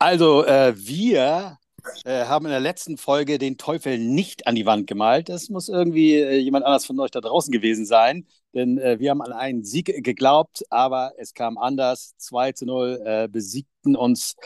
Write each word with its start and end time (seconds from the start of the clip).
Also, 0.00 0.44
äh, 0.44 0.74
wir 0.76 1.58
äh, 2.04 2.24
haben 2.26 2.46
in 2.46 2.52
der 2.52 2.60
letzten 2.60 2.96
Folge 2.96 3.38
den 3.38 3.58
Teufel 3.58 3.98
nicht 3.98 4.46
an 4.46 4.54
die 4.54 4.66
Wand 4.66 4.86
gemalt. 4.86 5.28
Das 5.28 5.48
muss 5.48 5.68
irgendwie 5.68 6.14
äh, 6.14 6.36
jemand 6.36 6.64
anders 6.64 6.86
von 6.86 6.98
euch 7.00 7.10
da 7.10 7.20
draußen 7.20 7.52
gewesen 7.52 7.84
sein, 7.84 8.26
denn 8.54 8.78
äh, 8.78 8.98
wir 9.00 9.10
haben 9.10 9.22
an 9.22 9.32
einen 9.32 9.64
Sieg 9.64 9.86
geglaubt, 10.04 10.64
aber 10.70 11.12
es 11.18 11.34
kam 11.34 11.58
anders. 11.58 12.14
2 12.18 12.52
zu 12.52 12.66
0 12.66 13.02
äh, 13.04 13.28
besiegten 13.28 13.96
uns 13.96 14.36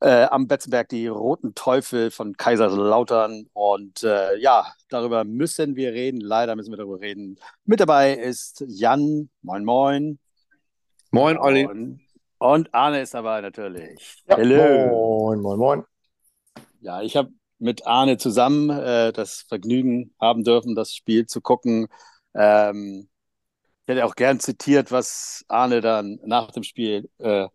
äh, 0.00 0.24
am 0.24 0.46
Betzenberg 0.46 0.88
die 0.88 1.08
Roten 1.08 1.54
Teufel 1.54 2.10
von 2.10 2.36
Kaiserslautern. 2.36 3.48
Und 3.52 4.02
ja, 4.02 4.72
darüber 4.88 5.24
müssen 5.24 5.76
wir 5.76 5.92
reden. 5.92 6.20
Leider 6.20 6.56
müssen 6.56 6.72
wir 6.72 6.78
darüber 6.78 7.00
reden. 7.00 7.36
Mit 7.64 7.80
dabei 7.80 8.14
ist 8.14 8.64
Jan. 8.66 9.28
Moin, 9.42 9.64
moin. 9.64 10.18
Moin, 11.12 11.38
Olli. 11.38 11.66
Und, 11.66 12.00
und 12.38 12.72
Arne 12.72 13.00
ist 13.00 13.14
dabei 13.14 13.40
natürlich. 13.40 14.22
Ja, 14.28 14.36
Hello. 14.36 14.86
Moin, 14.86 15.40
moin, 15.40 15.58
moin. 15.58 15.84
Ja, 16.80 17.02
ich 17.02 17.16
habe 17.16 17.32
mit 17.58 17.84
Arne 17.84 18.16
zusammen 18.16 18.70
äh, 18.70 19.12
das 19.12 19.42
Vergnügen 19.48 20.14
haben 20.20 20.44
dürfen, 20.44 20.76
das 20.76 20.94
Spiel 20.94 21.26
zu 21.26 21.40
gucken. 21.40 21.88
Ähm, 22.34 23.08
ich 23.84 23.92
hätte 23.92 24.06
auch 24.06 24.14
gern 24.14 24.38
zitiert, 24.38 24.92
was 24.92 25.44
Arne 25.48 25.80
dann 25.80 26.20
nach 26.24 26.52
dem 26.52 26.62
Spiel 26.62 27.10
äh, 27.18 27.48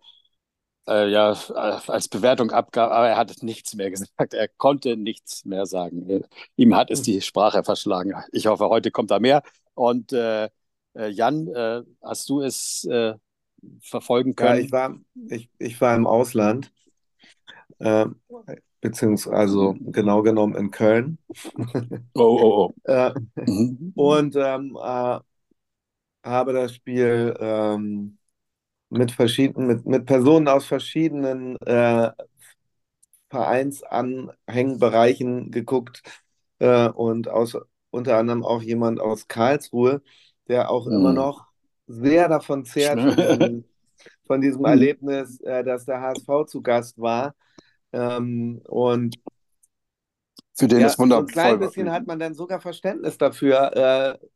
äh, 0.88 1.09
ja, 1.09 1.31
als 1.31 2.09
Bewertung 2.09 2.52
abgab, 2.52 2.92
aber 2.92 3.08
er 3.08 3.16
hat 3.16 3.42
nichts 3.42 3.73
mehr 3.73 3.90
gesagt. 3.90 4.34
Er 4.34 4.50
konnte 4.50 4.98
nichts 4.98 5.45
mehr 5.45 5.66
sagen. 5.66 6.23
Ihm 6.58 6.76
hat 6.76 6.92
es 6.92 7.02
die 7.02 7.22
Sprache 7.22 7.64
verschlagen. 7.64 8.14
Ich 8.34 8.48
hoffe, 8.48 8.67
heute 8.67 8.92
kommt 8.92 9.12
da 9.12 9.20
mehr. 9.20 9.44
Und 9.76 10.12
äh, 10.12 10.50
äh 10.94 11.08
Jan, 11.08 11.48
äh, 11.48 11.84
hast 12.03 12.30
du 12.30 12.42
es 12.42 12.84
äh, 12.84 13.14
verfolgen 13.82 14.36
können? 14.36 14.60
Ja, 14.60 14.66
ich 14.66 14.72
war, 14.72 14.96
ich, 15.30 15.50
ich 15.58 15.82
war 15.82 15.96
im 15.96 16.08
Ausland. 16.08 16.72
Ähm, 17.80 18.16
beziehungsweise 18.81 19.36
also 19.36 19.76
genau 19.80 20.22
genommen 20.22 20.56
in 20.56 20.72
Köln. 20.72 21.17
Oh, 22.14 22.39
oh, 22.42 22.67
oh. 22.67 22.73
äh, 22.84 23.14
mhm. 23.36 23.94
Und 23.95 24.36
ähm, 24.36 24.78
äh, 24.81 25.20
habe 26.23 26.54
das 26.54 26.76
Spiel 26.76 27.36
ähm, 27.39 28.17
mit 28.89 29.12
verschiedenen, 29.12 29.67
mit, 29.67 29.86
mit 29.86 30.06
Personen 30.06 30.48
aus 30.48 30.66
verschiedenen 30.66 31.58
äh, 31.61 32.11
Vereinsanhängbereichen 33.30 35.52
geguckt 35.52 36.04
äh, 36.59 36.89
und 36.89 37.28
aus, 37.28 37.58
unter 37.89 38.17
anderem 38.17 38.45
auch 38.45 38.61
jemand 38.61 39.00
aus 39.00 39.28
Karlsruhe, 39.28 40.04
der 40.48 40.70
auch 40.70 40.86
mhm. 40.86 40.94
immer 40.94 41.14
noch 41.14 41.48
sehr 41.88 42.30
davon 42.30 42.66
zehrt, 42.66 43.00
von 43.00 43.16
diesem, 43.16 43.66
von 44.28 44.41
diesem 44.41 44.61
mhm. 44.61 44.67
Erlebnis, 44.67 45.39
äh, 45.41 45.64
dass 45.64 45.86
der 45.86 46.02
HSV 46.02 46.45
zu 46.47 46.61
Gast 46.61 47.00
war 47.00 47.36
ähm, 47.92 48.61
und 48.66 49.16
für 50.58 50.67
den 50.67 50.80
ja, 50.80 50.88
ist 50.88 51.00
wunderbar. 51.00 51.23
Ein 51.23 51.27
klein 51.27 51.59
bisschen 51.59 51.92
hat 51.92 52.08
man 52.08 52.17
dann 52.17 52.33
sogar 52.33 52.61
Verständnis 52.61 53.17
dafür, 53.17 53.75
äh, 53.75 54.27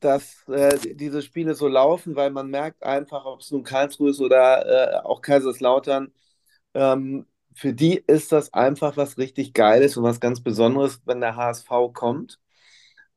dass 0.00 0.48
äh, 0.48 0.94
diese 0.94 1.22
Spiele 1.22 1.54
so 1.54 1.68
laufen, 1.68 2.16
weil 2.16 2.30
man 2.30 2.48
merkt 2.48 2.82
einfach, 2.82 3.24
ob 3.26 3.40
es 3.40 3.50
nun 3.50 3.62
Karlsruhe 3.62 4.10
ist 4.10 4.20
oder 4.20 4.66
äh, 4.66 5.00
auch 5.04 5.20
Kaiserslautern, 5.20 6.12
ähm, 6.74 7.26
für 7.54 7.74
die 7.74 8.02
ist 8.06 8.30
das 8.32 8.54
einfach 8.54 8.96
was 8.96 9.18
richtig 9.18 9.52
Geiles 9.52 9.96
und 9.96 10.04
was 10.04 10.20
ganz 10.20 10.40
Besonderes, 10.40 11.00
wenn 11.06 11.20
der 11.20 11.36
HSV 11.36 11.68
kommt. 11.92 12.38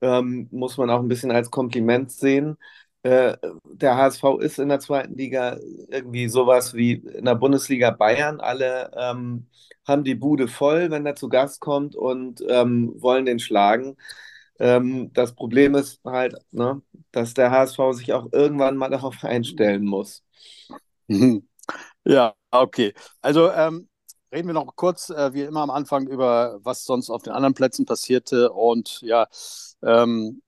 Ähm, 0.02 0.48
muss 0.52 0.78
man 0.78 0.90
auch 0.90 1.00
ein 1.00 1.08
bisschen 1.08 1.32
als 1.32 1.52
Kompliment 1.52 2.12
sehen. 2.12 2.58
Äh, 3.04 3.38
der 3.66 3.98
HSV 3.98 4.24
ist 4.42 4.60
in 4.60 4.70
der 4.70 4.80
zweiten 4.80 5.16
Liga 5.18 5.58
irgendwie 5.90 6.28
sowas 6.30 6.74
wie 6.76 6.94
in 6.94 7.26
der 7.26 7.36
Bundesliga 7.36 7.92
Bayern. 7.92 8.40
Alle 8.40 8.92
ähm, 8.96 9.48
haben 9.88 10.04
die 10.04 10.16
Bude 10.16 10.48
voll, 10.48 10.92
wenn 10.92 11.06
er 11.06 11.16
zu 11.16 11.30
Gast 11.30 11.62
kommt 11.62 11.96
und 11.96 12.44
ähm, 12.48 12.94
wollen 13.02 13.26
den 13.26 13.40
schlagen. 13.40 13.98
Ähm, 14.60 15.12
das 15.14 15.34
Problem 15.36 15.76
ist 15.76 16.02
halt, 16.06 16.36
ne, 16.52 16.82
dass 17.12 17.34
der 17.34 17.52
HSV 17.52 17.80
sich 17.94 18.14
auch 18.14 18.28
irgendwann 18.32 18.78
mal 18.78 18.90
darauf 18.92 19.24
einstellen 19.24 19.86
muss. 19.86 20.24
Ja, 22.06 22.36
okay. 22.52 22.94
Also 23.22 23.52
ähm, 23.52 23.90
reden 24.34 24.48
wir 24.48 24.54
noch 24.54 24.76
kurz, 24.76 25.10
äh, 25.10 25.34
wie 25.34 25.44
immer 25.44 25.62
am 25.62 25.70
Anfang, 25.70 26.08
über 26.08 26.60
was 26.64 26.86
sonst 26.86 27.10
auf 27.10 27.22
den 27.24 27.34
anderen 27.34 27.54
Plätzen 27.54 27.86
passierte. 27.86 28.52
Und 28.52 29.02
ja, 29.02 29.28
ähm, 29.84 30.42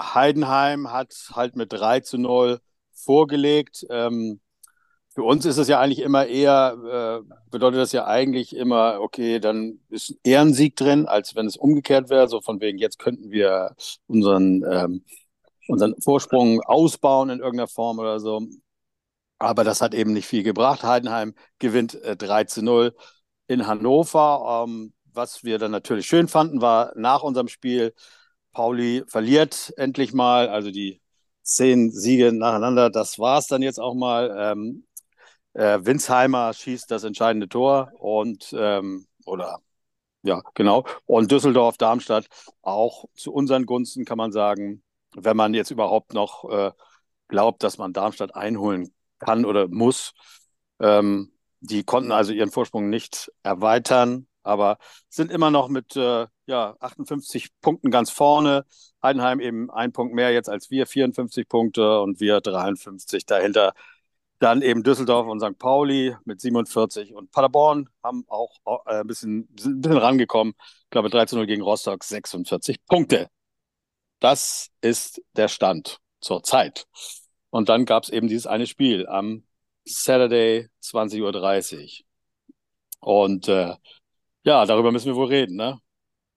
Heidenheim 0.00 0.92
hat 0.92 1.14
halt 1.32 1.56
mit 1.56 1.72
3 1.72 2.00
zu 2.00 2.18
0 2.18 2.60
vorgelegt. 2.92 3.86
Ähm, 3.90 4.40
für 5.10 5.24
uns 5.24 5.44
ist 5.46 5.56
es 5.58 5.68
ja 5.68 5.80
eigentlich 5.80 6.00
immer 6.00 6.26
eher, 6.26 7.22
äh, 7.24 7.34
bedeutet 7.50 7.80
das 7.80 7.92
ja 7.92 8.06
eigentlich 8.06 8.54
immer, 8.54 9.00
okay, 9.00 9.40
dann 9.40 9.80
ist 9.88 10.14
eher 10.22 10.42
ein 10.42 10.54
Sieg 10.54 10.76
drin, 10.76 11.06
als 11.06 11.34
wenn 11.34 11.46
es 11.46 11.56
umgekehrt 11.56 12.10
wäre. 12.10 12.28
So 12.28 12.40
von 12.40 12.60
wegen, 12.60 12.78
jetzt 12.78 12.98
könnten 12.98 13.30
wir 13.30 13.74
unseren, 14.06 14.62
ähm, 14.70 15.04
unseren 15.66 16.00
Vorsprung 16.00 16.60
ausbauen 16.62 17.30
in 17.30 17.40
irgendeiner 17.40 17.68
Form 17.68 17.98
oder 17.98 18.20
so. 18.20 18.42
Aber 19.38 19.64
das 19.64 19.80
hat 19.80 19.94
eben 19.94 20.12
nicht 20.12 20.26
viel 20.26 20.42
gebracht. 20.42 20.82
Heidenheim 20.82 21.34
gewinnt 21.58 21.94
äh, 22.02 22.16
3 22.16 22.44
zu 22.44 22.62
0 22.62 22.94
in 23.48 23.66
Hannover. 23.66 24.64
Ähm, 24.68 24.92
was 25.04 25.42
wir 25.44 25.58
dann 25.58 25.72
natürlich 25.72 26.06
schön 26.06 26.28
fanden, 26.28 26.60
war 26.60 26.92
nach 26.96 27.22
unserem 27.22 27.48
Spiel 27.48 27.92
Pauli 28.58 29.04
verliert 29.06 29.72
endlich 29.76 30.12
mal, 30.12 30.48
also 30.48 30.72
die 30.72 31.00
zehn 31.42 31.92
Siege 31.92 32.32
nacheinander, 32.32 32.90
das 32.90 33.16
war 33.20 33.38
es 33.38 33.46
dann 33.46 33.62
jetzt 33.62 33.78
auch 33.78 33.94
mal. 33.94 34.34
Ähm, 34.36 34.84
äh, 35.52 35.78
Winsheimer 35.82 36.52
schießt 36.52 36.90
das 36.90 37.04
entscheidende 37.04 37.48
Tor 37.48 37.92
und 38.00 38.52
ähm, 38.58 39.06
oder 39.26 39.60
ja, 40.24 40.42
genau. 40.54 40.84
Und 41.06 41.30
Düsseldorf, 41.30 41.76
Darmstadt 41.78 42.26
auch 42.60 43.04
zu 43.14 43.32
unseren 43.32 43.64
Gunsten, 43.64 44.04
kann 44.04 44.18
man 44.18 44.32
sagen, 44.32 44.82
wenn 45.14 45.36
man 45.36 45.54
jetzt 45.54 45.70
überhaupt 45.70 46.12
noch 46.12 46.44
äh, 46.50 46.72
glaubt, 47.28 47.62
dass 47.62 47.78
man 47.78 47.92
Darmstadt 47.92 48.34
einholen 48.34 48.92
kann 49.20 49.44
oder 49.44 49.68
muss. 49.68 50.14
Ähm, 50.80 51.32
die 51.60 51.84
konnten 51.84 52.10
also 52.10 52.32
ihren 52.32 52.50
Vorsprung 52.50 52.90
nicht 52.90 53.30
erweitern 53.44 54.26
aber 54.48 54.78
sind 55.10 55.30
immer 55.30 55.50
noch 55.50 55.68
mit 55.68 55.94
äh, 55.96 56.26
ja, 56.48 56.76
58 56.80 57.48
Punkten 57.60 57.90
ganz 57.90 58.10
vorne. 58.10 58.64
Heidenheim 59.02 59.38
eben 59.40 59.70
ein 59.70 59.92
Punkt 59.92 60.14
mehr 60.14 60.32
jetzt 60.32 60.48
als 60.48 60.70
wir, 60.70 60.86
54 60.86 61.46
Punkte 61.48 62.00
und 62.00 62.20
wir 62.20 62.40
53 62.40 63.26
dahinter. 63.26 63.74
Dann 64.38 64.62
eben 64.62 64.82
Düsseldorf 64.82 65.26
und 65.26 65.40
St. 65.40 65.58
Pauli 65.58 66.16
mit 66.24 66.40
47 66.40 67.14
und 67.14 67.30
Paderborn 67.32 67.90
haben 68.02 68.24
auch 68.28 68.58
äh, 68.86 69.00
ein, 69.00 69.06
bisschen, 69.06 69.40
ein 69.40 69.80
bisschen 69.80 69.98
rangekommen. 69.98 70.54
Ich 70.84 70.90
glaube 70.90 71.08
13-0 71.08 71.46
gegen 71.46 71.62
Rostock, 71.62 72.02
46 72.02 72.84
Punkte. 72.86 73.28
Das 74.20 74.70
ist 74.80 75.22
der 75.36 75.48
Stand 75.48 75.98
zur 76.20 76.42
Zeit. 76.42 76.86
Und 77.50 77.68
dann 77.68 77.84
gab 77.84 78.04
es 78.04 78.10
eben 78.10 78.28
dieses 78.28 78.46
eine 78.46 78.66
Spiel 78.66 79.06
am 79.06 79.44
Saturday 79.84 80.68
20.30 80.82 82.00
Uhr. 82.00 82.06
Und 83.00 83.48
äh, 83.48 83.74
ja, 84.44 84.64
darüber 84.66 84.92
müssen 84.92 85.06
wir 85.06 85.16
wohl 85.16 85.26
reden, 85.26 85.56
ne? 85.56 85.80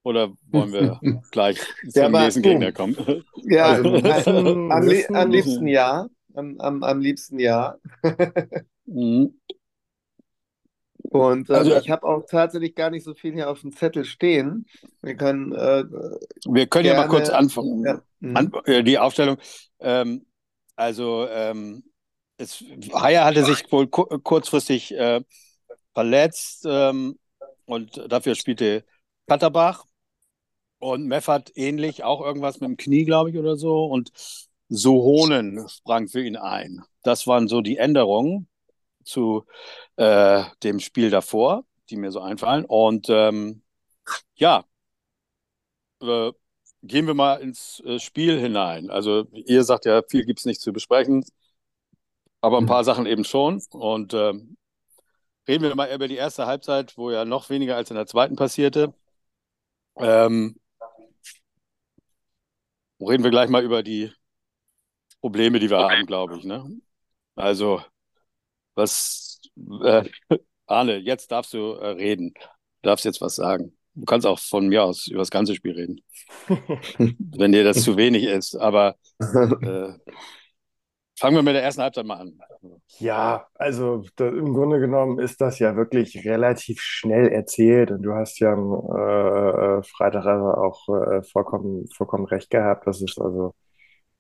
Oder 0.04 0.34
wollen 0.48 0.74
wir 0.74 1.00
gleich 1.32 1.60
zum 1.90 2.02
ja, 2.02 2.10
nächsten 2.10 2.42
Gegner 2.42 2.72
kommen? 2.72 2.96
Ja, 3.44 3.66
also, 3.66 3.90
am, 3.90 4.72
am, 4.72 4.90
am, 5.16 5.32
liebsten 5.32 5.68
ja. 5.68 6.08
Am, 6.34 6.60
am, 6.60 6.84
am 6.84 7.00
liebsten 7.00 7.40
ja. 7.40 7.78
mhm. 8.86 9.40
Und 11.12 11.50
äh, 11.50 11.54
also, 11.54 11.76
ich 11.76 11.90
habe 11.90 12.08
auch 12.08 12.26
tatsächlich 12.26 12.74
gar 12.74 12.90
nicht 12.90 13.04
so 13.04 13.14
viel 13.14 13.34
hier 13.34 13.50
auf 13.50 13.62
dem 13.62 13.74
Zettel 13.74 14.06
stehen. 14.06 14.66
Wir 15.02 15.16
können, 15.16 15.52
äh, 15.52 15.84
wir 16.46 16.68
können 16.68 16.84
gerne, 16.84 16.88
ja 16.88 16.96
mal 16.96 17.10
kurz 17.10 17.30
anfangen. 17.30 17.84
Ja. 17.84 18.02
Mhm. 18.22 18.38
An, 18.38 18.52
äh, 18.66 18.84
die 18.84 18.98
Aufstellung. 18.98 19.38
Ähm, 19.80 20.26
also, 20.76 21.28
ähm, 21.30 21.84
es, 22.38 22.64
Haya 22.94 23.26
hatte 23.26 23.44
sich 23.44 23.70
wohl 23.72 23.88
kurzfristig 23.88 24.96
äh, 24.96 25.22
verletzt. 25.94 26.66
Ähm, 26.68 27.20
und 27.66 28.02
dafür 28.10 28.36
spielte 28.36 28.86
Katterbach. 29.28 29.86
Und 30.82 31.06
Meffert 31.06 31.52
ähnlich, 31.56 32.04
auch 32.04 32.22
irgendwas 32.22 32.60
mit 32.60 32.70
dem 32.70 32.78
Knie, 32.78 33.06
glaube 33.06 33.30
ich, 33.30 33.38
oder 33.38 33.56
so. 33.56 33.86
Und 33.86 34.12
Sohonen 34.70 35.68
sprang 35.70 36.08
für 36.08 36.24
ihn 36.24 36.38
ein. 36.38 36.84
Das 37.04 37.28
waren 37.28 37.48
so 37.48 37.62
die 37.62 37.78
Änderungen 37.78 38.48
zu 39.04 39.46
äh, 39.98 40.44
dem 40.64 40.80
Spiel 40.80 41.10
davor, 41.10 41.66
die 41.90 41.98
mir 41.98 42.12
so 42.12 42.20
einfallen. 42.22 42.66
Und 42.66 43.08
ähm, 43.10 43.62
ja, 44.36 44.66
äh, 46.02 46.32
gehen 46.84 47.08
wir 47.08 47.14
mal 47.14 47.36
ins 47.36 47.82
äh, 47.86 48.00
Spiel 48.00 48.40
hinein. 48.40 48.90
Also 48.90 49.26
ihr 49.34 49.64
sagt 49.64 49.86
ja, 49.86 50.02
viel 50.08 50.26
gibt 50.26 50.40
es 50.40 50.46
nicht 50.46 50.62
zu 50.62 50.74
besprechen, 50.74 51.24
aber 52.42 52.58
ein 52.58 52.66
paar 52.66 52.82
mhm. 52.82 52.86
Sachen 52.86 53.06
eben 53.06 53.24
schon. 53.24 53.62
Und 53.72 54.14
ähm, 54.14 54.58
Reden 55.48 55.64
wir 55.64 55.76
mal 55.76 55.94
über 55.94 56.08
die 56.08 56.16
erste 56.16 56.46
Halbzeit, 56.46 56.98
wo 56.98 57.12
ja 57.12 57.26
noch 57.26 57.50
weniger 57.50 57.76
als 57.76 57.90
in 57.90 57.96
der 57.96 58.06
zweiten 58.06 58.36
passierte. 58.36 58.94
Ähm, 59.98 60.61
reden 63.08 63.24
wir 63.24 63.32
gleich 63.32 63.50
mal 63.50 63.64
über 63.64 63.84
die 63.84 64.12
Probleme, 65.20 65.60
die 65.60 65.70
wir 65.70 65.80
haben, 65.80 66.06
glaube 66.06 66.38
ich. 66.38 66.44
Ne? 66.44 66.80
Also, 67.36 67.82
was, 68.76 69.42
äh, 69.84 70.04
Arne, 70.66 70.98
jetzt 70.98 71.32
darfst 71.32 71.54
du 71.54 71.74
äh, 71.74 71.88
reden. 71.90 72.34
Du 72.36 72.90
darfst 72.90 73.06
jetzt 73.06 73.22
was 73.22 73.36
sagen. 73.36 73.78
Du 73.94 74.06
kannst 74.06 74.26
auch 74.26 74.40
von 74.40 74.68
mir 74.68 74.84
aus 74.84 75.08
über 75.08 75.20
das 75.20 75.32
ganze 75.32 75.54
Spiel 75.56 75.74
reden. 75.74 76.02
wenn 76.98 77.52
dir 77.52 77.64
das 77.64 77.84
zu 77.84 77.98
wenig 77.98 78.24
ist. 78.24 78.56
Aber 78.56 78.96
äh, 79.20 79.94
fangen 81.22 81.36
wir 81.36 81.44
mit 81.44 81.54
der 81.54 81.64
ersten 81.64 81.84
Halbzeit 81.84 82.06
mal 82.06 82.16
an. 82.16 82.40
Ja, 82.98 83.46
also 83.54 84.04
da, 84.16 84.28
im 84.28 84.54
Grunde 84.54 84.80
genommen 84.80 85.20
ist 85.20 85.40
das 85.40 85.60
ja 85.60 85.76
wirklich 85.76 86.26
relativ 86.26 86.82
schnell 86.82 87.28
erzählt 87.28 87.92
und 87.92 88.02
du 88.02 88.14
hast 88.14 88.40
ja 88.40 88.54
am 88.54 88.74
äh, 88.74 89.78
äh 89.78 89.84
Freitag 89.84 90.26
also 90.26 90.48
auch 90.48 90.90
äh, 90.90 91.22
vollkommen, 91.22 91.88
vollkommen 91.96 92.26
recht 92.26 92.50
gehabt, 92.50 92.88
dass 92.88 93.02
es 93.02 93.20
also 93.20 93.54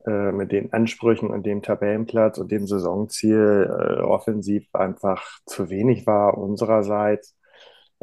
äh, 0.05 0.31
mit 0.31 0.51
den 0.51 0.71
Ansprüchen 0.73 1.31
und 1.31 1.43
dem 1.43 1.63
Tabellenplatz 1.63 2.37
und 2.37 2.51
dem 2.51 2.67
Saisonziel 2.67 3.67
äh, 3.67 4.01
offensiv 4.01 4.67
einfach 4.73 5.23
zu 5.47 5.71
wenig 5.71 6.05
war 6.05 6.37
unsererseits. 6.37 7.35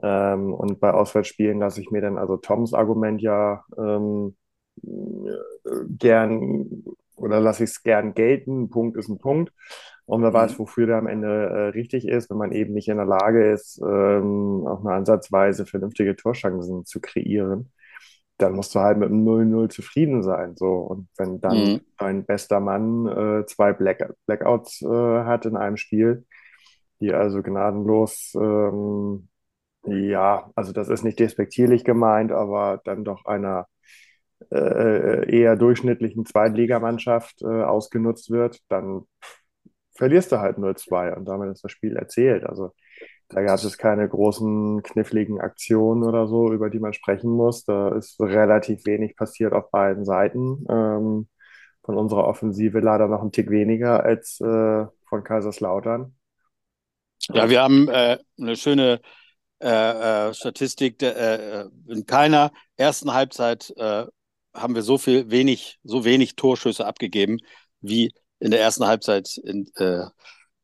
Ähm, 0.03 0.53
und 0.53 0.81
bei 0.81 0.93
Auswärtsspielen 0.93 1.61
lasse 1.61 1.81
ich 1.81 1.91
mir 1.93 2.01
dann 2.01 2.19
also 2.19 2.37
Toms 2.37 2.75
Argument 2.75 3.21
ja 3.23 3.65
ähm, 3.79 4.37
gern 5.99 6.85
oder 7.19 7.41
lasse 7.41 7.65
ich 7.65 7.71
es 7.71 7.83
gern 7.83 8.15
gelten. 8.15 8.65
Ein 8.65 8.71
Punkt 8.71 8.97
ist 8.97 9.09
ein 9.09 9.19
Punkt. 9.19 9.53
Und 10.07 10.23
wer 10.23 10.31
mhm. 10.31 10.35
weiß, 10.35 10.59
wofür 10.59 10.87
der 10.87 10.97
am 10.97 11.07
Ende 11.07 11.29
äh, 11.29 11.69
richtig 11.69 12.09
ist, 12.09 12.31
wenn 12.31 12.39
man 12.39 12.53
eben 12.53 12.75
nicht 12.75 12.89
in 12.89 12.97
der 12.97 13.07
Lage 13.07 13.51
ist, 13.53 13.81
ähm, 13.83 14.67
auch 14.67 14.83
nur 14.83 14.93
ansatzweise 14.93 15.67
vernünftige 15.67 16.17
Torchancen 16.17 16.85
zu 16.87 17.01
kreieren, 17.01 17.73
dann 18.39 18.55
musst 18.55 18.75
du 18.75 18.81
halt 18.81 18.99
mit 18.99 19.11
einem 19.11 19.27
0-0 19.27 19.69
zufrieden 19.69 20.23
sein. 20.23 20.57
So. 20.57 20.77
Und 20.77 21.09
wenn 21.19 21.41
dann 21.41 21.57
mhm. 21.57 21.81
dein 21.99 22.25
bester 22.25 22.61
Mann 22.61 23.07
äh, 23.07 23.47
zwei 23.47 23.73
Black 23.73 24.15
Blackouts 24.27 24.83
äh, 24.83 24.87
hat 25.25 25.45
in 25.45 25.57
einem 25.57 25.77
Spiel, 25.77 26.25
die 27.01 27.13
also 27.13 27.43
gnadenlos 27.43 28.33
ähm, 28.41 29.29
ja, 29.87 30.51
also 30.55 30.73
das 30.73 30.89
ist 30.89 31.05
nicht 31.05 31.19
despektierlich 31.19 31.85
gemeint, 31.85 32.33
aber 32.33 32.81
dann 32.85 33.05
doch 33.05 33.25
einer 33.25 33.67
eher 34.51 35.57
durchschnittlichen 35.57 36.25
Zweitligamannschaft 36.25 37.43
äh, 37.43 37.47
ausgenutzt 37.47 38.31
wird, 38.31 38.61
dann 38.69 39.03
verlierst 39.97 40.33
du 40.33 40.39
halt 40.39 40.59
0-2 40.59 41.15
und 41.17 41.25
damit 41.25 41.53
ist 41.53 41.65
das 41.65 41.73
Spiel 41.73 41.97
erzählt. 41.97 42.45
Also 42.45 42.73
da 43.29 43.43
gab 43.43 43.59
es 43.59 43.77
keine 43.77 44.09
großen 44.09 44.83
kniffligen 44.83 45.41
Aktionen 45.41 46.03
oder 46.03 46.27
so, 46.27 46.53
über 46.53 46.71
die 46.71 46.79
man 46.79 46.95
sprechen 46.95 47.31
muss. 47.31 47.65
Da 47.65 47.95
ist 47.95 48.19
relativ 48.21 48.87
wenig 48.87 49.17
passiert 49.17 49.53
auf 49.53 49.71
beiden 49.71 50.05
Seiten. 50.05 50.65
Ähm, 50.71 51.29
von 51.89 51.97
unserer 51.97 52.27
Offensive 52.27 52.81
leider 52.81 53.09
noch 53.09 53.23
ein 53.23 53.33
Tick 53.33 53.51
weniger 53.51 54.03
als 54.05 54.41
äh, 54.41 54.87
von 55.09 55.25
Kaiserslautern. 55.25 56.15
Ja, 57.31 57.49
wir 57.49 57.63
haben 57.63 57.89
äh, 57.89 58.19
eine 58.39 58.57
schöne 58.57 59.01
äh, 59.61 60.29
äh, 60.29 60.35
Statistik, 60.35 61.03
äh, 61.03 61.65
in 61.89 62.05
keiner 62.07 62.53
ersten 62.77 63.13
Halbzeit 63.13 63.73
äh, 63.77 64.05
haben 64.61 64.75
wir 64.75 64.83
so 64.83 64.99
viel 64.99 65.31
wenig, 65.31 65.79
so 65.83 66.05
wenig 66.05 66.37
Torschüsse 66.37 66.87
abgegeben 66.87 67.39
wie 67.81 68.13
in 68.41 68.51
der 68.51 68.61
ersten 68.61 68.87
Halbzeit 68.87 69.37
in 69.43 69.71
äh, 69.77 70.05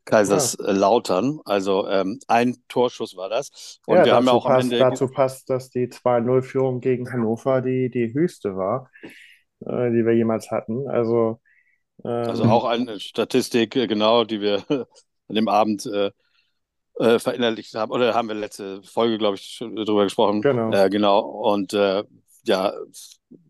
Kaiserslautern. 0.04 1.40
Also 1.44 1.88
ähm, 1.88 2.18
ein 2.28 2.56
Torschuss 2.68 3.16
war 3.16 3.28
das. 3.28 3.80
Und 3.86 3.96
ja, 3.96 4.04
wir 4.04 4.14
haben 4.14 4.26
ja 4.26 4.32
auch 4.32 4.46
passt, 4.46 4.66
am 4.66 4.72
Ende. 4.72 4.78
Dazu 4.78 5.08
passt, 5.08 5.50
dass 5.50 5.70
die 5.70 5.88
2-0-Führung 5.88 6.80
gegen 6.80 7.10
Hannover 7.10 7.62
die, 7.62 7.90
die 7.90 8.12
höchste 8.12 8.56
war, 8.56 8.90
äh, 9.02 9.90
die 9.90 10.04
wir 10.04 10.14
jemals 10.14 10.50
hatten. 10.50 10.88
Also, 10.88 11.40
ähm, 12.04 12.10
also 12.10 12.44
auch 12.44 12.64
eine 12.64 13.00
Statistik, 13.00 13.72
genau, 13.72 14.24
die 14.24 14.40
wir 14.40 14.64
an 15.28 15.34
dem 15.34 15.48
Abend 15.48 15.86
äh, 15.86 16.10
äh, 16.98 17.18
verinnerlicht 17.18 17.74
haben, 17.74 17.90
oder 17.90 18.14
haben 18.14 18.28
wir 18.28 18.34
letzte 18.34 18.82
Folge, 18.82 19.18
glaube 19.18 19.36
ich, 19.36 19.56
schon 19.56 19.74
drüber 19.74 20.04
gesprochen. 20.04 20.42
Genau. 20.42 20.70
Äh, 20.70 20.90
genau. 20.90 21.20
Und 21.20 21.72
äh, 21.72 22.04
ja, 22.44 22.72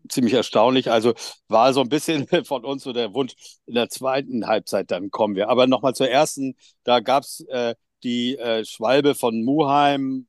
ziemlich 0.09 0.33
erstaunlich. 0.33 0.89
Also 0.91 1.13
war 1.47 1.73
so 1.73 1.81
ein 1.81 1.89
bisschen 1.89 2.27
von 2.45 2.65
uns 2.65 2.83
so 2.83 2.93
der 2.93 3.13
Wunsch, 3.13 3.33
in 3.65 3.75
der 3.75 3.89
zweiten 3.89 4.47
Halbzeit 4.47 4.91
dann 4.91 5.11
kommen 5.11 5.35
wir. 5.35 5.49
Aber 5.49 5.67
nochmal 5.67 5.95
zur 5.95 6.09
ersten, 6.09 6.55
da 6.83 6.99
gab 6.99 7.23
es 7.23 7.41
äh, 7.49 7.75
die 8.03 8.37
äh, 8.37 8.65
Schwalbe 8.65 9.15
von 9.15 9.43
Muheim, 9.43 10.27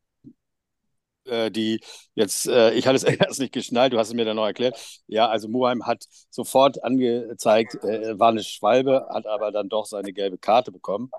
äh, 1.25 1.51
die 1.51 1.81
jetzt, 2.15 2.47
äh, 2.47 2.73
ich 2.73 2.87
hatte 2.87 2.97
es 2.97 3.03
erst 3.05 3.41
nicht 3.41 3.53
geschnallt, 3.53 3.93
du 3.93 3.99
hast 3.99 4.09
es 4.09 4.15
mir 4.15 4.25
dann 4.25 4.37
noch 4.37 4.47
erklärt. 4.47 4.79
Ja, 5.07 5.29
also 5.29 5.49
Muheim 5.49 5.87
hat 5.87 6.05
sofort 6.31 6.83
angezeigt, 6.83 7.75
äh, 7.85 8.19
war 8.19 8.31
eine 8.31 8.43
Schwalbe, 8.43 9.07
hat 9.11 9.27
aber 9.27 9.53
dann 9.53 9.69
doch 9.69 9.87
seine 9.87 10.13
gelbe 10.13 10.39
Karte 10.39 10.73
bekommen. 10.73 11.11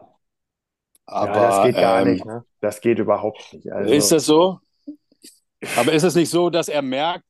Aber, 1.06 1.36
ja, 1.36 1.48
das 1.48 1.66
geht 1.66 1.76
gar 1.76 2.02
ähm, 2.02 2.14
nicht, 2.14 2.26
ne? 2.26 2.44
Das 2.60 2.82
geht 2.82 3.00
überhaupt 3.00 3.54
nicht. 3.54 3.72
Also, 3.72 3.94
ist 3.94 4.12
das 4.12 4.26
so? 4.26 4.60
Aber 5.78 5.94
ist 5.94 6.04
es 6.04 6.16
nicht 6.16 6.30
so, 6.30 6.50
dass 6.50 6.68
er 6.68 6.82
merkt, 6.82 7.24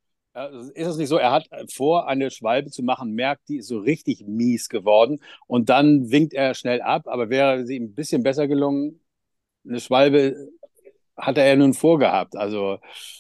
ist 0.74 0.88
es 0.88 0.98
nicht 0.98 1.10
so, 1.10 1.18
er 1.18 1.32
hat 1.32 1.50
vor, 1.74 2.08
eine 2.08 2.32
Schwalbe 2.32 2.70
zu 2.70 2.84
machen, 2.84 3.14
merkt, 3.14 3.50
die 3.50 3.58
ist 3.58 3.68
so 3.68 3.80
richtig 3.80 4.26
mies 4.28 4.70
geworden 4.70 5.20
und 5.48 5.70
dann 5.70 6.12
winkt 6.12 6.34
er 6.34 6.54
schnell 6.54 6.82
ab, 6.82 7.08
aber 7.08 7.30
wäre 7.30 7.66
sie 7.66 7.76
ihm 7.76 7.86
ein 7.86 7.96
bisschen 7.96 8.24
besser 8.24 8.48
gelungen, 8.48 9.02
eine 9.68 9.80
Schwalbe 9.80 10.36
hat 11.16 11.38
er 11.38 11.48
ja 11.48 11.56
nun 11.56 11.74
vorgehabt. 11.74 12.36
Also, 12.36 12.78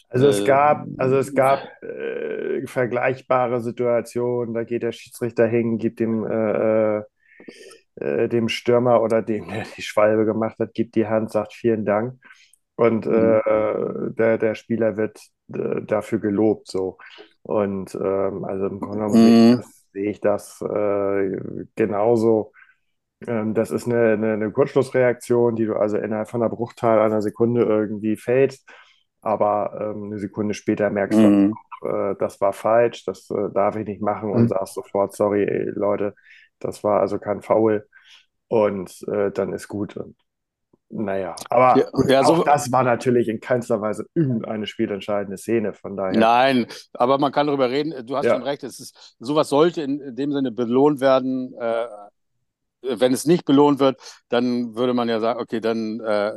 also 0.07 0.27
es 0.27 0.41
äh, 0.41 0.45
gab, 0.45 0.85
also 0.97 1.17
es 1.17 1.33
gab 1.33 1.63
äh, 1.81 2.65
vergleichbare 2.67 3.61
Situationen, 3.61 4.53
da 4.53 4.63
geht 4.63 4.83
der 4.83 4.91
Schiedsrichter 4.91 5.47
hin, 5.47 5.79
gibt 5.79 5.99
dem 5.99 6.25
äh, 6.25 6.97
äh 6.99 7.03
äh, 7.99 8.29
dem 8.29 8.47
Stürmer 8.47 9.01
oder 9.01 9.21
dem, 9.21 9.47
der 9.49 9.65
die 9.75 9.81
Schwalbe 9.81 10.25
gemacht 10.25 10.59
hat, 10.59 10.73
gibt 10.73 10.95
die 10.95 11.07
Hand, 11.07 11.31
sagt 11.31 11.53
vielen 11.53 11.85
Dank. 11.85 12.19
Und 12.75 13.05
mhm. 13.07 13.13
äh, 13.13 14.13
der, 14.13 14.37
der 14.37 14.55
Spieler 14.55 14.97
wird 14.97 15.19
äh, 15.53 15.81
dafür 15.83 16.19
gelobt. 16.19 16.67
So. 16.67 16.97
Und 17.43 17.95
ähm, 17.95 18.43
also 18.45 18.67
im 18.67 18.79
Grunde 18.79 18.97
genommen 18.97 19.51
mhm. 19.51 19.63
sehe 19.93 20.11
ich 20.11 20.19
das 20.19 20.61
äh, 20.61 21.65
genauso. 21.75 22.51
Ähm, 23.25 23.53
das 23.53 23.71
ist 23.71 23.87
eine, 23.87 24.13
eine, 24.13 24.33
eine, 24.33 24.51
Kurzschlussreaktion, 24.51 25.55
die 25.55 25.65
du 25.65 25.75
also 25.75 25.97
innerhalb 25.97 26.29
von 26.29 26.41
einer 26.41 26.53
Bruchteil 26.53 26.99
einer 26.99 27.21
Sekunde 27.21 27.63
irgendwie 27.63 28.17
fällst. 28.17 28.69
Aber 29.21 29.77
ähm, 29.79 30.05
eine 30.05 30.19
Sekunde 30.19 30.53
später 30.53 30.89
merkst 30.89 31.19
mhm. 31.19 31.55
du, 31.81 31.87
äh, 31.87 32.15
das 32.19 32.39
war 32.41 32.53
falsch, 32.53 33.05
das 33.05 33.29
äh, 33.31 33.49
darf 33.53 33.75
ich 33.75 33.87
nicht 33.87 34.01
machen 34.01 34.31
und 34.31 34.43
mhm. 34.43 34.47
sagst 34.49 34.75
sofort, 34.75 35.15
sorry, 35.15 35.43
ey, 35.43 35.71
Leute, 35.73 36.15
das 36.59 36.83
war 36.83 36.99
also 37.01 37.17
kein 37.19 37.41
Foul. 37.41 37.87
Und 38.47 39.05
äh, 39.09 39.31
dann 39.31 39.53
ist 39.53 39.67
gut. 39.67 39.97
Und 39.97 40.15
naja, 40.89 41.35
aber 41.49 41.77
ja, 41.77 42.07
ja, 42.07 42.23
so, 42.23 42.43
das 42.43 42.71
war 42.71 42.83
natürlich 42.83 43.27
in 43.27 43.41
keinster 43.41 43.81
Weise 43.81 44.05
irgendeine 44.13 44.67
spielentscheidende 44.67 45.37
Szene. 45.37 45.73
Von 45.73 45.97
daher. 45.97 46.17
Nein, 46.17 46.67
aber 46.93 47.17
man 47.17 47.33
kann 47.33 47.47
darüber 47.47 47.69
reden. 47.69 48.05
Du 48.05 48.15
hast 48.15 48.25
ja. 48.25 48.33
schon 48.33 48.43
recht. 48.43 48.63
Es 48.63 48.79
ist, 48.79 49.15
sowas 49.19 49.49
sollte 49.49 49.81
in 49.81 50.15
dem 50.15 50.31
Sinne 50.31 50.51
belohnt 50.51 51.01
werden. 51.01 51.53
Äh, 51.59 51.87
wenn 52.81 53.11
es 53.11 53.25
nicht 53.25 53.43
belohnt 53.43 53.79
wird, 53.79 53.99
dann 54.29 54.75
würde 54.75 54.93
man 54.93 55.09
ja 55.09 55.19
sagen, 55.19 55.41
okay, 55.41 55.59
dann 55.59 55.99
äh, 55.99 56.31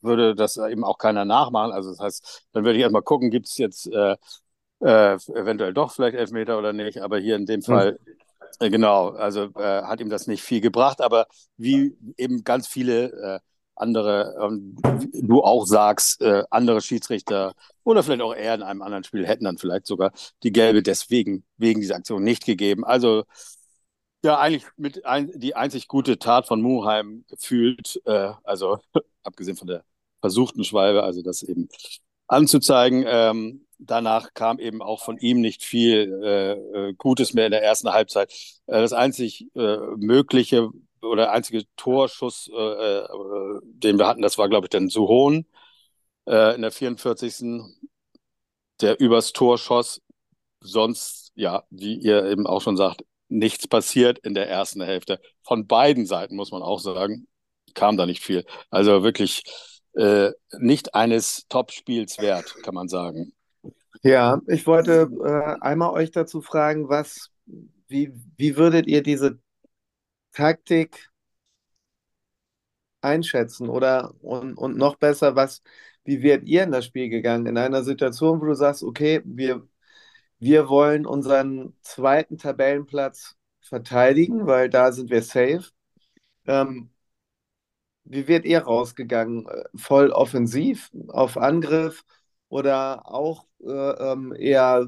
würde 0.00 0.34
das 0.34 0.56
eben 0.56 0.84
auch 0.84 0.96
keiner 0.96 1.26
nachmachen. 1.26 1.72
Also 1.72 1.90
das 1.90 2.00
heißt, 2.00 2.48
dann 2.52 2.64
würde 2.64 2.78
ich 2.78 2.82
erstmal 2.82 3.02
gucken, 3.02 3.30
gibt 3.30 3.48
es 3.48 3.58
jetzt 3.58 3.86
äh, 3.92 4.16
äh, 4.80 5.14
eventuell 5.34 5.74
doch 5.74 5.92
vielleicht 5.92 6.16
Elfmeter 6.16 6.58
oder 6.58 6.72
nicht. 6.72 7.02
Aber 7.02 7.18
hier 7.18 7.36
in 7.36 7.44
dem 7.44 7.60
hm. 7.60 7.64
Fall 7.64 7.98
hm. 8.02 8.14
Genau, 8.60 9.08
also 9.10 9.50
äh, 9.56 9.82
hat 9.82 10.00
ihm 10.00 10.08
das 10.08 10.26
nicht 10.26 10.42
viel 10.42 10.60
gebracht, 10.60 11.00
aber 11.00 11.26
wie 11.56 11.96
eben 12.16 12.44
ganz 12.44 12.68
viele 12.68 13.10
äh, 13.10 13.40
andere, 13.76 14.36
ähm, 14.40 14.76
du 15.12 15.42
auch 15.42 15.66
sagst, 15.66 16.20
äh, 16.22 16.44
andere 16.50 16.80
Schiedsrichter 16.80 17.54
oder 17.82 18.02
vielleicht 18.02 18.22
auch 18.22 18.34
er 18.34 18.54
in 18.54 18.62
einem 18.62 18.82
anderen 18.82 19.04
Spiel 19.04 19.26
hätten 19.26 19.44
dann 19.44 19.58
vielleicht 19.58 19.86
sogar 19.86 20.12
die 20.42 20.52
gelbe 20.52 20.82
deswegen, 20.82 21.44
wegen 21.56 21.80
dieser 21.80 21.96
Aktion 21.96 22.22
nicht 22.22 22.44
gegeben. 22.44 22.84
Also 22.84 23.24
ja, 24.24 24.38
eigentlich 24.38 24.64
mit 24.76 25.04
ein, 25.04 25.30
die 25.34 25.54
einzig 25.54 25.86
gute 25.86 26.18
Tat 26.18 26.46
von 26.46 26.62
Muheim 26.62 27.24
gefühlt, 27.28 28.00
äh, 28.06 28.32
also 28.42 28.78
abgesehen 29.22 29.56
von 29.56 29.68
der 29.68 29.84
versuchten 30.20 30.64
Schwalbe, 30.64 31.02
also 31.02 31.22
das 31.22 31.42
eben 31.42 31.68
anzuzeigen. 32.26 33.04
Ähm, 33.06 33.66
danach 33.78 34.32
kam 34.34 34.58
eben 34.58 34.82
auch 34.82 35.04
von 35.04 35.18
ihm 35.18 35.40
nicht 35.40 35.62
viel 35.62 36.20
äh, 36.22 36.52
äh, 36.52 36.94
Gutes 36.94 37.34
mehr 37.34 37.46
in 37.46 37.52
der 37.52 37.62
ersten 37.62 37.92
Halbzeit. 37.92 38.32
Äh, 38.66 38.80
das 38.80 38.92
einzig 38.94 39.48
äh, 39.54 39.76
mögliche 39.96 40.70
oder 41.04 41.32
einzige 41.32 41.64
Torschuss, 41.76 42.50
äh, 42.52 42.98
äh, 43.00 43.08
den 43.62 43.98
wir 43.98 44.06
hatten, 44.06 44.22
das 44.22 44.38
war, 44.38 44.48
glaube 44.48 44.66
ich, 44.66 44.70
dann 44.70 44.88
Suhon 44.88 45.46
in 46.26 46.62
der 46.62 46.70
44. 46.70 47.60
Der 48.80 48.98
übers 48.98 49.34
Tor 49.34 49.58
schoss. 49.58 50.00
Sonst, 50.60 51.32
ja, 51.34 51.64
wie 51.68 51.96
ihr 51.98 52.24
eben 52.24 52.46
auch 52.46 52.62
schon 52.62 52.78
sagt, 52.78 53.04
nichts 53.28 53.68
passiert 53.68 54.20
in 54.20 54.32
der 54.32 54.48
ersten 54.48 54.80
Hälfte. 54.80 55.20
Von 55.42 55.66
beiden 55.66 56.06
Seiten, 56.06 56.34
muss 56.34 56.50
man 56.50 56.62
auch 56.62 56.80
sagen, 56.80 57.26
kam 57.74 57.98
da 57.98 58.06
nicht 58.06 58.22
viel. 58.22 58.46
Also 58.70 59.02
wirklich 59.02 59.42
nicht 60.58 60.94
eines 60.94 61.46
Top-Spiels 61.50 62.16
wert, 62.20 62.54
kann 62.62 62.74
man 62.74 62.88
sagen. 62.88 63.34
Ja, 64.04 64.42
ich 64.48 64.66
wollte 64.66 65.08
äh, 65.24 65.62
einmal 65.62 65.90
euch 65.90 66.10
dazu 66.10 66.42
fragen, 66.42 66.90
was, 66.90 67.30
wie, 67.88 68.12
wie 68.36 68.56
würdet 68.56 68.86
ihr 68.86 69.02
diese 69.02 69.38
Taktik 70.34 71.10
einschätzen 73.00 73.68
oder 73.68 74.14
und, 74.22 74.54
und 74.56 74.76
noch 74.76 74.96
besser, 74.96 75.36
was, 75.36 75.62
wie 76.04 76.22
wärt 76.22 76.44
ihr 76.44 76.64
in 76.64 76.72
das 76.72 76.86
Spiel 76.86 77.08
gegangen? 77.08 77.46
In 77.46 77.58
einer 77.58 77.82
Situation, 77.84 78.40
wo 78.40 78.46
du 78.46 78.54
sagst, 78.54 78.82
okay, 78.82 79.20
wir, 79.24 79.66
wir 80.38 80.68
wollen 80.68 81.06
unseren 81.06 81.76
zweiten 81.82 82.38
Tabellenplatz 82.38 83.36
verteidigen, 83.60 84.46
weil 84.46 84.70
da 84.70 84.92
sind 84.92 85.10
wir 85.10 85.22
safe. 85.22 85.64
Ähm, 86.46 86.90
wie 88.04 88.28
wärt 88.28 88.44
ihr 88.44 88.60
rausgegangen? 88.60 89.46
Voll 89.74 90.10
offensiv, 90.10 90.90
auf 91.08 91.36
Angriff 91.38 92.04
oder 92.48 93.08
auch 93.10 93.46
äh, 93.62 93.70
ähm, 94.12 94.34
eher 94.38 94.86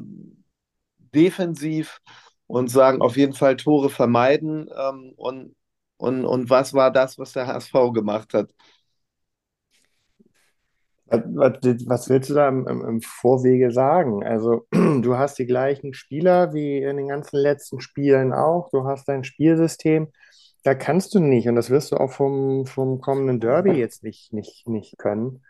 defensiv 1.14 2.00
und 2.46 2.68
sagen 2.70 3.02
auf 3.02 3.16
jeden 3.16 3.34
Fall 3.34 3.56
Tore 3.56 3.90
vermeiden 3.90 4.68
ähm, 4.76 5.12
und 5.16 5.56
und, 5.98 6.24
und 6.24 6.50
was 6.50 6.74
war 6.74 6.90
das, 6.90 7.18
was 7.18 7.32
der 7.32 7.46
HSV 7.46 7.72
gemacht 7.94 8.34
hat? 8.34 8.50
Was, 11.08 12.08
willst 12.08 12.30
du 12.30 12.34
da 12.34 12.48
im, 12.48 12.66
im, 12.66 12.84
im, 12.84 13.00
Vorwege 13.00 13.70
sagen? 13.70 14.24
Also, 14.24 14.66
du 14.72 15.16
hast 15.16 15.38
die 15.38 15.46
gleichen 15.46 15.94
Spieler 15.94 16.52
wie 16.52 16.82
in 16.82 16.96
den 16.96 17.08
ganzen 17.08 17.38
letzten 17.38 17.80
Spielen 17.80 18.32
auch. 18.32 18.70
Du 18.70 18.84
hast 18.84 19.08
dein 19.08 19.22
Spielsystem. 19.22 20.08
Da 20.64 20.74
kannst 20.74 21.14
du 21.14 21.20
nicht, 21.20 21.48
und 21.48 21.54
das 21.54 21.70
wirst 21.70 21.92
du 21.92 21.96
auch 21.96 22.10
vom, 22.10 22.66
vom 22.66 23.00
kommenden 23.00 23.38
Derby 23.38 23.72
jetzt 23.72 24.02
nicht, 24.02 24.32
nicht, 24.32 24.68
nicht 24.68 24.98
können, 24.98 25.44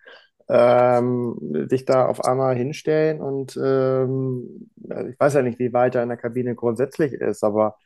ähm, 0.49 1.38
dich 1.41 1.87
da 1.87 2.07
auf 2.07 2.23
einmal 2.23 2.55
hinstellen. 2.55 3.23
Und 3.23 3.57
ähm, 3.57 4.71
ich 5.11 5.19
weiß 5.19 5.35
ja 5.35 5.43
nicht, 5.43 5.59
wie 5.59 5.73
weit 5.73 5.95
er 5.95 6.02
in 6.02 6.09
der 6.09 6.19
Kabine 6.19 6.55
grundsätzlich 6.55 7.12
ist, 7.12 7.45
aber 7.45 7.76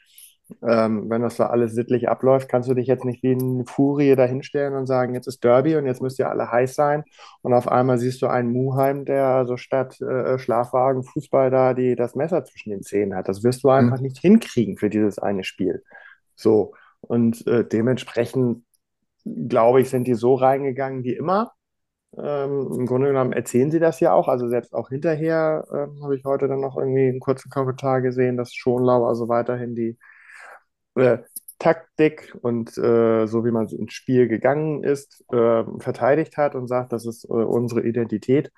ähm, 0.63 1.09
wenn 1.09 1.23
das 1.23 1.37
da 1.37 1.47
alles 1.47 1.73
sittlich 1.75 2.09
abläuft, 2.09 2.49
kannst 2.49 2.69
du 2.69 2.75
dich 2.75 2.87
jetzt 2.87 3.05
nicht 3.05 3.23
wie 3.23 3.33
eine 3.33 3.65
Furie 3.67 4.17
dahinstellen 4.17 4.75
und 4.75 4.87
sagen, 4.87 5.15
jetzt 5.15 5.27
ist 5.27 5.45
Derby 5.45 5.77
und 5.77 5.87
jetzt 5.87 6.03
müsst 6.03 6.19
ihr 6.19 6.29
alle 6.29 6.51
heiß 6.51 6.75
sein. 6.75 7.05
Und 7.43 7.55
auf 7.55 7.69
einmal 7.69 7.99
siehst 7.99 8.23
du 8.23 8.27
einen 8.27 8.53
Muheim, 8.53 9.05
der 9.05 9.27
also 9.27 9.57
statt 9.57 10.01
äh, 10.01 10.39
Schlafwagen 10.39 11.05
Fußball 11.05 11.51
da 11.51 11.75
die, 11.75 11.97
das 11.97 12.15
Messer 12.15 12.45
zwischen 12.45 12.71
den 12.71 12.83
Zähnen 12.83 13.15
hat. 13.15 13.29
Das 13.29 13.45
wirst 13.45 13.65
du 13.65 13.71
einfach 13.71 13.99
mhm. 13.99 14.05
nicht 14.05 14.19
hinkriegen 14.19 14.77
für 14.77 14.91
dieses 14.91 15.19
eine 15.19 15.45
Spiel. 15.45 15.83
So. 16.35 16.75
Und 17.01 17.47
äh, 17.47 17.65
dementsprechend, 17.65 18.65
glaube 19.25 19.81
ich, 19.81 19.91
sind 19.91 20.07
die 20.07 20.15
so 20.15 20.35
reingegangen 20.35 21.05
wie 21.05 21.15
immer. 21.15 21.53
Ähm, 22.17 22.73
Im 22.73 22.87
Grunde 22.87 23.09
genommen 23.09 23.33
erzählen 23.33 23.71
sie 23.71 23.79
das 23.81 24.01
ja 24.01 24.13
auch. 24.13 24.29
Also 24.29 24.49
selbst 24.49 24.75
auch 24.75 24.89
hinterher 24.89 25.65
ähm, 25.73 26.03
habe 26.03 26.17
ich 26.17 26.25
heute 26.25 26.49
dann 26.49 26.61
noch 26.61 26.77
irgendwie 26.77 27.09
einen 27.09 27.21
kurzen 27.21 27.51
Kommentar 27.51 28.01
gesehen, 28.03 28.37
dass 28.37 28.55
Schonlau 28.55 29.07
also 29.07 29.29
weiterhin 29.29 29.75
die 29.75 29.99
äh, 30.97 31.19
Taktik 31.59 32.35
und 32.43 32.77
äh, 32.79 33.27
so 33.27 33.45
wie 33.45 33.51
man 33.51 33.69
ins 33.69 33.93
Spiel 33.93 34.29
gegangen 34.29 34.83
ist, 34.83 35.25
äh, 35.33 35.65
verteidigt 35.79 36.37
hat 36.37 36.55
und 36.55 36.69
sagt, 36.69 36.93
das 36.93 37.07
ist 37.07 37.25
äh, 37.25 37.29
unsere 37.29 37.83
Identität. 37.83 38.51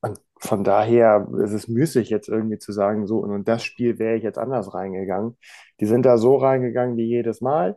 Und 0.00 0.20
von 0.40 0.64
daher 0.64 1.28
ist 1.44 1.52
es 1.52 1.68
müßig, 1.68 2.10
jetzt 2.10 2.28
irgendwie 2.28 2.58
zu 2.58 2.72
sagen, 2.72 3.06
so, 3.06 3.18
und 3.20 3.46
das 3.48 3.64
Spiel 3.64 3.98
wäre 3.98 4.16
ich 4.16 4.24
jetzt 4.24 4.38
anders 4.38 4.74
reingegangen. 4.74 5.38
Die 5.80 5.86
sind 5.86 6.04
da 6.04 6.18
so 6.18 6.36
reingegangen 6.36 6.96
wie 6.96 7.06
jedes 7.06 7.40
Mal. 7.40 7.76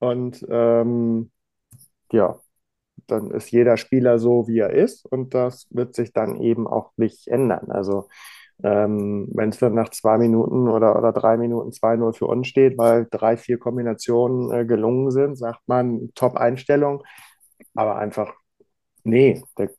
Und 0.00 0.44
ähm, 0.50 1.30
ja, 2.12 2.40
dann 3.06 3.30
ist 3.30 3.50
jeder 3.50 3.76
Spieler 3.76 4.18
so, 4.18 4.48
wie 4.48 4.58
er 4.58 4.70
ist. 4.70 5.06
Und 5.06 5.34
das 5.34 5.66
wird 5.70 5.94
sich 5.94 6.12
dann 6.12 6.40
eben 6.40 6.66
auch 6.66 6.92
nicht 6.96 7.28
ändern. 7.28 7.70
Also 7.70 8.08
ähm, 8.62 9.28
Wenn 9.32 9.50
es 9.50 9.58
dann 9.58 9.74
nach 9.74 9.88
zwei 9.90 10.18
Minuten 10.18 10.68
oder, 10.68 10.96
oder 10.96 11.12
drei 11.12 11.36
Minuten 11.36 11.72
2-0 11.72 12.12
für 12.14 12.26
uns 12.26 12.46
steht, 12.46 12.78
weil 12.78 13.06
drei, 13.10 13.36
vier 13.36 13.58
Kombinationen 13.58 14.50
äh, 14.52 14.64
gelungen 14.64 15.10
sind, 15.10 15.36
sagt 15.36 15.60
man 15.66 16.10
Top-Einstellung. 16.14 17.02
Aber 17.74 17.96
einfach, 17.96 18.32
nee, 19.04 19.42
der 19.58 19.70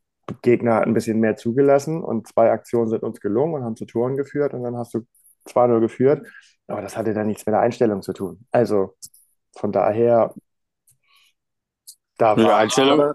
Gegner 0.41 0.75
hat 0.75 0.87
ein 0.87 0.93
bisschen 0.93 1.19
mehr 1.19 1.37
zugelassen 1.37 2.03
und 2.03 2.27
zwei 2.27 2.51
Aktionen 2.51 2.89
sind 2.89 3.03
uns 3.03 3.21
gelungen 3.21 3.55
und 3.55 3.63
haben 3.63 3.75
zu 3.75 3.85
Toren 3.85 4.17
geführt 4.17 4.53
und 4.53 4.63
dann 4.63 4.77
hast 4.77 4.93
du 4.93 5.05
2-0 5.47 5.79
geführt. 5.79 6.27
Aber 6.67 6.81
das 6.81 6.97
hatte 6.97 7.13
dann 7.13 7.27
nichts 7.27 7.45
mit 7.45 7.53
der 7.53 7.61
Einstellung 7.61 8.01
zu 8.01 8.13
tun. 8.13 8.45
Also 8.51 8.95
von 9.57 9.71
daher, 9.71 10.33
da 12.17 12.37
war 12.37 12.57
Einstellung. 12.57 13.13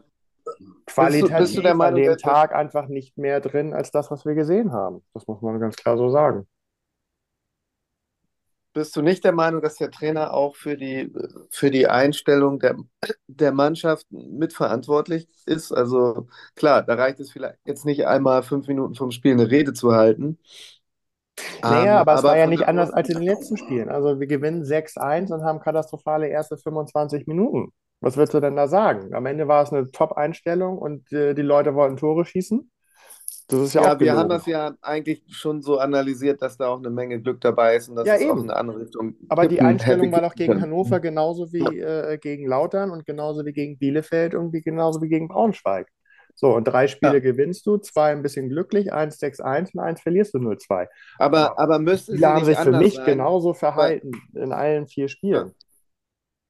qualitativ 0.86 1.38
bist 1.38 1.56
du, 1.56 1.62
bist 1.62 1.68
du 1.68 1.74
Meinung, 1.74 1.82
an 1.82 1.94
dem 1.94 2.16
Tag 2.18 2.54
einfach 2.54 2.88
nicht 2.88 3.16
mehr 3.16 3.40
drin 3.40 3.72
als 3.72 3.90
das, 3.90 4.10
was 4.10 4.24
wir 4.24 4.34
gesehen 4.34 4.72
haben. 4.72 5.02
Das 5.14 5.26
muss 5.26 5.40
man 5.42 5.58
ganz 5.60 5.76
klar 5.76 5.96
so 5.96 6.10
sagen. 6.10 6.46
Bist 8.72 8.94
du 8.94 9.02
nicht 9.02 9.24
der 9.24 9.32
Meinung, 9.32 9.62
dass 9.62 9.74
der 9.76 9.90
Trainer 9.90 10.32
auch 10.32 10.54
für 10.54 10.76
die, 10.76 11.12
für 11.50 11.72
die 11.72 11.88
Einstellung 11.88 12.60
der, 12.60 12.76
der 13.26 13.50
Mannschaft 13.50 14.06
mitverantwortlich 14.10 15.26
ist? 15.44 15.72
Also 15.72 16.28
klar, 16.54 16.82
da 16.82 16.94
reicht 16.94 17.18
es 17.18 17.32
vielleicht 17.32 17.58
jetzt 17.64 17.84
nicht 17.84 18.06
einmal 18.06 18.44
fünf 18.44 18.68
Minuten 18.68 18.94
vom 18.94 19.10
Spiel 19.10 19.32
eine 19.32 19.50
Rede 19.50 19.72
zu 19.72 19.92
halten. 19.92 20.38
Naja, 21.62 21.80
um, 21.80 21.86
ähm, 21.86 21.96
aber 21.96 22.14
es 22.14 22.22
war 22.22 22.38
ja 22.38 22.46
nicht 22.46 22.68
anders 22.68 22.92
als 22.92 23.08
in 23.08 23.16
den 23.16 23.24
letzten 23.24 23.56
Spielen. 23.56 23.88
Also 23.88 24.20
wir 24.20 24.26
gewinnen 24.28 24.62
6-1 24.62 25.32
und 25.32 25.42
haben 25.42 25.58
katastrophale 25.58 26.28
erste 26.28 26.56
25 26.56 27.26
Minuten. 27.26 27.72
Was 28.00 28.16
würdest 28.16 28.34
du 28.34 28.40
denn 28.40 28.56
da 28.56 28.66
sagen? 28.66 29.14
Am 29.14 29.26
Ende 29.26 29.46
war 29.46 29.62
es 29.62 29.72
eine 29.72 29.90
Top-Einstellung 29.90 30.78
und 30.78 31.12
äh, 31.12 31.34
die 31.34 31.42
Leute 31.42 31.74
wollten 31.74 31.96
Tore 31.96 32.24
schießen. 32.24 32.70
Das 33.48 33.60
ist 33.60 33.74
ja, 33.74 33.82
ja 33.82 33.94
auch 33.94 34.00
wir 34.00 34.16
haben 34.16 34.28
das 34.28 34.46
ja 34.46 34.74
eigentlich 34.80 35.24
schon 35.28 35.60
so 35.60 35.78
analysiert, 35.78 36.40
dass 36.40 36.56
da 36.56 36.68
auch 36.68 36.78
eine 36.78 36.90
Menge 36.90 37.20
Glück 37.20 37.40
dabei 37.40 37.76
ist 37.76 37.88
und 37.88 37.96
dass 37.96 38.06
ja, 38.06 38.14
es 38.14 38.22
eben. 38.22 38.30
auch 38.30 38.36
in 38.36 38.50
eine 38.50 38.56
andere 38.56 38.80
Richtung 38.80 39.14
Aber 39.28 39.48
die 39.48 39.60
Einstellung 39.60 40.12
war 40.12 40.22
doch 40.22 40.34
gegen 40.34 40.60
Hannover 40.60 41.00
genauso 41.00 41.52
wie 41.52 41.80
äh, 41.80 42.16
gegen 42.18 42.46
Lautern 42.46 42.90
und 42.90 43.06
genauso 43.06 43.44
wie 43.44 43.52
gegen 43.52 43.76
Bielefeld 43.76 44.34
und 44.34 44.52
wie, 44.52 44.62
genauso 44.62 45.02
wie 45.02 45.08
gegen 45.08 45.28
Braunschweig. 45.28 45.88
So, 46.36 46.54
und 46.54 46.64
drei 46.64 46.86
Spiele 46.86 47.14
ja. 47.14 47.20
gewinnst 47.20 47.66
du, 47.66 47.76
zwei 47.78 48.12
ein 48.12 48.22
bisschen 48.22 48.48
glücklich, 48.48 48.92
eins 48.92 49.20
6-1 49.20 49.74
und 49.74 49.80
eins 49.80 50.00
verlierst 50.00 50.32
du 50.32 50.38
0-2. 50.38 50.86
Aber, 51.18 51.58
aber 51.58 51.78
müsste 51.78 52.16
Die 52.16 52.24
haben 52.24 52.44
sich 52.44 52.56
für 52.56 52.72
mich 52.72 52.94
sein, 52.94 53.04
genauso 53.04 53.52
verhalten 53.52 54.12
in 54.32 54.52
allen 54.52 54.86
vier 54.86 55.08
Spielen. 55.08 55.52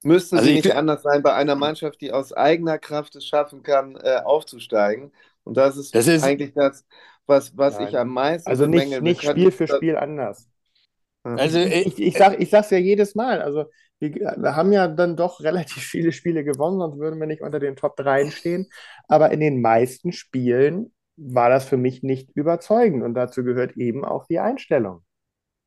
Müsste 0.03 0.37
also 0.37 0.47
sie 0.47 0.55
nicht 0.55 0.75
anders 0.75 1.03
sein 1.03 1.21
bei 1.21 1.33
einer 1.33 1.55
Mannschaft, 1.55 2.01
die 2.01 2.11
aus 2.11 2.33
eigener 2.33 2.79
Kraft 2.79 3.15
es 3.15 3.25
schaffen 3.25 3.61
kann, 3.61 3.95
äh, 3.95 4.21
aufzusteigen. 4.23 5.11
Und 5.43 5.57
das 5.57 5.77
ist, 5.77 5.93
das 5.93 6.07
ist 6.07 6.23
eigentlich 6.23 6.53
das, 6.53 6.85
was, 7.25 7.55
was 7.57 7.79
ich 7.79 7.97
am 7.97 8.09
meisten. 8.09 8.49
Also 8.49 8.65
nicht, 8.65 9.01
nicht 9.01 9.23
Spiel 9.23 9.51
für 9.51 9.67
Spiel 9.67 9.95
anders. 9.95 10.47
Also 11.23 11.59
ich, 11.59 11.85
ich, 11.87 11.99
ich, 11.99 12.17
sag, 12.17 12.39
ich 12.39 12.49
sag's 12.49 12.71
ja 12.71 12.77
jedes 12.77 13.13
Mal. 13.13 13.41
Also 13.41 13.65
wir, 13.99 14.15
wir, 14.15 14.55
haben 14.55 14.73
ja 14.73 14.87
dann 14.87 15.15
doch 15.15 15.39
relativ 15.43 15.83
viele 15.83 16.11
Spiele 16.11 16.43
gewonnen, 16.43 16.79
sonst 16.79 16.99
würden 16.99 17.19
wir 17.19 17.27
nicht 17.27 17.41
unter 17.41 17.59
den 17.59 17.75
Top 17.75 17.95
3 17.95 18.31
stehen. 18.31 18.69
Aber 19.07 19.31
in 19.31 19.39
den 19.39 19.61
meisten 19.61 20.11
Spielen 20.11 20.93
war 21.17 21.49
das 21.49 21.65
für 21.65 21.77
mich 21.77 22.01
nicht 22.01 22.31
überzeugend. 22.33 23.03
Und 23.03 23.13
dazu 23.13 23.43
gehört 23.43 23.77
eben 23.77 24.03
auch 24.03 24.25
die 24.25 24.39
Einstellung. 24.39 25.03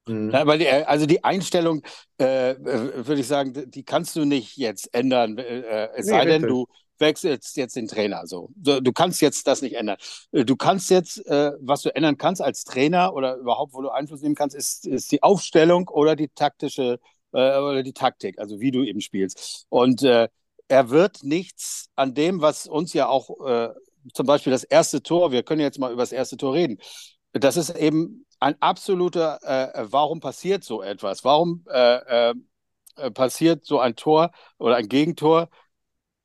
Mhm. 0.07 0.31
Ja, 0.31 0.47
weil 0.47 0.59
die, 0.59 0.67
äh, 0.67 0.85
also 0.85 1.07
die 1.07 1.25
Einstellung, 1.25 1.83
äh, 2.21 2.51
äh, 2.51 3.07
würde 3.07 3.21
ich 3.21 3.27
sagen, 3.27 3.71
die 3.71 3.85
kannst 3.85 4.17
du 4.17 4.25
nicht 4.25 4.57
jetzt 4.57 4.93
ändern, 4.95 5.39
äh, 5.39 5.61
äh 5.61 5.89
es 5.97 6.07
nee, 6.07 6.13
sei 6.13 6.25
denn, 6.27 6.43
du 6.43 6.67
wechselst 6.99 7.57
jetzt 7.57 7.75
den 7.75 7.89
Trainer. 7.89 8.27
So. 8.27 8.51
Du 8.55 8.93
kannst 8.93 9.21
jetzt 9.21 9.47
das 9.47 9.63
nicht 9.63 9.75
ändern. 9.75 9.97
Äh, 10.33 10.45
du 10.45 10.57
kannst 10.57 10.91
jetzt, 10.91 11.27
äh, 11.27 11.53
was 11.61 11.83
du 11.83 11.95
ändern 11.95 12.19
kannst 12.19 12.43
als 12.43 12.65
Trainer 12.65 13.15
oder 13.15 13.37
überhaupt, 13.37 13.75
wo 13.75 13.83
du 13.83 13.91
Einfluss 13.91 14.21
nehmen 14.23 14.35
kannst, 14.35 14.55
ist, 14.55 14.87
ist 14.87 15.11
die 15.11 15.23
Aufstellung 15.23 15.89
oder 15.89 16.17
die 16.17 16.29
taktische 16.29 16.99
oder 17.33 17.83
die 17.83 17.93
Taktik, 17.93 18.39
also 18.39 18.61
wie 18.61 18.71
du 18.71 18.85
eben 18.85 19.01
spielst. 19.01 19.67
Und 19.69 20.05
er 20.05 20.31
wird 20.69 21.25
nichts 21.25 21.89
an 21.97 22.15
dem, 22.15 22.41
was 22.41 22.69
uns 22.69 22.93
ja 22.93 23.09
auch 23.09 23.29
zum 24.13 24.27
Beispiel 24.27 24.53
das 24.53 24.63
erste 24.63 25.03
Tor, 25.03 25.33
wir 25.33 25.43
können 25.43 25.61
jetzt 25.61 25.81
mal 25.81 25.93
über 25.93 26.03
das 26.03 26.13
erste 26.13 26.37
Tor 26.37 26.55
reden. 26.55 26.79
Das 27.33 27.57
ist 27.57 27.71
eben 27.71 28.25
ein 28.45 28.57
absoluter, 28.61 29.39
äh, 29.43 29.83
äh, 29.83 29.87
warum 29.93 30.21
passiert 30.21 30.65
so 30.65 30.83
etwas? 30.83 31.25
Warum 31.25 31.65
äh, 31.71 32.31
äh, 32.31 32.35
äh, 32.97 33.11
passiert 33.11 33.65
so 33.67 33.81
ein 33.81 33.97
Tor 33.97 34.33
oder 34.59 34.77
ein 34.77 34.89
Gegentor? 34.89 35.49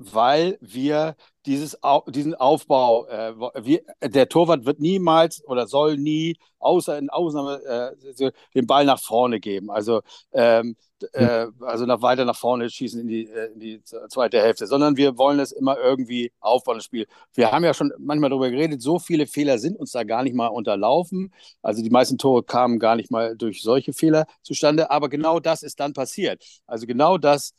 Weil 0.01 0.57
wir 0.61 1.15
dieses, 1.45 1.77
diesen 2.07 2.33
Aufbau, 2.35 3.05
äh, 3.07 3.33
wir, 3.61 3.81
der 4.01 4.29
Torwart 4.29 4.65
wird 4.65 4.79
niemals 4.79 5.43
oder 5.45 5.67
soll 5.67 5.97
nie, 5.97 6.37
außer 6.59 6.97
in 6.97 7.09
Ausnahme, 7.09 7.61
äh, 7.65 8.31
den 8.55 8.65
Ball 8.65 8.85
nach 8.85 8.99
vorne 9.01 9.41
geben. 9.41 9.69
Also, 9.69 10.01
ähm, 10.31 10.77
äh, 11.13 11.47
also 11.61 11.85
nach, 11.85 12.01
weiter 12.01 12.23
nach 12.23 12.35
vorne 12.37 12.69
schießen 12.69 13.01
in 13.01 13.07
die, 13.07 13.27
äh, 13.27 13.51
in 13.53 13.59
die 13.59 13.83
zweite 13.83 14.39
Hälfte, 14.41 14.67
sondern 14.67 14.95
wir 14.95 15.17
wollen 15.17 15.39
es 15.39 15.51
immer 15.51 15.77
irgendwie 15.77 16.31
aufbauen, 16.39 16.77
das 16.77 16.85
Spiel. 16.85 17.05
Wir 17.33 17.51
haben 17.51 17.63
ja 17.65 17.73
schon 17.73 17.91
manchmal 17.97 18.29
darüber 18.29 18.49
geredet, 18.49 18.81
so 18.81 18.99
viele 18.99 19.27
Fehler 19.27 19.57
sind 19.59 19.77
uns 19.77 19.91
da 19.91 20.03
gar 20.03 20.23
nicht 20.23 20.35
mal 20.35 20.47
unterlaufen. 20.47 21.33
Also 21.61 21.81
die 21.83 21.89
meisten 21.89 22.17
Tore 22.17 22.43
kamen 22.43 22.79
gar 22.79 22.95
nicht 22.95 23.11
mal 23.11 23.35
durch 23.35 23.61
solche 23.61 23.93
Fehler 23.93 24.25
zustande, 24.43 24.91
aber 24.91 25.09
genau 25.09 25.39
das 25.39 25.63
ist 25.63 25.79
dann 25.79 25.93
passiert. 25.93 26.43
Also 26.67 26.85
genau 26.87 27.17
das, 27.17 27.53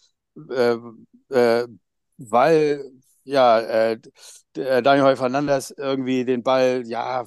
äh, 0.50 0.76
äh, 1.30 1.66
weil 2.20 2.84
ja, 3.24 3.60
äh, 3.60 3.98
äh 4.56 4.82
Daniel 4.82 5.16
Fernandes 5.16 5.70
irgendwie 5.76 6.24
den 6.24 6.42
Ball, 6.42 6.82
ja, 6.86 7.24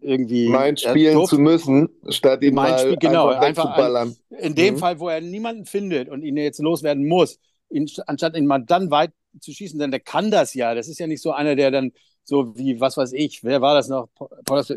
irgendwie. 0.00 0.48
Mein 0.48 0.76
spielen 0.76 1.20
äh, 1.20 1.24
zu 1.24 1.38
müssen, 1.38 1.88
statt 2.08 2.42
ihn 2.42 2.54
mal 2.54 2.78
Spiel, 2.78 2.96
genau, 2.96 3.28
einfach, 3.28 3.76
einfach 3.76 4.00
ein, 4.00 4.16
In 4.38 4.54
dem 4.54 4.74
mhm. 4.74 4.78
Fall, 4.78 5.00
wo 5.00 5.08
er 5.08 5.20
niemanden 5.20 5.66
findet 5.66 6.08
und 6.08 6.22
ihn 6.22 6.36
jetzt 6.36 6.60
loswerden 6.60 7.06
muss, 7.06 7.38
ihn, 7.70 7.88
anstatt 8.06 8.36
ihn 8.36 8.46
mal 8.46 8.60
dann 8.60 8.90
weit 8.90 9.12
zu 9.40 9.52
schießen, 9.52 9.78
denn 9.78 9.90
der 9.90 10.00
kann 10.00 10.30
das 10.30 10.54
ja. 10.54 10.74
Das 10.74 10.88
ist 10.88 10.98
ja 10.98 11.06
nicht 11.06 11.22
so 11.22 11.32
einer, 11.32 11.56
der 11.56 11.70
dann 11.70 11.92
so 12.24 12.56
wie, 12.56 12.80
was 12.80 12.96
weiß 12.96 13.12
ich, 13.12 13.44
wer 13.44 13.60
war 13.60 13.74
das 13.74 13.88
noch? 13.88 14.08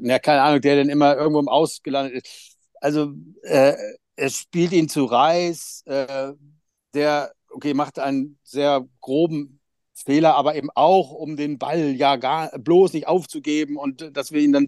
Ja, 0.02 0.20
keine 0.20 0.42
Ahnung, 0.42 0.62
der 0.62 0.78
dann 0.78 0.90
immer 0.90 1.16
irgendwo 1.16 1.40
im 1.40 1.48
Aus 1.48 1.82
gelandet 1.82 2.26
ist. 2.26 2.58
Also, 2.82 3.14
äh, 3.44 3.74
er 4.16 4.30
spielt 4.30 4.74
ihn 4.74 4.90
zu 4.90 5.06
Reis, 5.06 5.84
äh, 5.86 6.34
der, 6.94 7.32
okay, 7.58 7.74
macht 7.74 7.98
einen 7.98 8.38
sehr 8.44 8.88
groben 9.02 9.60
Fehler, 9.96 10.36
aber 10.36 10.56
eben 10.56 10.70
auch, 10.76 11.12
um 11.12 11.36
den 11.36 11.58
Ball 11.58 11.96
ja 11.96 12.16
gar 12.16 12.50
bloß 12.60 12.94
nicht 12.94 13.08
aufzugeben 13.08 13.78
und 13.78 14.16
dass 14.16 14.32
wir 14.32 14.42
ihn 14.42 14.54
dann 14.54 14.68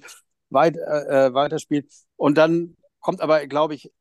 weit, 0.50 0.76
äh, 0.76 1.28
äh 1.28 1.34
weiterspielen. 1.36 1.88
Und 2.18 2.40
dann 2.40 2.78
kommt 3.00 3.22
aber, 3.22 3.46
glaube 3.46 3.76
ich, 3.76 3.92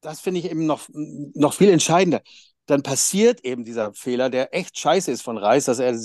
das 0.00 0.20
finde 0.20 0.38
ich 0.38 0.48
eben 0.48 0.66
noch, 0.66 0.88
noch 0.92 1.52
viel 1.52 1.70
entscheidender. 1.70 2.22
Dann 2.66 2.84
passiert 2.84 3.44
eben 3.44 3.64
dieser 3.64 3.92
Fehler, 3.94 4.30
der 4.30 4.54
echt 4.54 4.78
scheiße 4.78 5.10
ist 5.10 5.22
von 5.22 5.36
Reis, 5.36 5.64
dass 5.64 5.80
er 5.80 5.96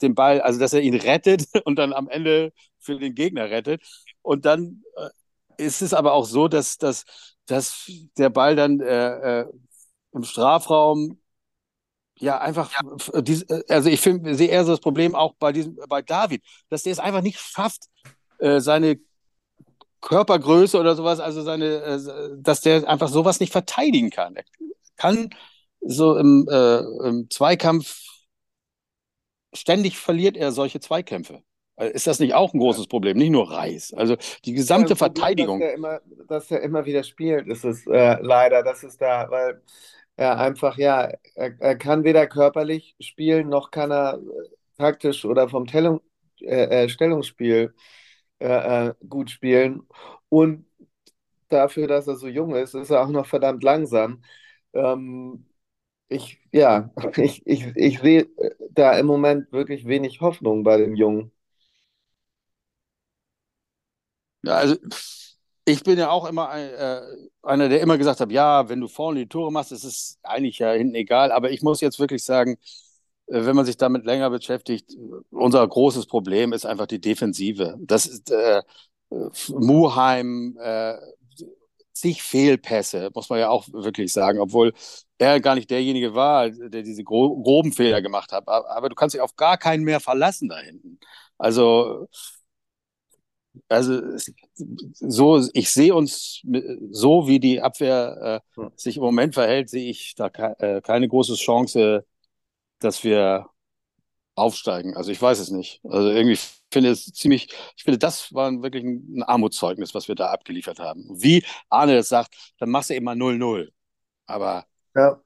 den 0.00 0.14
Ball, 0.14 0.40
also 0.40 0.60
dass 0.60 0.72
er 0.72 0.82
ihn 0.82 0.94
rettet 0.94 1.46
und 1.64 1.76
dann 1.76 1.92
am 1.92 2.08
Ende 2.08 2.52
für 2.78 2.98
den 2.98 3.16
Gegner 3.16 3.50
rettet. 3.50 3.82
Und 4.22 4.44
dann 4.44 4.84
äh, 4.96 5.66
ist 5.66 5.82
es 5.82 5.92
aber 5.92 6.12
auch 6.12 6.26
so, 6.26 6.46
dass, 6.46 6.78
dass, 6.78 7.04
dass 7.46 7.90
der 8.16 8.30
Ball 8.30 8.54
dann 8.54 8.78
äh, 8.78 9.40
äh, 9.40 9.46
im 10.12 10.22
Strafraum 10.22 11.19
ja 12.20 12.38
einfach, 12.38 12.70
ja. 12.72 13.18
Äh, 13.18 13.62
also 13.68 13.88
ich 13.88 14.00
finde, 14.00 14.34
sehe 14.34 14.48
eher 14.48 14.64
so 14.64 14.72
das 14.72 14.80
Problem 14.80 15.14
auch 15.14 15.34
bei 15.38 15.52
diesem, 15.52 15.78
bei 15.88 16.02
David, 16.02 16.42
dass 16.68 16.82
der 16.82 16.92
es 16.92 16.98
einfach 16.98 17.22
nicht 17.22 17.38
schafft, 17.38 17.84
äh, 18.38 18.60
seine 18.60 18.98
Körpergröße 20.00 20.78
oder 20.78 20.94
sowas, 20.94 21.20
also 21.20 21.42
seine, 21.42 21.82
äh, 21.82 22.36
dass 22.38 22.60
der 22.60 22.88
einfach 22.88 23.08
sowas 23.08 23.40
nicht 23.40 23.52
verteidigen 23.52 24.10
kann. 24.10 24.36
Er 24.36 24.44
kann 24.96 25.30
so 25.80 26.16
im, 26.16 26.46
äh, 26.50 26.78
im 26.78 27.28
Zweikampf 27.30 28.06
ständig 29.52 29.98
verliert 29.98 30.36
er 30.36 30.52
solche 30.52 30.80
Zweikämpfe. 30.80 31.42
Äh, 31.76 31.90
ist 31.90 32.06
das 32.06 32.20
nicht 32.20 32.34
auch 32.34 32.52
ein 32.54 32.60
großes 32.60 32.86
Problem? 32.86 33.16
Nicht 33.16 33.30
nur 33.30 33.50
Reis. 33.50 33.92
Also 33.94 34.16
die 34.44 34.52
gesamte 34.52 34.90
ja, 34.90 34.96
Verteidigung. 34.96 35.60
Dass 35.60 35.68
er, 35.68 35.74
immer, 35.74 36.00
dass 36.28 36.50
er 36.50 36.60
immer 36.60 36.84
wieder 36.84 37.02
spielt, 37.02 37.46
ist 37.48 37.64
es 37.64 37.86
äh, 37.86 38.18
leider, 38.20 38.62
das 38.62 38.84
ist 38.84 39.00
da, 39.00 39.30
weil 39.30 39.62
er 40.20 40.38
einfach, 40.40 40.78
ja, 40.78 41.10
er, 41.34 41.54
er, 41.60 41.76
kann 41.78 42.04
weder 42.04 42.26
körperlich 42.26 42.96
spielen, 43.00 43.48
noch 43.48 43.70
kann 43.72 43.90
er 43.92 44.20
taktisch 44.78 45.24
oder 45.24 45.48
vom 45.48 45.66
Tellung, 45.66 46.00
äh, 46.40 46.88
Stellungsspiel 46.88 47.74
äh, 48.40 48.88
äh, 48.90 48.94
gut 49.08 49.30
spielen. 49.30 49.82
Und 50.28 50.66
dafür, 51.48 51.88
dass 51.88 52.08
er 52.08 52.16
so 52.16 52.28
jung 52.28 52.54
ist, 52.56 52.74
ist 52.74 52.90
er 52.90 53.02
auch 53.04 53.08
noch 53.10 53.26
verdammt 53.26 53.62
langsam. 53.64 54.22
Ähm, 54.74 55.46
ich, 56.08 56.40
ja, 56.52 56.90
ich, 57.18 57.46
ich, 57.46 57.66
ich 57.76 58.00
sehe 58.00 58.28
da 58.72 58.98
im 58.98 59.06
Moment 59.06 59.52
wirklich 59.52 59.86
wenig 59.86 60.20
Hoffnung 60.22 60.64
bei 60.64 60.78
dem 60.78 60.94
Jungen. 60.96 61.32
Ja, 64.42 64.56
also 64.58 64.76
ich 65.64 65.82
bin 65.84 65.98
ja 65.98 66.10
auch 66.10 66.26
immer 66.26 66.54
äh, 66.56 67.00
einer, 67.42 67.68
der 67.68 67.80
immer 67.80 67.98
gesagt 67.98 68.20
hat, 68.20 68.32
ja, 68.32 68.68
wenn 68.68 68.80
du 68.80 68.88
vorne 68.88 69.20
die 69.20 69.28
Tore 69.28 69.52
machst, 69.52 69.72
ist 69.72 69.84
es 69.84 70.18
eigentlich 70.22 70.58
ja 70.58 70.72
hinten 70.72 70.94
egal. 70.94 71.32
Aber 71.32 71.50
ich 71.50 71.62
muss 71.62 71.80
jetzt 71.80 71.98
wirklich 72.00 72.24
sagen, 72.24 72.56
äh, 73.28 73.44
wenn 73.46 73.56
man 73.56 73.66
sich 73.66 73.76
damit 73.76 74.04
länger 74.04 74.30
beschäftigt, 74.30 74.96
unser 75.30 75.66
großes 75.66 76.06
Problem 76.06 76.52
ist 76.52 76.66
einfach 76.66 76.86
die 76.86 77.00
Defensive. 77.00 77.76
Das 77.80 78.06
ist 78.06 78.30
äh, 78.30 78.62
Muheim, 79.48 80.56
äh, 80.60 80.94
zig 81.92 82.22
Fehlpässe, 82.22 83.10
muss 83.14 83.28
man 83.28 83.38
ja 83.40 83.50
auch 83.50 83.68
wirklich 83.72 84.12
sagen, 84.12 84.38
obwohl 84.40 84.72
er 85.18 85.40
gar 85.40 85.54
nicht 85.54 85.70
derjenige 85.70 86.14
war, 86.14 86.48
der 86.50 86.82
diese 86.82 87.04
gro 87.04 87.40
groben 87.42 87.72
Fehler 87.72 88.00
gemacht 88.02 88.32
hat. 88.32 88.48
Aber 88.48 88.88
du 88.88 88.94
kannst 88.94 89.14
dich 89.14 89.20
auf 89.22 89.36
gar 89.36 89.58
keinen 89.58 89.84
mehr 89.84 90.00
verlassen 90.00 90.48
da 90.48 90.58
hinten. 90.58 90.98
Also, 91.38 92.08
also 93.68 94.00
so, 94.94 95.46
ich 95.52 95.70
sehe 95.70 95.94
uns 95.94 96.42
so, 96.90 97.26
wie 97.26 97.40
die 97.40 97.60
Abwehr 97.60 98.42
äh, 98.56 98.62
sich 98.76 98.96
im 98.96 99.02
Moment 99.02 99.34
verhält, 99.34 99.70
sehe 99.70 99.90
ich 99.90 100.14
da 100.14 100.28
ke 100.30 100.56
äh, 100.58 100.80
keine 100.80 101.08
große 101.08 101.34
Chance, 101.34 102.04
dass 102.78 103.04
wir 103.04 103.46
aufsteigen. 104.34 104.96
Also 104.96 105.12
ich 105.12 105.20
weiß 105.20 105.38
es 105.38 105.50
nicht. 105.50 105.80
Also 105.84 106.10
irgendwie 106.10 106.38
finde 106.72 106.90
es 106.90 107.06
ziemlich, 107.06 107.48
ich 107.76 107.84
finde, 107.84 107.98
das 107.98 108.32
war 108.32 108.50
wirklich 108.62 108.84
ein 108.84 109.22
Armutszeugnis, 109.22 109.94
was 109.94 110.08
wir 110.08 110.14
da 110.14 110.30
abgeliefert 110.30 110.78
haben. 110.78 111.06
Wie 111.10 111.44
Arne 111.68 111.96
das 111.96 112.08
sagt, 112.08 112.54
dann 112.58 112.70
machst 112.70 112.90
du 112.90 112.94
eben 112.94 113.04
mal 113.04 113.16
0-0. 113.16 113.68
Aber 114.26 114.66
ja. 114.94 115.20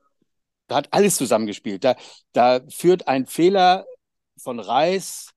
da 0.67 0.77
hat 0.77 0.93
alles 0.93 1.17
zusammengespielt. 1.17 1.85
Da, 1.85 1.97
da 2.33 2.61
führt 2.69 3.07
ein 3.09 3.27
Fehler 3.27 3.87
von 4.37 4.59
Reis 4.59 5.34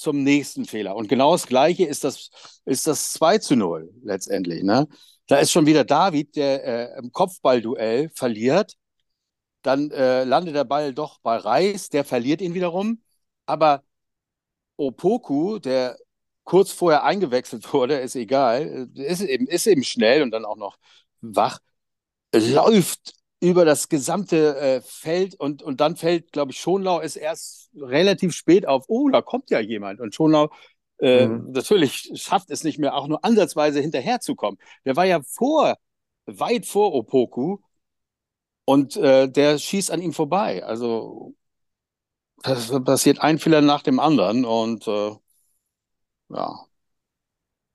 zum 0.00 0.22
nächsten 0.22 0.64
Fehler. 0.64 0.96
Und 0.96 1.08
genau 1.08 1.32
das 1.32 1.46
Gleiche 1.46 1.84
ist 1.84 2.04
das, 2.04 2.30
ist 2.64 2.86
das 2.86 3.12
2 3.12 3.38
zu 3.38 3.56
0 3.56 3.90
letztendlich. 4.02 4.62
Ne? 4.62 4.88
Da 5.26 5.38
ist 5.38 5.52
schon 5.52 5.66
wieder 5.66 5.84
David, 5.84 6.36
der 6.36 6.64
äh, 6.96 6.98
im 6.98 7.12
Kopfballduell 7.12 8.10
verliert 8.14 8.76
dann 9.62 9.90
äh, 9.90 10.24
landet 10.24 10.54
der 10.54 10.64
Ball 10.64 10.94
doch 10.94 11.18
bei 11.20 11.36
Reis, 11.36 11.88
der 11.90 12.04
verliert 12.04 12.40
ihn 12.40 12.54
wiederum. 12.54 13.02
Aber 13.46 13.84
Opoku, 14.76 15.58
der 15.58 15.98
kurz 16.44 16.72
vorher 16.72 17.04
eingewechselt 17.04 17.72
wurde, 17.72 17.98
ist 18.00 18.16
egal, 18.16 18.90
ist 18.94 19.20
eben, 19.22 19.46
ist 19.46 19.66
eben 19.66 19.84
schnell 19.84 20.22
und 20.22 20.30
dann 20.32 20.44
auch 20.44 20.56
noch 20.56 20.78
wach, 21.20 21.60
läuft 22.34 23.14
über 23.40 23.64
das 23.64 23.88
gesamte 23.88 24.56
äh, 24.56 24.80
Feld 24.82 25.34
und, 25.34 25.62
und 25.62 25.80
dann 25.80 25.96
fällt, 25.96 26.32
glaube 26.32 26.52
ich, 26.52 26.60
Schonlau 26.60 27.00
ist 27.00 27.16
erst 27.16 27.70
relativ 27.74 28.34
spät 28.34 28.66
auf, 28.66 28.84
oh, 28.88 29.08
da 29.08 29.22
kommt 29.22 29.50
ja 29.50 29.60
jemand. 29.60 30.00
Und 30.00 30.14
Schonlau 30.14 30.50
äh, 30.98 31.26
mhm. 31.26 31.52
natürlich 31.52 32.10
schafft 32.14 32.50
es 32.50 32.64
nicht 32.64 32.78
mehr, 32.78 32.94
auch 32.94 33.08
nur 33.08 33.24
ansatzweise 33.24 33.80
hinterherzukommen. 33.80 34.60
Der 34.84 34.96
war 34.96 35.06
ja 35.06 35.22
vor, 35.22 35.76
weit 36.26 36.66
vor 36.66 36.94
Opoku 36.94 37.58
und 38.64 38.96
äh, 38.96 39.28
der 39.28 39.58
schießt 39.58 39.90
an 39.90 40.02
ihm 40.02 40.12
vorbei. 40.12 40.64
Also 40.64 41.34
das 42.42 42.70
passiert 42.84 43.20
ein 43.20 43.38
Fehler 43.38 43.62
nach 43.62 43.82
dem 43.82 44.00
anderen 44.00 44.44
und 44.44 44.86
äh, 44.86 45.12
ja, 46.28 46.66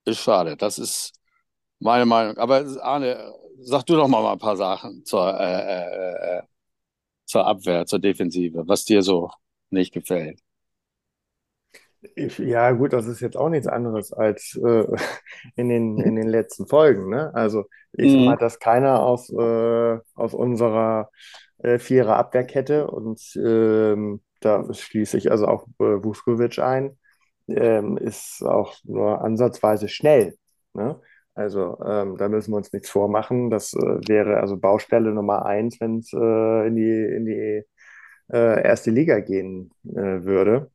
ist 0.05 0.19
schade. 0.19 0.55
Das 0.57 0.79
ist 0.79 1.13
meine 1.79 2.05
Meinung. 2.05 2.37
Aber 2.37 2.65
Arne, 2.81 3.33
sag 3.61 3.85
du 3.85 3.95
doch 3.95 4.07
mal, 4.07 4.31
ein 4.31 4.39
paar 4.39 4.57
Sachen 4.57 5.03
zur, 5.05 5.39
äh, 5.39 5.79
äh, 5.83 6.37
äh, 6.37 6.41
zur 7.25 7.45
Abwehr, 7.45 7.85
zur 7.85 7.99
Defensive, 7.99 8.63
was 8.67 8.85
dir 8.85 9.01
so 9.01 9.29
nicht 9.69 9.93
gefällt. 9.93 10.39
Ich, 12.15 12.37
ja, 12.37 12.71
gut, 12.71 12.93
das 12.93 13.07
ist 13.07 13.19
jetzt 13.19 13.35
auch 13.35 13.49
nichts 13.49 13.67
anderes 13.67 14.13
als 14.13 14.59
äh, 14.63 14.85
in, 15.55 15.69
den, 15.69 15.99
in 15.99 16.15
den 16.15 16.27
letzten 16.27 16.67
Folgen. 16.67 17.09
Ne? 17.09 17.33
Also 17.33 17.65
ich 17.93 18.11
mhm. 18.13 18.19
sag 18.19 18.25
mal, 18.25 18.37
dass 18.37 18.59
keiner 18.59 19.01
aus, 19.01 19.29
äh, 19.29 19.97
aus 20.13 20.33
unserer 20.33 21.09
äh, 21.57 21.79
Vierer 21.79 22.17
Abwehrkette 22.17 22.87
und 22.87 23.21
ähm, 23.35 24.21
da 24.39 24.71
schließe 24.71 25.17
ich 25.17 25.31
also 25.31 25.47
auch 25.47 25.67
äh, 25.79 26.03
Vuskovic 26.03 26.59
ein, 26.59 26.97
ähm, 27.47 27.97
ist 27.97 28.43
auch 28.43 28.75
nur 28.83 29.21
ansatzweise 29.21 29.87
schnell. 29.87 30.37
Ne? 30.73 30.99
Also 31.35 31.77
ähm, 31.85 32.17
da 32.17 32.29
müssen 32.29 32.51
wir 32.51 32.57
uns 32.57 32.73
nichts 32.73 32.89
vormachen. 32.89 33.49
Das 33.49 33.73
äh, 33.73 33.99
wäre 34.07 34.39
also 34.39 34.57
Baustelle 34.57 35.13
Nummer 35.13 35.45
eins, 35.45 35.79
wenn 35.79 35.99
es 35.99 36.11
äh, 36.13 36.67
in 36.67 36.75
die, 36.75 37.15
in 37.15 37.25
die 37.25 37.63
äh, 38.33 38.63
erste 38.63 38.89
Liga 38.89 39.19
gehen 39.19 39.71
äh, 39.83 40.23
würde 40.23 40.71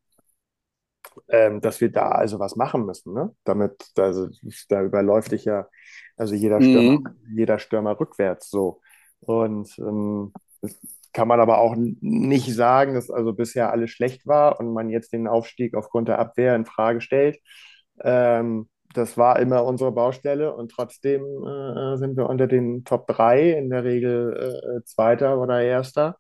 ähm, 1.28 1.60
dass 1.60 1.80
wir 1.80 1.90
da 1.90 2.10
also 2.10 2.38
was 2.38 2.56
machen 2.56 2.86
müssen, 2.86 3.12
ne? 3.12 3.34
Damit, 3.44 3.84
also 3.96 4.28
da 4.68 4.82
überläuft 4.82 5.32
dich 5.32 5.44
ja, 5.44 5.66
also 6.16 6.34
jeder 6.34 6.60
Stürmer, 6.60 6.98
mhm. 6.98 7.16
jeder 7.34 7.58
Stürmer 7.58 7.98
rückwärts 7.98 8.50
so. 8.50 8.80
Und 9.20 9.76
ähm, 9.78 10.32
kann 11.12 11.28
man 11.28 11.40
aber 11.40 11.58
auch 11.58 11.74
nicht 11.76 12.54
sagen, 12.54 12.94
dass 12.94 13.10
also 13.10 13.32
bisher 13.32 13.72
alles 13.72 13.90
schlecht 13.90 14.26
war 14.26 14.60
und 14.60 14.72
man 14.72 14.90
jetzt 14.90 15.12
den 15.12 15.26
Aufstieg 15.26 15.74
aufgrund 15.74 16.08
der 16.08 16.18
Abwehr 16.18 16.54
in 16.54 16.66
Frage 16.66 17.00
stellt. 17.00 17.38
Ähm, 18.02 18.68
das 18.94 19.16
war 19.16 19.38
immer 19.38 19.64
unsere 19.64 19.92
Baustelle 19.92 20.54
und 20.54 20.70
trotzdem 20.70 21.22
äh, 21.22 21.96
sind 21.96 22.16
wir 22.16 22.28
unter 22.28 22.46
den 22.46 22.84
Top 22.84 23.06
3, 23.06 23.52
in 23.52 23.70
der 23.70 23.84
Regel 23.84 24.80
äh, 24.80 24.84
Zweiter 24.84 25.38
oder 25.40 25.60
Erster. 25.62 26.16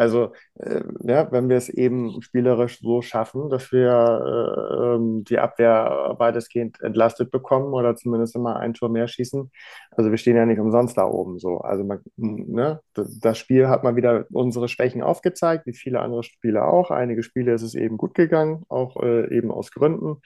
Also, 0.00 0.32
äh, 0.54 0.82
ja, 1.02 1.30
wenn 1.30 1.50
wir 1.50 1.58
es 1.58 1.68
eben 1.68 2.22
spielerisch 2.22 2.80
so 2.80 3.02
schaffen, 3.02 3.50
dass 3.50 3.70
wir 3.70 3.90
äh, 3.92 4.94
ähm, 4.94 5.24
die 5.24 5.38
Abwehr 5.38 6.14
weitestgehend 6.18 6.80
entlastet 6.80 7.30
bekommen 7.30 7.74
oder 7.74 7.94
zumindest 7.96 8.34
immer 8.34 8.56
ein 8.56 8.72
Tor 8.72 8.88
mehr 8.88 9.08
schießen. 9.08 9.50
Also, 9.90 10.10
wir 10.10 10.16
stehen 10.16 10.36
ja 10.36 10.46
nicht 10.46 10.58
umsonst 10.58 10.96
da 10.96 11.04
oben 11.04 11.38
so. 11.38 11.58
Also, 11.58 11.84
man, 11.84 12.00
ne, 12.16 12.80
das 12.94 13.36
Spiel 13.36 13.68
hat 13.68 13.84
mal 13.84 13.94
wieder 13.94 14.24
unsere 14.32 14.68
Schwächen 14.68 15.02
aufgezeigt, 15.02 15.66
wie 15.66 15.74
viele 15.74 16.00
andere 16.00 16.22
Spiele 16.22 16.64
auch. 16.64 16.90
Einige 16.90 17.22
Spiele 17.22 17.52
ist 17.52 17.62
es 17.62 17.74
eben 17.74 17.98
gut 17.98 18.14
gegangen, 18.14 18.64
auch 18.70 18.96
äh, 19.02 19.28
eben 19.36 19.50
aus 19.50 19.70
Gründen. 19.70 20.22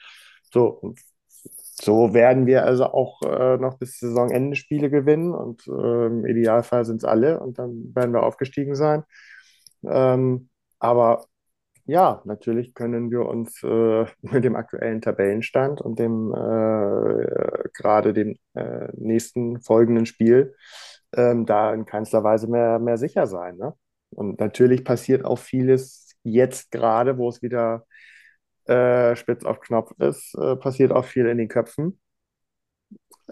So, 0.53 0.95
so 1.83 2.15
werden 2.15 2.47
wir 2.47 2.65
also 2.65 2.87
auch 2.87 3.21
äh, 3.23 3.57
noch 3.59 3.79
bis 3.79 3.99
Saisonende 3.99 4.57
Spiele 4.57 4.91
gewinnen 4.91 5.35
und 5.35 5.67
äh, 5.67 6.07
im 6.07 6.25
Idealfall 6.27 6.85
sind 6.85 6.99
es 6.99 7.05
alle 7.05 7.41
und 7.41 7.59
dann 7.59 7.95
werden 7.95 8.13
wir 8.13 8.23
aufgestiegen 8.23 8.75
sein. 8.75 9.05
Ähm, 9.85 10.49
aber 10.79 11.27
ja, 11.87 12.23
natürlich 12.25 12.75
können 12.75 13.11
wir 13.11 13.27
uns 13.27 13.63
äh, 13.63 14.07
mit 14.23 14.45
dem 14.45 14.57
aktuellen 14.57 15.01
Tabellenstand 15.01 15.81
und 15.81 15.99
dem 15.99 16.33
äh, 16.33 17.69
gerade 17.75 18.13
dem 18.13 18.37
äh, 18.55 18.89
nächsten 18.97 19.61
folgenden 19.61 20.07
Spiel 20.07 20.55
ähm, 21.17 21.47
da 21.47 21.75
in 21.75 21.85
keinster 21.85 22.25
Weise 22.25 22.49
mehr, 22.49 22.79
mehr 22.79 22.99
sicher 22.99 23.27
sein. 23.27 23.57
Ne? 23.57 23.75
Und 24.11 24.41
natürlich 24.41 24.85
passiert 24.85 25.25
auch 25.25 25.39
vieles 25.39 26.17
jetzt 26.23 26.71
gerade, 26.71 27.19
wo 27.19 27.29
es 27.29 27.43
wieder 27.43 27.87
äh, 28.67 29.17
spitz 29.17 29.45
auf 29.45 29.61
Knopf 29.61 29.93
ist, 29.99 30.35
äh, 30.37 30.57
passiert 30.57 30.93
auch 30.93 31.05
viel 31.05 31.27
in 31.27 31.39
den 31.39 31.49
Köpfen. 31.49 32.01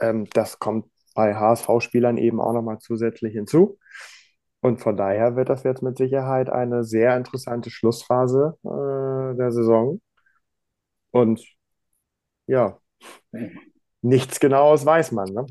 Ähm, 0.00 0.28
das 0.30 0.58
kommt 0.58 0.86
bei 1.14 1.34
HSV-Spielern 1.34 2.18
eben 2.18 2.40
auch 2.40 2.52
nochmal 2.52 2.78
zusätzlich 2.78 3.34
hinzu. 3.34 3.78
Und 4.60 4.80
von 4.80 4.96
daher 4.96 5.36
wird 5.36 5.48
das 5.48 5.64
jetzt 5.64 5.82
mit 5.82 5.98
Sicherheit 5.98 6.48
eine 6.50 6.84
sehr 6.84 7.16
interessante 7.16 7.70
Schlussphase 7.70 8.56
äh, 8.64 9.36
der 9.36 9.50
Saison. 9.52 10.00
Und 11.10 11.44
ja, 12.46 12.78
nichts 14.02 14.40
Genaues 14.40 14.84
weiß 14.86 15.12
man. 15.12 15.28
Ne? 15.32 15.46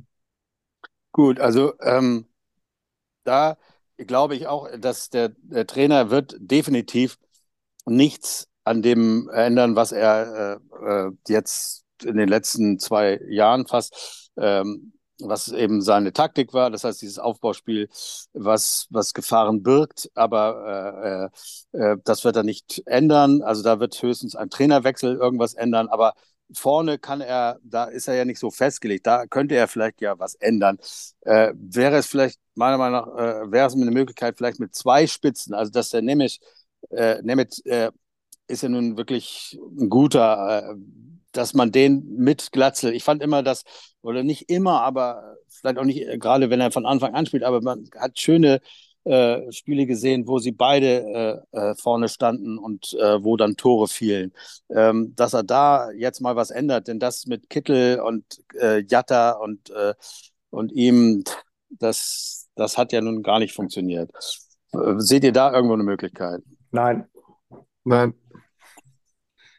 Gut, 1.11 1.39
also 1.39 1.73
ähm, 1.81 2.27
da 3.23 3.57
glaube 3.97 4.35
ich 4.35 4.47
auch, 4.47 4.67
dass 4.77 5.09
der, 5.09 5.29
der, 5.37 5.67
Trainer 5.67 6.09
wird 6.09 6.35
definitiv 6.39 7.17
nichts 7.85 8.47
an 8.71 8.81
dem 8.81 9.29
ändern, 9.29 9.75
was 9.75 9.91
er 9.91 10.59
äh, 10.81 11.07
äh 11.07 11.11
jetzt 11.27 11.83
in 12.03 12.17
den 12.17 12.29
letzten 12.29 12.79
zwei 12.79 13.19
Jahren 13.29 13.67
fast 13.67 14.31
ähm, 14.37 14.93
was 15.23 15.49
eben 15.49 15.81
seine 15.81 16.13
Taktik 16.13 16.53
war, 16.53 16.69
das 16.69 16.83
heißt 16.83 17.01
dieses 17.01 17.19
Aufbauspiel, 17.19 17.89
was, 18.33 18.87
was 18.89 19.13
Gefahren 19.13 19.63
birgt, 19.63 20.09
aber 20.15 21.31
äh, 21.73 21.77
äh, 21.77 21.97
das 22.03 22.23
wird 22.23 22.35
er 22.35 22.43
nicht 22.43 22.81
ändern. 22.85 23.41
Also 23.41 23.63
da 23.63 23.79
wird 23.79 24.01
höchstens 24.01 24.35
ein 24.35 24.49
Trainerwechsel 24.49 25.15
irgendwas 25.15 25.53
ändern, 25.53 25.87
aber 25.89 26.13
vorne 26.53 26.99
kann 26.99 27.21
er, 27.21 27.59
da 27.63 27.85
ist 27.85 28.07
er 28.07 28.15
ja 28.15 28.25
nicht 28.25 28.39
so 28.39 28.51
festgelegt, 28.51 29.07
da 29.07 29.25
könnte 29.27 29.55
er 29.55 29.67
vielleicht 29.67 30.01
ja 30.01 30.19
was 30.19 30.35
ändern. 30.35 30.77
Äh, 31.21 31.53
wäre 31.55 31.97
es 31.97 32.07
vielleicht, 32.07 32.39
meiner 32.55 32.77
Meinung 32.77 33.01
nach, 33.01 33.17
äh, 33.17 33.51
wäre 33.51 33.67
es 33.67 33.73
eine 33.73 33.91
Möglichkeit 33.91 34.37
vielleicht 34.37 34.59
mit 34.59 34.75
zwei 34.75 35.07
Spitzen, 35.07 35.53
also 35.53 35.71
dass 35.71 35.89
der 35.89 36.01
Nemeth, 36.01 36.39
äh, 36.89 37.19
äh, 37.65 37.91
ist 38.47 38.63
ja 38.63 38.69
nun 38.69 38.97
wirklich 38.97 39.57
ein 39.79 39.89
guter, 39.89 40.71
äh, 40.71 40.75
dass 41.31 41.53
man 41.53 41.71
den 41.71 42.15
mit 42.17 42.51
Glatzel, 42.51 42.93
ich 42.93 43.03
fand 43.03 43.23
immer, 43.23 43.43
dass, 43.43 43.63
oder 44.01 44.23
nicht 44.23 44.49
immer, 44.49 44.81
aber 44.81 45.37
vielleicht 45.49 45.77
auch 45.77 45.85
nicht, 45.85 46.07
äh, 46.07 46.17
gerade 46.17 46.49
wenn 46.49 46.61
er 46.61 46.71
von 46.71 46.85
Anfang 46.85 47.13
an 47.13 47.25
spielt, 47.25 47.43
aber 47.43 47.61
man 47.61 47.89
hat 47.97 48.19
schöne 48.19 48.61
äh, 49.03 49.51
Spiele 49.51 49.87
gesehen, 49.87 50.27
wo 50.27 50.37
sie 50.37 50.51
beide 50.51 51.43
äh, 51.53 51.71
äh, 51.71 51.75
vorne 51.75 52.07
standen 52.07 52.57
und 52.59 52.93
äh, 52.93 53.23
wo 53.23 53.35
dann 53.35 53.55
Tore 53.55 53.87
fielen. 53.87 54.31
Ähm, 54.69 55.15
dass 55.15 55.33
er 55.33 55.43
da 55.43 55.89
jetzt 55.91 56.21
mal 56.21 56.35
was 56.35 56.51
ändert, 56.51 56.87
denn 56.87 56.99
das 56.99 57.25
mit 57.25 57.49
Kittel 57.49 57.99
und 57.99 58.23
äh, 58.59 58.83
Jatta 58.87 59.31
und, 59.31 59.73
und 60.51 60.71
ihm, 60.71 61.23
das, 61.69 62.49
das 62.55 62.77
hat 62.77 62.91
ja 62.91 63.01
nun 63.01 63.23
gar 63.23 63.39
nicht 63.39 63.55
funktioniert. 63.55 64.11
seht 64.97 65.23
ihr 65.23 65.31
da 65.31 65.53
irgendwo 65.53 65.73
eine 65.73 65.83
Möglichkeit? 65.83 66.41
Nein. 66.71 67.05
Nein. 67.83 68.13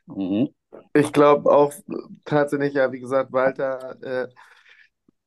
Mhm. 0.07 0.49
Ich 0.95 1.12
glaube 1.12 1.51
auch 1.51 1.73
tatsächlich, 2.25 2.75
ja, 2.75 2.91
wie 2.93 3.01
gesagt, 3.01 3.33
Walter 3.33 3.97
äh, 4.03 4.29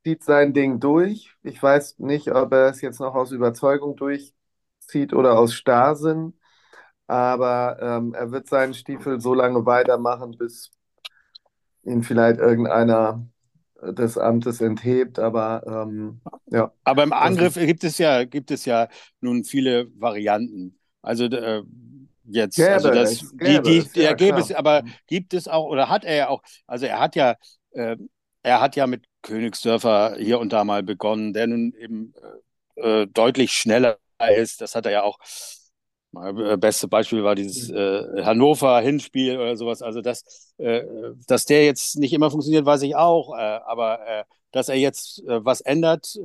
zieht 0.03 0.23
sein 0.23 0.53
Ding 0.53 0.79
durch. 0.79 1.31
Ich 1.43 1.61
weiß 1.61 1.99
nicht, 1.99 2.31
ob 2.31 2.53
er 2.53 2.69
es 2.69 2.81
jetzt 2.81 2.99
noch 2.99 3.15
aus 3.15 3.31
Überzeugung 3.31 3.95
durchzieht 3.95 5.13
oder 5.13 5.37
aus 5.37 5.53
Starrsinn, 5.53 6.39
aber 7.07 7.77
ähm, 7.81 8.13
er 8.13 8.31
wird 8.31 8.47
seinen 8.47 8.73
Stiefel 8.73 9.19
so 9.19 9.33
lange 9.33 9.65
weitermachen, 9.65 10.37
bis 10.37 10.71
ihn 11.83 12.03
vielleicht 12.03 12.39
irgendeiner 12.39 13.25
des 13.81 14.17
Amtes 14.17 14.61
enthebt, 14.61 15.19
aber 15.19 15.63
ähm, 15.67 16.21
ja. 16.47 16.71
Aber 16.83 17.03
im 17.03 17.13
Angriff 17.13 17.55
gibt 17.55 17.83
es 17.83 17.97
ja, 17.97 18.23
gibt 18.23 18.51
es 18.51 18.65
ja 18.65 18.87
nun 19.21 19.43
viele 19.43 19.87
Varianten. 19.99 20.79
Also 21.01 21.25
äh, 21.25 21.63
jetzt. 22.27 22.55
Gäbe 22.55 22.71
also 22.71 22.89
das, 22.89 23.11
es, 23.11 23.31
die, 23.33 23.61
die, 23.61 23.77
es, 23.77 23.95
ja, 23.95 24.13
gäbe 24.13 24.39
es, 24.39 24.51
aber 24.51 24.83
gibt 25.07 25.33
es 25.33 25.47
auch, 25.47 25.65
oder 25.65 25.89
hat 25.89 26.03
er 26.03 26.15
ja 26.15 26.29
auch, 26.29 26.41
also 26.67 26.85
er 26.85 26.99
hat 26.99 27.15
ja, 27.15 27.35
äh, 27.71 27.97
er 28.43 28.61
hat 28.61 28.75
ja 28.75 28.87
mit 28.87 29.05
Königsdörfer 29.21 30.15
hier 30.17 30.39
und 30.39 30.53
da 30.53 30.63
mal 30.63 30.83
begonnen, 30.83 31.33
der 31.33 31.47
nun 31.47 31.73
eben 31.73 32.13
äh, 32.77 33.01
äh 33.01 33.07
deutlich 33.07 33.51
schneller 33.51 33.97
ist. 34.37 34.61
Das 34.61 34.75
hat 34.75 34.85
er 34.85 34.91
ja 34.91 35.03
auch. 35.03 35.19
Äh, 36.15 36.57
beste 36.57 36.87
Beispiel 36.87 37.23
war 37.23 37.35
dieses 37.35 37.69
mhm. 37.69 37.75
äh, 37.75 38.23
Hannover-Hinspiel 38.23 39.37
oder 39.37 39.57
sowas. 39.57 39.81
Also, 39.81 40.01
dass, 40.01 40.53
äh, 40.57 40.83
dass 41.27 41.45
der 41.45 41.65
jetzt 41.65 41.97
nicht 41.97 42.13
immer 42.13 42.31
funktioniert, 42.31 42.65
weiß 42.65 42.83
ich 42.83 42.95
auch. 42.95 43.33
Aber 43.33 44.25
dass 44.51 44.69
er 44.69 44.75
jetzt 44.75 45.23
was 45.25 45.61
ändert 45.61 46.17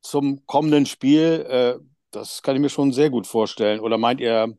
zum 0.00 0.46
kommenden 0.46 0.86
Spiel, 0.86 1.80
das 2.16 2.42
kann 2.42 2.56
ich 2.56 2.62
mir 2.62 2.70
schon 2.70 2.92
sehr 2.92 3.10
gut 3.10 3.26
vorstellen. 3.26 3.80
Oder 3.80 3.98
meint 3.98 4.20
ihr, 4.20 4.56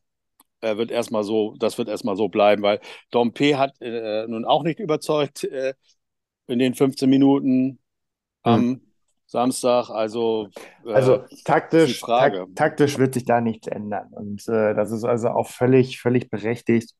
er 0.62 0.78
wird 0.78 0.91
erstmal 0.91 1.24
so, 1.24 1.56
das 1.60 1.78
wird 1.78 1.89
erstmal 1.89 2.15
so 2.15 2.30
bleiben, 2.30 2.62
weil 2.62 2.80
Dompe 3.12 3.58
hat 3.58 3.74
äh, 3.82 4.26
nun 4.28 4.46
auch 4.46 4.63
nicht 4.63 4.80
überzeugt 4.80 5.43
äh, 5.43 5.74
in 6.48 6.60
den 6.60 6.76
15 6.76 7.10
Minuten 7.10 7.80
am 8.43 8.62
hm. 8.62 8.82
Samstag. 9.26 9.89
Also, 9.89 10.50
äh, 10.86 10.93
also 10.93 11.24
taktisch, 11.46 12.00
tak 12.02 12.34
taktisch 12.56 12.98
wird 12.98 13.15
sich 13.15 13.26
da 13.26 13.41
nichts 13.41 13.67
ändern. 13.67 14.08
Und 14.12 14.48
äh, 14.48 14.74
das 14.74 14.91
ist 14.91 15.04
also 15.04 15.30
auch 15.30 15.48
völlig, 15.48 16.00
völlig 16.00 16.30
berechtigt, 16.30 16.93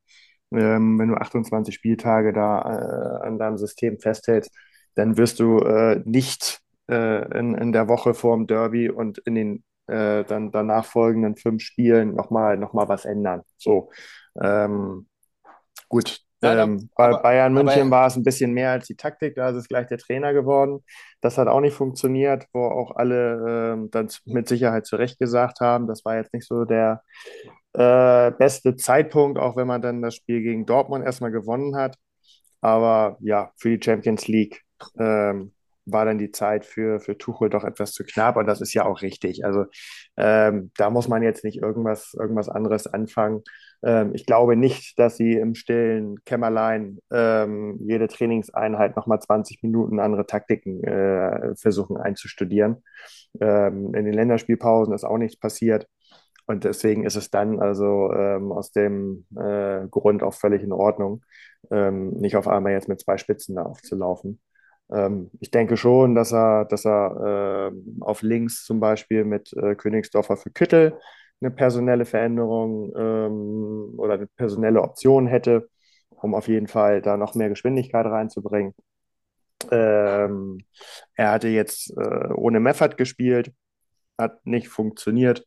ähm, 0.52 0.98
wenn 1.00 1.10
du 1.10 1.16
28 1.16 1.74
Spieltage 1.74 2.34
da 2.34 2.62
äh, 2.62 3.28
an 3.28 3.38
deinem 3.38 3.58
System 3.58 4.00
festhältst, 4.00 4.52
dann 4.96 5.18
wirst 5.18 5.40
du 5.40 5.60
äh, 5.60 6.02
nicht 6.06 6.62
in, 6.90 7.54
in 7.54 7.74
der 7.74 7.90
Woche 7.90 8.14
vorm 8.14 8.48
Derby 8.48 8.90
und 8.90 9.18
in 9.18 9.36
den 9.36 9.64
äh, 9.88 10.24
dann 10.24 10.52
danach 10.52 10.86
folgenden 10.86 11.36
fünf 11.36 11.62
Spielen 11.62 12.16
nochmal 12.16 12.58
noch 12.58 12.74
mal 12.74 12.88
was 12.88 13.06
ändern. 13.06 13.42
So, 13.58 13.92
ähm, 14.42 15.08
gut. 15.90 16.22
Ähm, 16.44 16.90
bei 16.96 17.08
aber, 17.08 17.22
Bayern 17.24 17.54
München 17.54 17.90
war 17.90 18.06
es 18.06 18.16
ein 18.16 18.24
bisschen 18.24 18.54
mehr 18.54 18.70
als 18.70 18.86
die 18.86 18.96
Taktik, 18.96 19.34
da 19.34 19.50
ist 19.50 19.56
es 19.56 19.68
gleich 19.68 19.88
der 19.88 19.98
Trainer 19.98 20.34
geworden. 20.34 20.84
Das 21.20 21.38
hat 21.40 21.48
auch 21.48 21.62
nicht 21.62 21.74
funktioniert, 21.74 22.46
wo 22.54 22.64
auch 22.64 22.96
alle 22.96 23.74
ähm, 23.74 23.90
dann 23.90 24.08
mit 24.26 24.48
Sicherheit 24.48 24.86
zurecht 24.86 25.18
gesagt 25.18 25.62
haben, 25.62 25.88
das 25.88 26.06
war 26.06 26.16
jetzt 26.16 26.34
nicht 26.34 26.48
so 26.48 26.64
der 26.66 27.02
äh, 27.74 28.32
beste 28.32 28.76
Zeitpunkt, 28.76 29.40
auch 29.40 29.56
wenn 29.56 29.68
man 29.68 29.82
dann 29.82 30.02
das 30.02 30.16
Spiel 30.16 30.42
gegen 30.42 30.66
Dortmund 30.68 31.06
erstmal 31.06 31.32
gewonnen 31.32 31.76
hat. 31.76 31.98
Aber 32.62 33.18
ja, 33.20 33.52
für 33.58 33.76
die 33.76 33.84
Champions 33.84 34.28
League 34.28 34.64
ähm, 35.00 35.54
war 35.88 36.06
dann 36.06 36.18
die 36.18 36.32
Zeit 36.32 36.66
für, 36.66 37.00
für 37.00 37.18
Tuchel 37.18 37.50
doch 37.50 37.64
etwas 37.64 37.94
zu 37.94 38.04
knapp 38.04 38.38
und 38.38 38.46
das 38.48 38.62
ist 38.62 38.74
ja 38.74 38.86
auch 38.86 39.02
richtig. 39.02 39.46
Also 39.46 39.66
ähm, 40.18 40.72
da 40.78 40.90
muss 40.90 41.08
man 41.08 41.24
jetzt 41.24 41.44
nicht 41.44 41.62
irgendwas, 41.62 42.14
irgendwas 42.14 42.50
anderes 42.50 42.88
anfangen. 42.88 43.44
Ähm, 43.84 44.12
ich 44.14 44.26
glaube 44.26 44.56
nicht, 44.56 45.00
dass 45.00 45.18
sie 45.18 45.34
im 45.34 45.56
stillen 45.56 46.24
Kämmerlein 46.26 47.00
ähm, 47.12 47.78
jede 47.82 48.08
Trainingseinheit 48.08 48.96
nochmal 48.96 49.22
20 49.22 49.64
Minuten 49.64 50.00
andere 50.00 50.26
Taktiken 50.26 50.84
äh, 50.84 51.56
versuchen 51.56 51.98
einzustudieren. 51.98 52.84
Ähm, 53.40 53.94
in 53.94 54.06
den 54.06 54.14
Länderspielpausen 54.14 54.94
ist 54.94 55.04
auch 55.04 55.18
nichts 55.18 55.40
passiert. 55.40 55.88
Und 56.48 56.64
deswegen 56.64 57.06
ist 57.06 57.18
es 57.18 57.30
dann 57.30 57.60
also 57.60 58.12
ähm, 58.14 58.52
aus 58.54 58.72
dem 58.72 59.26
äh, 59.36 59.86
Grund 59.90 60.24
auch 60.24 60.34
völlig 60.34 60.64
in 60.64 60.72
Ordnung, 60.72 61.24
ähm, 61.72 62.12
nicht 62.12 62.38
auf 62.38 62.48
einmal 62.48 62.72
jetzt 62.72 62.88
mit 62.88 63.02
zwei 63.02 63.18
Spitzen 63.18 63.56
da 63.56 63.64
aufzulaufen. 63.64 64.40
Ähm, 64.92 65.32
ich 65.40 65.52
denke 65.52 65.78
schon, 65.78 66.16
dass 66.16 66.34
er, 66.34 66.66
dass 66.66 66.86
er 66.86 67.72
äh, 67.74 68.02
auf 68.02 68.22
links 68.22 68.64
zum 68.66 68.80
Beispiel 68.80 69.26
mit 69.26 69.54
äh, 69.54 69.76
Königsdorfer 69.76 70.38
für 70.38 70.52
Kittel 70.52 71.00
eine 71.42 71.52
personelle 71.52 72.06
Veränderung 72.06 72.94
ähm, 72.98 73.94
oder 73.98 74.16
eine 74.16 74.28
personelle 74.28 74.82
Option 74.82 75.28
hätte, 75.28 75.70
um 76.10 76.34
auf 76.34 76.48
jeden 76.48 76.68
Fall 76.68 77.02
da 77.02 77.18
noch 77.18 77.36
mehr 77.36 77.50
Geschwindigkeit 77.50 78.06
reinzubringen. 78.06 78.74
Ähm, 79.72 80.60
er 81.16 81.32
hatte 81.32 81.48
jetzt 81.50 81.92
äh, 81.98 82.34
ohne 82.34 82.60
Meffert 82.60 82.98
gespielt, 82.98 83.52
hat 84.18 84.46
nicht 84.46 84.70
funktioniert. 84.70 85.46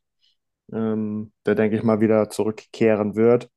Ähm, 0.72 1.32
da 1.44 1.54
denke 1.54 1.76
ich 1.76 1.82
mal 1.82 2.00
wieder 2.00 2.30
zurückkehren 2.30 3.16
wird. 3.16 3.50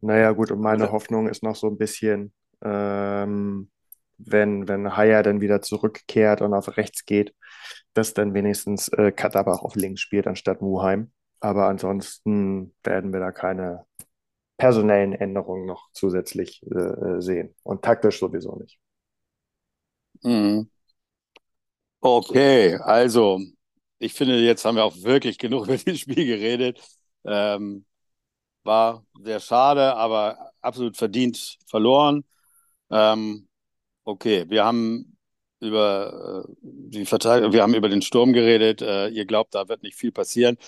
Naja, 0.00 0.32
gut, 0.32 0.50
und 0.50 0.60
meine 0.60 0.90
Hoffnung 0.92 1.28
ist 1.28 1.42
noch 1.42 1.56
so 1.56 1.68
ein 1.68 1.78
bisschen, 1.78 2.32
ähm, 2.62 3.70
wenn, 4.26 4.68
wenn 4.68 4.96
Haya 4.96 5.22
dann 5.22 5.40
wieder 5.40 5.62
zurückkehrt 5.62 6.42
und 6.42 6.54
auf 6.54 6.76
rechts 6.76 7.04
geht, 7.04 7.34
dass 7.94 8.14
dann 8.14 8.34
wenigstens 8.34 8.88
äh, 8.88 9.12
Katterbach 9.12 9.62
auf 9.62 9.74
links 9.74 10.00
spielt 10.00 10.26
anstatt 10.26 10.62
Muheim. 10.62 11.12
Aber 11.40 11.66
ansonsten 11.66 12.74
werden 12.84 13.12
wir 13.12 13.20
da 13.20 13.32
keine 13.32 13.84
personellen 14.56 15.12
Änderungen 15.12 15.66
noch 15.66 15.90
zusätzlich 15.92 16.62
äh, 16.70 16.78
äh 16.78 17.20
sehen. 17.20 17.54
Und 17.62 17.82
taktisch 17.82 18.20
sowieso 18.20 18.56
nicht. 18.56 18.78
Mhm. 20.22 20.70
Okay, 22.00 22.76
also 22.76 23.40
ich 23.98 24.14
finde, 24.14 24.38
jetzt 24.40 24.64
haben 24.64 24.76
wir 24.76 24.84
auch 24.84 24.96
wirklich 25.02 25.38
genug 25.38 25.64
über 25.68 25.76
das 25.76 25.98
Spiel 25.98 26.26
geredet. 26.26 26.80
Ähm, 27.24 27.84
war 28.64 29.04
sehr 29.22 29.40
schade, 29.40 29.94
aber 29.96 30.52
absolut 30.60 30.96
verdient 30.96 31.58
verloren. 31.66 32.24
Ähm, 32.90 33.48
okay, 34.04 34.44
wir 34.48 34.64
haben 34.64 35.16
über 35.60 36.44
äh, 36.44 36.52
die 36.62 37.06
Verteidigung, 37.06 37.52
wir 37.52 37.62
haben 37.62 37.74
über 37.74 37.88
den 37.88 38.02
Sturm 38.02 38.32
geredet. 38.32 38.82
Äh, 38.82 39.08
ihr 39.08 39.24
glaubt, 39.26 39.54
da 39.54 39.68
wird 39.68 39.82
nicht 39.82 39.96
viel 39.96 40.12
passieren. 40.12 40.58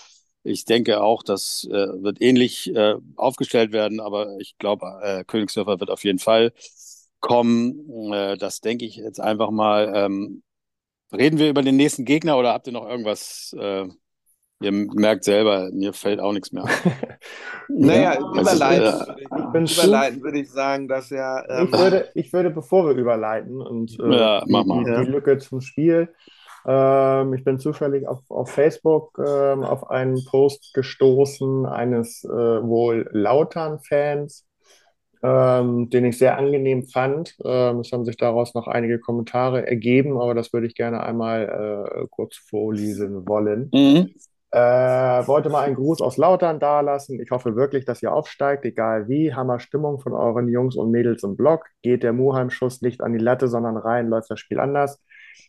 Ich 0.44 0.64
denke 0.66 1.03
auch, 1.03 1.23
das 1.23 1.66
äh, 1.70 1.73
wird 2.03 2.20
ähnlich 2.20 2.75
äh, 2.75 2.94
aufgestellt 3.16 3.73
werden, 3.73 4.01
aber 4.01 4.37
ich 4.38 4.57
glaube, 4.59 5.25
Königsdörfer 5.27 5.81
wird 5.81 5.90
auf 5.90 6.05
jeden 6.05 6.18
Fall 6.18 6.53
kommen. 7.20 8.11
Das 8.38 8.61
denke 8.61 8.85
ich 8.85 8.97
jetzt 8.97 9.20
einfach 9.20 9.51
mal. 9.51 9.92
Ähm, 9.94 10.42
reden 11.12 11.38
wir 11.38 11.49
über 11.49 11.62
den 11.62 11.77
nächsten 11.77 12.05
Gegner 12.05 12.38
oder 12.38 12.53
habt 12.53 12.66
ihr 12.66 12.73
noch 12.75 12.87
irgendwas? 12.88 13.55
Ihr 14.64 14.73
merkt 14.73 15.25
selber, 15.25 15.70
mir 15.73 15.92
fällt 15.92 16.20
auch 16.20 16.33
nichts 16.33 16.53
mehr. 16.53 16.64
naja, 17.68 18.11
Also, 18.12 18.40
überleiten, 18.40 18.87
äh, 18.87 19.53
würde 19.53 19.64
ich, 19.64 19.79
überleiten 19.79 20.22
würde 20.22 20.38
ich 20.40 20.50
sagen, 20.50 20.88
dass 20.88 21.11
ja. 21.11 21.44
Ähm, 21.48 21.66
Ich 21.66 21.72
würde, 21.79 22.09
ich 22.14 22.33
würde, 22.33 22.50
bevor 22.50 22.87
wir 22.87 22.94
überleiten 22.94 23.61
und 23.61 23.98
äh, 24.00 24.16
Ja, 24.18 24.44
die, 24.44 24.53
mach 24.53 24.64
mal. 24.64 24.85
die, 24.85 24.90
Ja. 24.90 25.05
die 25.05 25.11
Lücke 25.11 25.38
zum 25.38 25.61
Spiel, 25.61 26.09
ähm, 26.66 27.35
ich 27.35 27.44
bin 27.44 27.59
zufällig 27.59 28.09
auf, 28.09 28.20
auf 28.31 28.50
Facebook 28.50 29.18
ähm, 29.18 29.64
auf 29.64 29.90
einen 29.90 30.24
Post 30.24 30.72
gestoßen 30.74 31.66
eines 31.66 32.24
äh, 32.24 32.29
wohl 32.31 33.09
Lautern-Fans, 33.12 34.46
ähm, 35.22 35.90
den 35.90 36.05
ich 36.07 36.18
sehr 36.18 36.38
angenehm 36.38 36.85
fand. 36.87 37.37
Ähm, 37.44 37.81
es 37.81 37.92
haben 37.92 38.05
sich 38.05 38.16
daraus 38.16 38.55
noch 38.55 38.66
einige 38.66 38.98
Kommentare 38.98 39.66
ergeben, 39.66 40.20
aber 40.20 40.35
das 40.35 40.53
würde 40.53 40.66
ich 40.66 40.74
gerne 40.74 41.03
einmal 41.03 41.85
äh, 42.03 42.07
kurz 42.11 42.37
vorlesen 42.37 43.27
wollen. 43.29 43.70
Mhm. 43.72 44.14
Äh, 44.55 45.27
wollte 45.27 45.51
mal 45.51 45.64
einen 45.64 45.75
Gruß 45.75 46.01
aus 46.01 46.17
Lautern 46.17 46.61
dalassen. 46.61 47.21
Ich 47.21 47.33
hoffe 47.33 47.57
wirklich, 47.57 47.85
dass 47.85 48.01
ihr 48.05 48.12
aufsteigt, 48.12 48.64
egal 48.64 49.09
wie. 49.09 49.35
Hammer 49.35 49.59
Stimmung 49.59 49.99
von 49.99 50.12
euren 50.12 50.47
Jungs 50.47 50.77
und 50.77 50.93
Mädels 50.93 51.25
im 51.25 51.37
Block. 51.37 51.67
Geht 51.83 52.05
der 52.05 52.12
Muheim-Schuss 52.12 52.81
nicht 52.81 53.01
an 53.01 53.12
die 53.12 53.19
Latte, 53.19 53.49
sondern 53.49 53.77
rein, 53.77 54.07
läuft 54.07 54.31
das 54.31 54.38
Spiel 54.38 54.61
anders. 54.61 55.03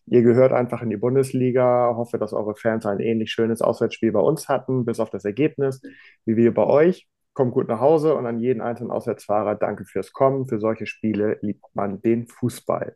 Ihr 0.08 0.24
gehört 0.24 0.54
einfach 0.54 0.82
in 0.82 0.89
die 0.89 0.98
Bundesliga. 0.98 1.94
Hoffe, 1.96 2.18
dass 2.18 2.34
eure 2.34 2.56
Fans 2.56 2.88
ein 2.88 3.00
ähnlich 3.00 3.32
schönes 3.32 3.62
Auswärtsspiel 3.62 4.12
bei 4.12 4.22
uns 4.22 4.50
hatten, 4.50 4.86
bis 4.86 5.00
auf 5.00 5.12
das 5.12 5.24
Ergebnis, 5.24 5.84
wie 6.26 6.36
wir 6.36 6.52
bei 6.52 6.63
euch. 6.65 7.08
Kommt 7.34 7.54
gut 7.54 7.68
nach 7.68 7.82
Hause 7.82 8.15
und 8.15 8.26
an 8.26 8.39
jeden 8.39 8.62
einzelnen 8.62 8.89
Auswärtsfahrer 8.89 9.54
danke 9.54 9.86
fürs 9.86 10.13
Kommen. 10.13 10.48
Für 10.48 10.60
solche 10.60 10.88
Spiele 10.88 11.38
liebt 11.41 11.63
man 11.76 12.02
den 12.02 12.26
Fußball. 12.26 12.96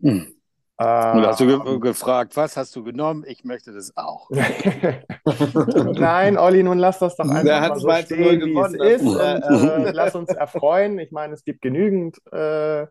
Hm. 0.00 0.39
Und 0.80 1.26
hast 1.26 1.40
du 1.40 1.46
ge 1.46 1.60
Ähm, 1.66 1.80
gefragt, 1.80 2.36
was 2.36 2.56
hast 2.56 2.74
du 2.74 2.82
genommen? 2.82 3.24
Ich 3.26 3.44
möchte 3.44 3.72
das 3.72 3.94
auch. 3.96 4.30
Nein, 5.94 6.38
Olli, 6.38 6.62
nun 6.62 6.78
lass 6.78 7.00
das 7.00 7.16
doch 7.16 7.26
Der 7.42 7.62
einfach 7.62 7.68
mal 7.68 7.78
so 7.78 7.86
2 7.86 8.02
zu 8.04 8.16
0 8.16 8.40
stehen, 8.40 8.40
wie 8.46 8.58
es 8.58 8.74
ist 8.74 9.02
und 9.02 9.18
äh, 9.18 9.90
äh, 9.90 9.90
lass 9.92 10.14
uns 10.14 10.32
erfreuen. 10.32 10.98
Ich 10.98 11.10
meine, 11.10 11.34
es 11.34 11.44
gibt 11.44 11.60
genügend. 11.60 12.16
Äh, 12.32 12.86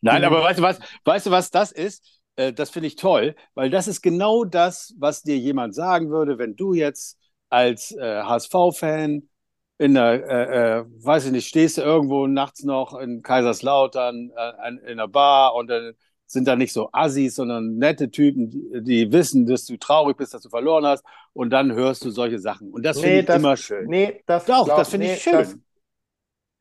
Nein, 0.00 0.24
aber 0.24 0.42
weißt 0.42 0.58
du 0.58 0.62
was, 0.62 0.80
weißt 1.04 1.26
du, 1.26 1.30
was 1.30 1.50
das 1.50 1.70
ist? 1.70 2.04
Äh, 2.36 2.52
das 2.52 2.70
finde 2.70 2.88
ich 2.88 2.96
toll, 2.96 3.36
weil 3.54 3.70
das 3.70 3.86
ist 3.86 4.02
genau 4.02 4.44
das, 4.44 4.92
was 4.98 5.22
dir 5.22 5.38
jemand 5.38 5.74
sagen 5.74 6.10
würde, 6.10 6.38
wenn 6.38 6.56
du 6.56 6.74
jetzt 6.74 7.18
als 7.48 7.92
äh, 7.92 8.22
HSV-Fan 8.22 9.28
in 9.78 9.94
der, 9.94 10.28
äh, 10.28 10.78
äh, 10.80 10.84
weiß 11.04 11.26
ich 11.26 11.32
nicht, 11.32 11.46
stehst 11.46 11.78
du 11.78 11.82
irgendwo 11.82 12.26
nachts 12.26 12.64
noch 12.64 12.98
in 12.98 13.22
Kaiserslautern 13.22 14.32
äh, 14.36 14.68
in 14.68 14.80
einer 14.80 15.08
Bar 15.08 15.54
und 15.54 15.68
dann 15.68 15.94
sind 16.34 16.46
da 16.46 16.56
nicht 16.56 16.72
so 16.74 16.90
Assis, 16.92 17.36
sondern 17.36 17.78
nette 17.78 18.10
Typen, 18.10 18.84
die, 18.84 19.10
wissen, 19.10 19.46
dass 19.46 19.64
du 19.64 19.78
traurig 19.78 20.18
bist, 20.18 20.34
dass 20.34 20.42
du 20.42 20.50
verloren 20.50 20.84
hast 20.84 21.02
und 21.32 21.50
dann 21.50 21.72
hörst 21.72 22.04
du 22.04 22.10
solche 22.10 22.38
Sachen. 22.38 22.70
Und 22.70 22.84
das 22.84 22.98
finde 22.98 23.14
nee, 23.14 23.20
ich 23.20 23.26
das, 23.26 23.38
immer 23.38 23.56
schön. 23.56 23.86
Nee, 23.88 24.22
das 24.26 24.44
Doch, 24.44 24.66
glaub- 24.66 24.78
das 24.78 24.90
finde 24.90 25.06
ich 25.06 25.12
nee, 25.12 25.18
schön. 25.18 25.32
Das, 25.32 25.56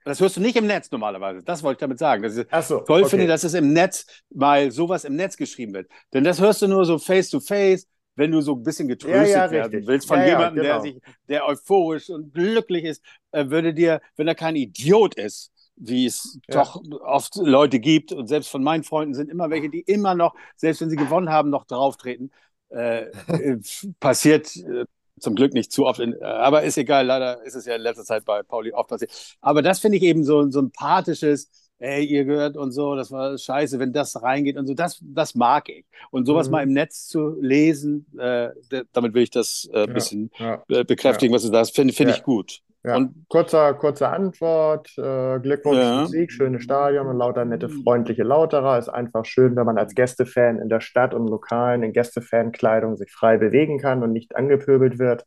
Das 0.05 0.19
hörst 0.19 0.38
du 0.38 0.41
nicht 0.41 0.55
im 0.55 0.67
Netz 0.67 0.91
normalerweise. 0.91 1.43
Das 1.43 1.63
wollte 1.63 1.77
ich 1.77 1.81
damit 1.81 1.99
sagen. 1.99 2.23
Ist, 2.23 2.45
ach 2.49 2.63
so, 2.63 2.79
toll 2.79 3.01
okay. 3.01 3.09
finde, 3.09 3.27
dass 3.27 3.43
es 3.43 3.53
im 3.53 3.73
Netz 3.73 4.05
mal 4.29 4.69
sowas 4.71 5.05
im 5.05 5.15
Netz 5.15 5.38
geschrieben 5.38 5.73
wird. 5.73 5.89
Denn 6.13 6.23
das 6.23 6.41
hörst 6.41 6.62
du 6.62 6.67
nur 6.67 6.86
so 6.86 6.97
face 6.97 7.29
to 7.29 7.39
face, 7.39 7.88
wenn 8.15 8.31
du 8.31 8.41
so 8.41 8.53
ein 8.53 8.63
bisschen 8.63 8.88
getröstet 8.88 9.27
Ja, 9.27 9.45
ja, 9.45 9.51
werden 9.51 9.71
richtig. 9.71 9.88
willst 9.88 10.07
von 10.07 10.19
Ja, 10.19 10.27
jemandem, 10.27 10.62
der 10.62 10.73
genau. 10.73 10.81
sich, 10.81 10.99
der 11.29 11.47
euphorisch 11.47 12.09
und 12.09 12.33
glücklich 12.33 12.83
ist, 12.83 13.01
äh, 13.31 13.49
würde 13.49 13.73
dir, 13.73 14.01
wenn 14.17 14.27
er 14.27 14.36
kein 14.36 14.55
Idiot 14.55 15.15
ist, 15.15 15.52
wie 15.75 16.05
es 16.05 16.39
Ja. 16.49 16.55
doch 16.55 16.83
oft 17.01 17.36
Leute 17.38 17.79
gibt, 17.79 18.12
und 18.12 18.27
selbst 18.27 18.49
von 18.49 18.63
meinen 18.63 18.83
Freunden 18.83 19.13
sind 19.13 19.29
immer 19.29 19.49
welche, 19.49 19.69
die 19.69 19.81
immer 19.81 20.15
noch, 20.15 20.36
selbst 20.55 20.81
wenn 20.81 20.89
sie 20.89 20.95
gewonnen 20.95 21.29
haben, 21.29 21.49
noch 21.49 21.65
drauftreten, 21.65 22.31
äh, 22.69 23.05
äh, 23.27 23.59
passiert 23.99 24.55
äh, 24.57 24.86
zum 25.19 25.36
Glück 25.36 25.53
nicht 25.53 25.71
zu 25.71 25.86
oft, 25.86 25.99
in, 25.99 26.13
äh, 26.13 26.23
aber 26.23 26.63
ist 26.63 26.77
egal, 26.77 27.05
leider 27.05 27.41
ist 27.43 27.55
es 27.55 27.65
ja 27.65 27.75
in 27.75 27.81
letzter 27.81 28.03
Zeit 28.03 28.25
bei 28.25 28.43
Pauli 28.43 28.71
oft 28.73 28.89
passiert. 28.89 29.12
Aber 29.41 29.62
das 29.62 29.79
finde 29.79 29.97
ich 29.97 30.03
eben 30.03 30.23
so 30.23 30.41
ein 30.41 30.51
sympathisches, 30.51 31.49
ey, 31.83 32.05
ihr 32.05 32.25
gehört 32.25 32.57
und 32.57 32.71
so, 32.71 32.95
das 32.95 33.11
war 33.11 33.37
scheiße, 33.37 33.77
wenn 33.79 33.93
das 33.93 34.21
reingeht 34.21 34.57
und 34.57 34.65
so, 34.65 34.73
das, 34.73 34.99
das 35.01 35.35
mag 35.35 35.69
ich. 35.69 35.85
Und 36.11 36.25
sowas 36.25 36.47
Mhm. 36.47 36.51
mal 36.51 36.63
im 36.63 36.73
Netz 36.73 37.07
zu 37.07 37.37
lesen, 37.41 38.05
äh, 38.17 38.49
damit 38.93 39.13
will 39.13 39.23
ich 39.23 39.31
das 39.31 39.69
äh, 39.73 39.83
ein 39.83 39.87
Ja. 39.89 39.93
bisschen 39.93 40.31
Ja. 40.39 40.63
äh, 40.69 40.83
bekräftigen, 40.83 41.33
was 41.33 41.43
du 41.43 41.49
sagst, 41.49 41.75
finde 41.75 41.93
finde 41.93 42.11
Ja. 42.13 42.17
ich 42.17 42.23
gut. 42.23 42.59
Ja. 42.85 42.97
Und 42.97 43.13
Kurzer, 43.29 43.73
kurze 43.75 44.09
Antwort. 44.09 44.89
Äh, 44.97 45.39
Glückwunsch 45.39 45.77
Ja. 45.77 46.03
zum 46.03 46.07
Sieg, 46.11 46.31
schönes 46.33 46.63
Stadion 46.63 47.07
und 47.07 47.17
lauter 47.17 47.45
nette, 47.45 47.69
freundliche 47.69 48.23
Lauterer. 48.23 48.77
Ist 48.77 48.89
einfach 48.89 49.23
schön, 49.25 49.55
wenn 49.55 49.65
man 49.65 49.77
als 49.77 49.95
Gästefan 49.95 50.59
in 50.59 50.67
der 50.67 50.81
Stadt 50.81 51.13
und 51.13 51.27
Lokalen 51.27 51.83
in 51.83 51.93
Gästefankleidung 51.93 52.97
sich 52.97 53.09
frei 53.11 53.37
bewegen 53.37 53.79
kann 53.79 54.03
und 54.03 54.11
nicht 54.11 54.35
angepöbelt 54.35 54.99
wird. 54.99 55.23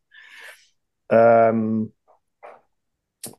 Ähm, 1.08 1.92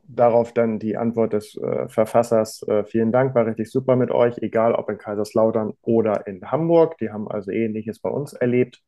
darauf 0.08 0.52
dann 0.52 0.78
die 0.78 0.96
Antwort 0.96 1.32
des 1.32 1.56
äh, 1.56 1.88
Verfassers. 1.88 2.62
Äh, 2.68 2.84
vielen 2.84 3.12
Dank, 3.12 3.34
war 3.34 3.46
richtig 3.46 3.70
super 3.70 3.96
mit 3.96 4.10
euch, 4.10 4.38
egal 4.38 4.74
ob 4.74 4.88
in 4.90 4.98
Kaiserslautern 4.98 5.74
oder 5.82 6.26
in 6.26 6.50
Hamburg. 6.50 6.98
Die 6.98 7.10
haben 7.10 7.28
also 7.30 7.50
Ähnliches 7.50 8.00
bei 8.00 8.10
uns 8.10 8.32
erlebt. 8.32 8.82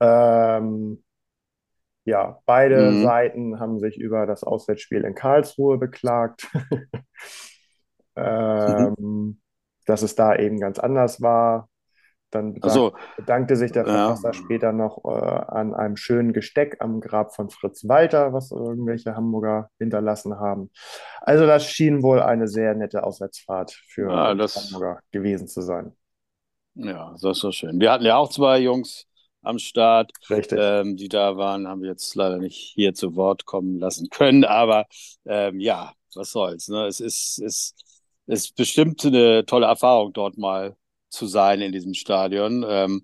Ähm, 0.00 1.02
ja, 2.04 2.40
beide 2.46 2.94
Mhm. 2.94 2.96
Seiten 2.96 3.58
haben 3.60 3.80
sich 3.80 3.98
über 3.98 4.26
das 4.26 4.44
Auswärtsspiel 4.44 5.04
in 5.04 5.14
Karlsruhe 5.14 5.78
beklagt, 5.78 6.48
ähm, 8.16 9.40
dass 9.86 10.02
es 10.02 10.14
da 10.14 10.36
eben 10.36 10.58
ganz 10.60 10.78
anders 10.78 11.20
war. 11.22 11.68
Dann 12.36 12.54
bedank, 12.54 12.72
also, 12.72 12.92
bedankte 13.16 13.56
sich 13.56 13.72
der 13.72 13.86
Ja. 13.86 14.06
Verfasser 14.08 14.32
später 14.34 14.72
noch 14.72 15.04
äh, 15.04 15.08
an 15.08 15.74
einem 15.74 15.96
schönen 15.96 16.32
Gesteck 16.32 16.76
am 16.80 17.00
Grab 17.00 17.34
von 17.34 17.50
Fritz 17.50 17.88
Walter, 17.88 18.32
was 18.32 18.50
irgendwelche 18.50 19.14
Hamburger 19.16 19.70
hinterlassen 19.78 20.38
haben. 20.38 20.70
Also 21.20 21.46
das 21.46 21.66
schien 21.66 22.02
wohl 22.02 22.20
eine 22.20 22.48
sehr 22.48 22.74
nette 22.74 23.02
Auswärtsfahrt 23.04 23.72
für 23.88 24.10
Ja, 24.10 24.34
das- 24.34 24.56
Hamburger 24.56 25.00
gewesen 25.12 25.48
zu 25.48 25.62
sein. 25.62 25.92
ja, 26.74 27.12
das 27.12 27.22
ist 27.24 27.40
so 27.40 27.52
schön. 27.52 27.80
Wir 27.80 27.90
hatten 27.92 28.04
ja 28.04 28.16
auch 28.16 28.28
zwei 28.30 28.58
Jungs 28.60 29.06
am 29.42 29.58
Start, 29.58 30.10
ähm, 30.50 30.96
die 30.96 31.08
da 31.08 31.36
waren, 31.36 31.68
haben 31.68 31.80
wir 31.82 31.90
jetzt 31.90 32.14
leider 32.16 32.38
nicht 32.38 32.56
hier 32.74 32.94
zu 32.94 33.14
Wort 33.16 33.44
kommen 33.46 33.78
lassen 33.78 34.08
können, 34.10 34.44
aber 34.44 34.86
ähm, 35.24 35.60
ja, 35.60 35.92
was 36.14 36.32
soll's. 36.32 36.68
Ne? 36.68 36.86
Es 36.86 36.98
ist, 37.00 37.38
es 37.40 37.74
ist 38.26 38.56
bestimmt 38.56 39.04
eine 39.04 39.46
tolle 39.46 39.66
Erfahrung, 39.66 40.12
dort 40.12 40.36
mal 40.36 40.76
zu 41.16 41.26
sein 41.26 41.60
in 41.60 41.72
diesem 41.72 41.94
Stadion. 41.94 42.64
Ähm, 42.68 43.02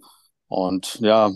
und 0.48 1.00
ja, 1.00 1.32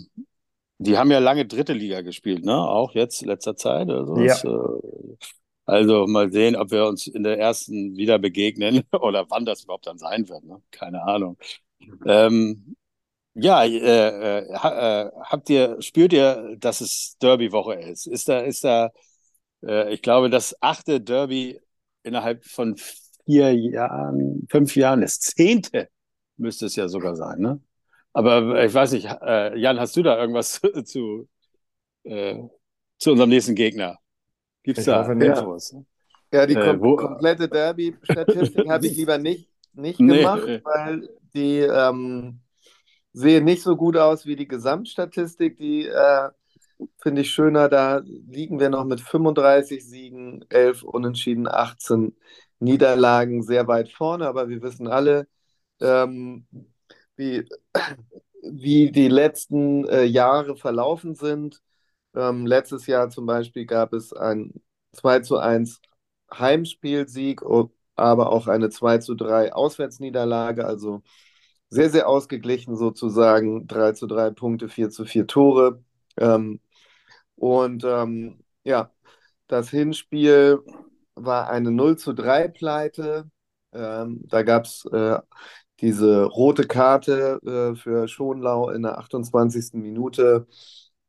die 0.79 0.97
haben 0.97 1.11
ja 1.11 1.19
lange 1.19 1.45
dritte 1.45 1.73
Liga 1.73 2.01
gespielt, 2.01 2.45
ne? 2.45 2.55
Auch 2.55 2.93
jetzt, 2.93 3.21
letzter 3.23 3.55
Zeit. 3.55 3.89
Also, 3.89 4.15
Ja. 4.17 4.35
äh, 4.35 5.17
also 5.65 6.07
mal 6.07 6.31
sehen, 6.31 6.55
ob 6.55 6.71
wir 6.71 6.85
uns 6.85 7.07
in 7.07 7.23
der 7.23 7.39
ersten 7.39 7.97
wieder 7.97 8.19
begegnen 8.19 8.83
oder 9.01 9.25
wann 9.29 9.45
das 9.45 9.63
überhaupt 9.63 9.87
dann 9.87 9.97
sein 9.97 10.29
wird. 10.29 10.43
Ne? 10.45 10.61
Keine 10.71 11.03
Ahnung. 11.03 11.37
Ähm, 12.05 12.75
ja, 13.35 13.63
äh, 13.65 13.69
äh, 13.69 14.39
äh, 14.53 15.11
habt 15.21 15.49
ihr, 15.49 15.77
spürt 15.81 16.13
ihr, 16.13 16.55
dass 16.59 16.81
es 16.81 17.17
Derby-Woche 17.21 17.75
ist? 17.75 18.07
Ist 18.07 18.29
da, 18.29 18.39
ist 18.39 18.63
da, 18.63 18.91
äh, 19.65 19.93
ich 19.93 20.01
glaube, 20.01 20.29
das 20.29 20.55
achte 20.61 21.01
Derby 21.01 21.59
innerhalb 22.03 22.45
von 22.45 22.75
vier 23.25 23.53
Jahren, 23.55 24.47
fünf 24.49 24.75
Jahren, 24.75 25.01
das 25.01 25.19
zehnte 25.19 25.89
müsste 26.37 26.65
es 26.67 26.75
ja 26.75 26.87
sogar 26.87 27.15
sein, 27.15 27.39
ne? 27.39 27.61
Aber 28.13 28.63
ich 28.65 28.73
weiß 28.73 28.93
nicht, 28.93 29.05
äh, 29.07 29.57
Jan, 29.57 29.79
hast 29.79 29.95
du 29.97 30.03
da 30.03 30.17
irgendwas 30.19 30.61
zu, 30.85 31.29
äh, 32.03 32.43
zu 32.99 33.11
unserem 33.11 33.29
nächsten 33.31 33.55
Gegner? 33.55 33.99
Gibt's 34.63 34.83
Ich 34.83 34.85
da 34.85 35.05
hoffe. 35.05 35.13
Infos? 35.19 35.75
Ja, 36.33 36.45
die 36.45 36.57
Äh, 36.57 36.59
kom 36.59 36.81
wo- 36.81 36.95
komplette 36.95 37.49
Derby-Statistik 37.49 38.67
habe 38.69 38.87
ich 38.87 38.95
lieber 38.95 39.17
nicht, 39.17 39.49
nicht 39.73 40.05
Nee, 40.05 40.07
gemacht, 40.07 40.47
äh. 40.47 40.61
weil 40.63 41.09
die 41.33 41.59
ähm, 41.59 42.41
sehen 43.13 43.45
nicht 43.45 43.63
so 43.63 43.75
gut 43.77 43.97
aus 43.97 44.25
wie 44.25 44.35
die 44.35 44.47
Gesamtstatistik. 44.47 45.57
Die 45.57 45.87
äh, 45.87 46.29
finde 47.01 47.21
ich 47.21 47.31
schöner. 47.31 47.69
Da 47.69 47.99
liegen 48.05 48.59
wir 48.59 48.69
noch 48.69 48.85
mit 48.85 49.01
35 49.01 49.87
Siegen, 49.87 50.45
11 50.49 50.83
Unentschieden, 50.83 51.47
18 51.47 52.15
Niederlagen 52.59 53.43
sehr 53.43 53.67
weit 53.67 53.89
vorne. 53.91 54.27
Aber 54.27 54.49
wir 54.49 54.61
wissen 54.61 54.87
alle, 54.87 55.27
ähm, 55.81 56.47
wie, 57.15 57.45
wie 58.43 58.91
die 58.91 59.07
letzten 59.09 59.87
äh, 59.87 60.03
Jahre 60.03 60.55
verlaufen 60.57 61.15
sind. 61.15 61.61
Ähm, 62.15 62.45
letztes 62.45 62.87
Jahr 62.87 63.09
zum 63.09 63.25
Beispiel 63.25 63.65
gab 63.65 63.93
es 63.93 64.13
ein 64.13 64.53
2 64.93 65.19
zu 65.21 65.37
1 65.37 65.81
Heimspielsieg, 66.33 67.41
aber 67.95 68.31
auch 68.31 68.47
eine 68.47 68.69
2 68.69 68.99
zu 68.99 69.15
3 69.15 69.53
Auswärtsniederlage, 69.53 70.65
also 70.65 71.01
sehr, 71.69 71.89
sehr 71.89 72.07
ausgeglichen 72.09 72.75
sozusagen. 72.75 73.67
3 73.67 73.93
zu 73.93 74.07
3 74.07 74.31
Punkte, 74.31 74.69
4 74.69 74.89
zu 74.89 75.05
4 75.05 75.27
Tore. 75.27 75.83
Ähm, 76.17 76.61
und 77.35 77.83
ähm, 77.85 78.43
ja, 78.63 78.91
das 79.47 79.69
Hinspiel 79.69 80.59
war 81.15 81.49
eine 81.49 81.71
0 81.71 81.97
zu 81.97 82.13
3 82.13 82.47
Pleite. 82.49 83.29
Ähm, 83.73 84.21
da 84.27 84.43
gab 84.43 84.65
es 84.65 84.85
äh, 84.91 85.19
diese 85.81 86.23
rote 86.25 86.65
Karte 86.67 87.39
äh, 87.45 87.75
für 87.75 88.07
Schonlau 88.07 88.69
in 88.69 88.83
der 88.83 88.97
28. 88.99 89.79
Minute. 89.79 90.47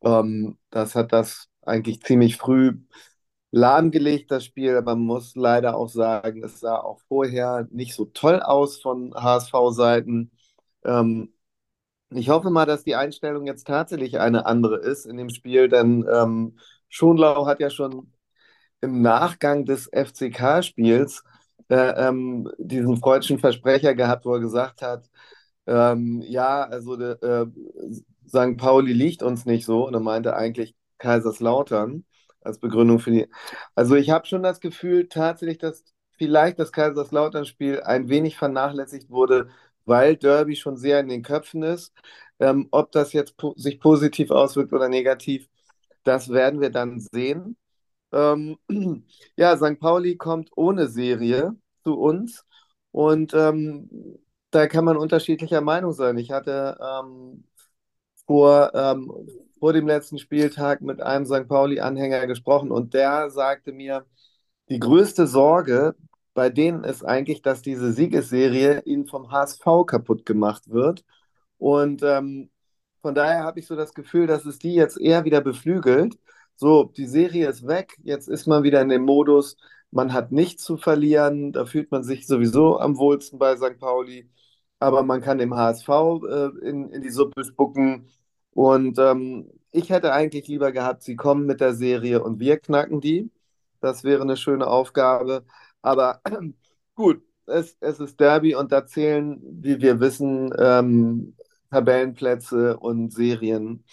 Ähm, 0.03 0.57
das 0.69 0.95
hat 0.95 1.13
das 1.13 1.49
eigentlich 1.61 2.01
ziemlich 2.03 2.37
früh 2.37 2.77
lahmgelegt, 3.51 4.31
das 4.31 4.45
Spiel. 4.45 4.75
Aber 4.77 4.95
man 4.95 5.05
muss 5.05 5.35
leider 5.35 5.75
auch 5.75 5.89
sagen, 5.89 6.43
es 6.43 6.59
sah 6.59 6.77
auch 6.77 6.99
vorher 7.07 7.67
nicht 7.71 7.93
so 7.95 8.05
toll 8.05 8.41
aus 8.41 8.81
von 8.81 9.13
HSV-Seiten. 9.15 10.31
Ähm, 10.85 11.33
ich 12.11 12.29
hoffe 12.29 12.49
mal, 12.49 12.65
dass 12.65 12.83
die 12.83 12.95
Einstellung 12.95 13.45
jetzt 13.45 13.67
tatsächlich 13.67 14.19
eine 14.19 14.45
andere 14.45 14.77
ist 14.77 15.05
in 15.05 15.17
dem 15.17 15.29
Spiel, 15.29 15.67
denn 15.69 16.05
ähm, 16.11 16.57
Schonlau 16.89 17.45
hat 17.45 17.59
ja 17.59 17.69
schon 17.69 18.11
im 18.81 19.01
Nachgang 19.01 19.65
des 19.65 19.87
FCK-Spiels 19.91 21.23
äh, 21.69 22.07
ähm, 22.07 22.51
diesen 22.57 22.97
freudschen 22.97 23.39
Versprecher 23.39 23.95
gehabt, 23.95 24.25
wo 24.25 24.33
er 24.33 24.39
gesagt 24.39 24.81
hat, 24.81 25.09
ähm, 25.67 26.21
ja, 26.27 26.63
also 26.63 26.99
äh, 26.99 27.45
St. 28.27 28.57
Pauli 28.57 28.93
liegt 28.93 29.23
uns 29.23 29.45
nicht 29.45 29.65
so. 29.65 29.87
Und 29.87 29.93
er 29.93 29.99
meinte 29.99 30.35
eigentlich 30.35 30.75
Kaiserslautern 30.97 32.05
als 32.41 32.59
Begründung 32.59 32.99
für 32.99 33.11
die. 33.11 33.27
Also 33.75 33.95
ich 33.95 34.09
habe 34.09 34.25
schon 34.27 34.43
das 34.43 34.59
Gefühl 34.59 35.07
tatsächlich, 35.09 35.57
dass 35.57 35.83
vielleicht 36.17 36.59
das 36.59 36.71
Kaiserslautern-Spiel 36.71 37.81
ein 37.81 38.09
wenig 38.09 38.37
vernachlässigt 38.37 39.09
wurde, 39.09 39.49
weil 39.85 40.15
Derby 40.17 40.55
schon 40.55 40.77
sehr 40.77 40.99
in 40.99 41.09
den 41.09 41.23
Köpfen 41.23 41.63
ist. 41.63 41.93
Ähm, 42.39 42.67
ob 42.71 42.91
das 42.91 43.13
jetzt 43.13 43.37
po 43.37 43.53
sich 43.57 43.79
positiv 43.79 44.31
auswirkt 44.31 44.73
oder 44.73 44.89
negativ, 44.89 45.47
das 46.03 46.29
werden 46.29 46.61
wir 46.61 46.69
dann 46.71 46.99
sehen. 46.99 47.57
Ähm, 48.11 48.57
ja, 49.35 49.55
St. 49.57 49.79
Pauli 49.79 50.17
kommt 50.17 50.51
ohne 50.55 50.87
Serie 50.87 51.55
zu 51.83 51.95
uns 51.99 52.45
und 52.91 53.33
ähm, 53.33 53.89
da 54.51 54.67
kann 54.67 54.85
man 54.85 54.97
unterschiedlicher 54.97 55.61
Meinung 55.61 55.93
sein. 55.93 56.17
Ich 56.17 56.31
hatte 56.31 56.77
ähm, 56.81 57.45
vor, 58.25 58.71
ähm, 58.73 59.11
vor 59.59 59.73
dem 59.73 59.87
letzten 59.87 60.19
Spieltag 60.19 60.81
mit 60.81 61.01
einem 61.01 61.25
St. 61.25 61.47
Pauli-Anhänger 61.47 62.27
gesprochen 62.27 62.71
und 62.71 62.93
der 62.93 63.29
sagte 63.29 63.71
mir, 63.71 64.05
die 64.69 64.79
größte 64.79 65.27
Sorge 65.27 65.95
bei 66.33 66.49
denen 66.49 66.83
ist 66.85 67.03
eigentlich, 67.03 67.41
dass 67.41 67.61
diese 67.61 67.91
Siegesserie 67.91 68.81
ihnen 68.85 69.07
vom 69.07 69.29
HSV 69.31 69.85
kaputt 69.85 70.25
gemacht 70.25 70.69
wird. 70.69 71.03
Und 71.57 72.01
ähm, 72.03 72.49
von 73.01 73.15
daher 73.15 73.43
habe 73.43 73.59
ich 73.59 73.67
so 73.67 73.75
das 73.75 73.93
Gefühl, 73.93 74.27
dass 74.27 74.45
es 74.45 74.59
die 74.59 74.73
jetzt 74.73 74.99
eher 74.99 75.25
wieder 75.25 75.41
beflügelt. 75.41 76.17
So, 76.59 76.83
die 76.83 77.07
Serie 77.07 77.47
ist 77.47 77.65
weg, 77.67 77.97
jetzt 78.03 78.27
ist 78.27 78.45
man 78.45 78.63
wieder 78.63 78.81
in 78.81 78.89
dem 78.89 79.03
Modus, 79.03 79.55
man 79.91 80.11
hat 80.11 80.33
nichts 80.33 80.63
zu 80.65 80.75
verlieren, 80.75 81.53
da 81.53 81.65
fühlt 81.65 81.89
man 81.89 82.03
sich 82.03 82.27
sowieso 82.27 82.79
am 82.79 82.97
wohlsten 82.97 83.39
bei 83.39 83.55
St. 83.55 83.79
Pauli, 83.79 84.29
aber 84.77 85.03
man 85.03 85.21
kann 85.21 85.37
dem 85.37 85.55
HSV 85.55 85.87
äh, 85.89 86.47
in, 86.67 86.89
in 86.91 87.01
die 87.01 87.11
Suppe 87.11 87.45
spucken. 87.45 88.09
Und 88.51 88.99
ähm, 88.99 89.49
ich 89.71 89.89
hätte 89.89 90.11
eigentlich 90.11 90.47
lieber 90.49 90.73
gehabt, 90.73 91.01
sie 91.03 91.15
kommen 91.15 91.45
mit 91.45 91.61
der 91.61 91.73
Serie 91.75 92.21
und 92.21 92.39
wir 92.41 92.59
knacken 92.59 92.99
die. 92.99 93.31
Das 93.79 94.03
wäre 94.03 94.21
eine 94.21 94.35
schöne 94.35 94.67
Aufgabe. 94.67 95.45
Aber 95.81 96.21
gut, 96.95 97.21
es, 97.45 97.77
es 97.79 97.99
ist 98.01 98.19
Derby 98.19 98.55
und 98.55 98.71
da 98.73 98.85
zählen, 98.85 99.39
wie 99.43 99.79
wir 99.81 99.99
wissen, 100.01 100.53
ähm, 100.59 101.35
Tabellenplätze 101.71 102.77
und 102.77 103.13
Serien 103.13 103.85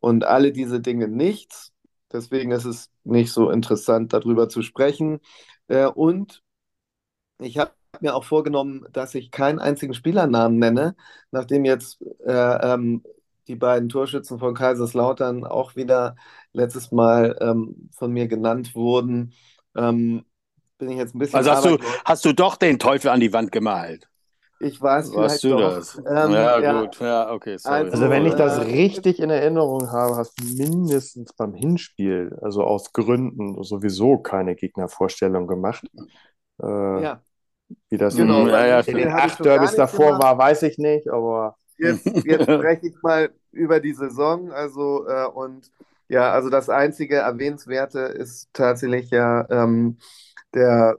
und 0.00 0.24
alle 0.24 0.52
diese 0.52 0.80
Dinge 0.80 1.08
nichts. 1.08 1.71
Deswegen 2.12 2.52
ist 2.52 2.64
es 2.64 2.90
nicht 3.04 3.32
so 3.32 3.50
interessant, 3.50 4.12
darüber 4.12 4.48
zu 4.48 4.62
sprechen. 4.62 5.20
Äh, 5.68 5.86
und 5.86 6.42
ich 7.38 7.58
habe 7.58 7.72
mir 8.00 8.14
auch 8.14 8.24
vorgenommen, 8.24 8.86
dass 8.92 9.14
ich 9.14 9.30
keinen 9.30 9.58
einzigen 9.58 9.94
Spielernamen 9.94 10.58
nenne, 10.58 10.96
nachdem 11.30 11.64
jetzt 11.64 12.02
äh, 12.24 12.32
ähm, 12.72 13.02
die 13.48 13.56
beiden 13.56 13.88
Torschützen 13.88 14.38
von 14.38 14.54
Kaiserslautern 14.54 15.44
auch 15.44 15.76
wieder 15.76 16.16
letztes 16.52 16.92
Mal 16.92 17.36
ähm, 17.40 17.90
von 17.92 18.12
mir 18.12 18.28
genannt 18.28 18.74
wurden. 18.74 19.34
Ähm, 19.76 20.24
bin 20.78 20.90
ich 20.90 20.96
jetzt 20.96 21.14
ein 21.14 21.18
bisschen. 21.18 21.36
Also 21.36 21.50
hast 21.50 21.64
du, 21.64 21.78
hast 22.04 22.24
du 22.24 22.32
doch 22.32 22.56
den 22.56 22.78
Teufel 22.78 23.10
an 23.10 23.20
die 23.20 23.32
Wand 23.32 23.52
gemalt? 23.52 24.08
Ich 24.62 24.80
weiß 24.80 25.12
Warst 25.14 25.42
du 25.42 25.50
doch. 25.50 25.74
das? 25.74 25.96
Ähm, 25.98 26.04
ja, 26.06 26.60
ja, 26.60 26.80
gut. 26.82 27.00
Ja, 27.00 27.32
okay, 27.32 27.56
sorry. 27.56 27.90
Also, 27.90 28.08
wenn 28.08 28.26
ich 28.26 28.34
das 28.34 28.58
äh, 28.58 28.62
richtig 28.62 29.18
in 29.18 29.28
Erinnerung 29.28 29.90
habe, 29.90 30.16
hast 30.16 30.40
du 30.40 30.44
mindestens 30.44 31.32
beim 31.32 31.52
Hinspiel, 31.52 32.38
also 32.40 32.62
aus 32.62 32.92
Gründen, 32.92 33.60
sowieso 33.64 34.18
keine 34.18 34.54
Gegnervorstellung 34.54 35.48
gemacht. 35.48 35.84
Äh, 36.62 37.02
ja. 37.02 37.20
Wie 37.88 37.96
das 37.96 38.16
genau, 38.16 38.42
in, 38.42 38.48
ja, 38.48 38.66
ja, 38.66 38.80
in 38.80 39.08
acht 39.08 39.44
Derbys 39.44 39.74
davor 39.74 40.12
gemacht. 40.12 40.22
war, 40.22 40.38
weiß 40.38 40.62
ich 40.62 40.78
nicht, 40.78 41.08
aber. 41.08 41.56
Jetzt, 41.78 42.06
jetzt 42.24 42.44
spreche 42.44 42.86
ich 42.86 42.94
mal 43.02 43.30
über 43.50 43.80
die 43.80 43.94
Saison. 43.94 44.52
Also, 44.52 45.08
äh, 45.08 45.26
und 45.26 45.72
ja, 46.08 46.30
also 46.30 46.50
das 46.50 46.68
einzige 46.68 47.16
Erwähnenswerte 47.16 47.98
ist 48.00 48.48
tatsächlich 48.52 49.10
ja. 49.10 49.44
Ähm, 49.50 49.98
der, 50.54 50.98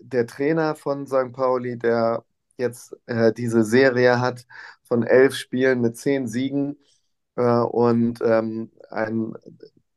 der 0.00 0.26
Trainer 0.26 0.74
von 0.74 1.06
St. 1.06 1.32
Pauli, 1.32 1.78
der 1.78 2.24
jetzt 2.58 2.96
äh, 3.06 3.32
diese 3.32 3.64
Serie 3.64 4.20
hat 4.20 4.46
von 4.84 5.02
elf 5.04 5.34
Spielen 5.36 5.80
mit 5.80 5.96
zehn 5.96 6.28
Siegen 6.28 6.78
äh, 7.36 7.42
und 7.60 8.20
ähm, 8.22 8.70
ein, 8.90 9.34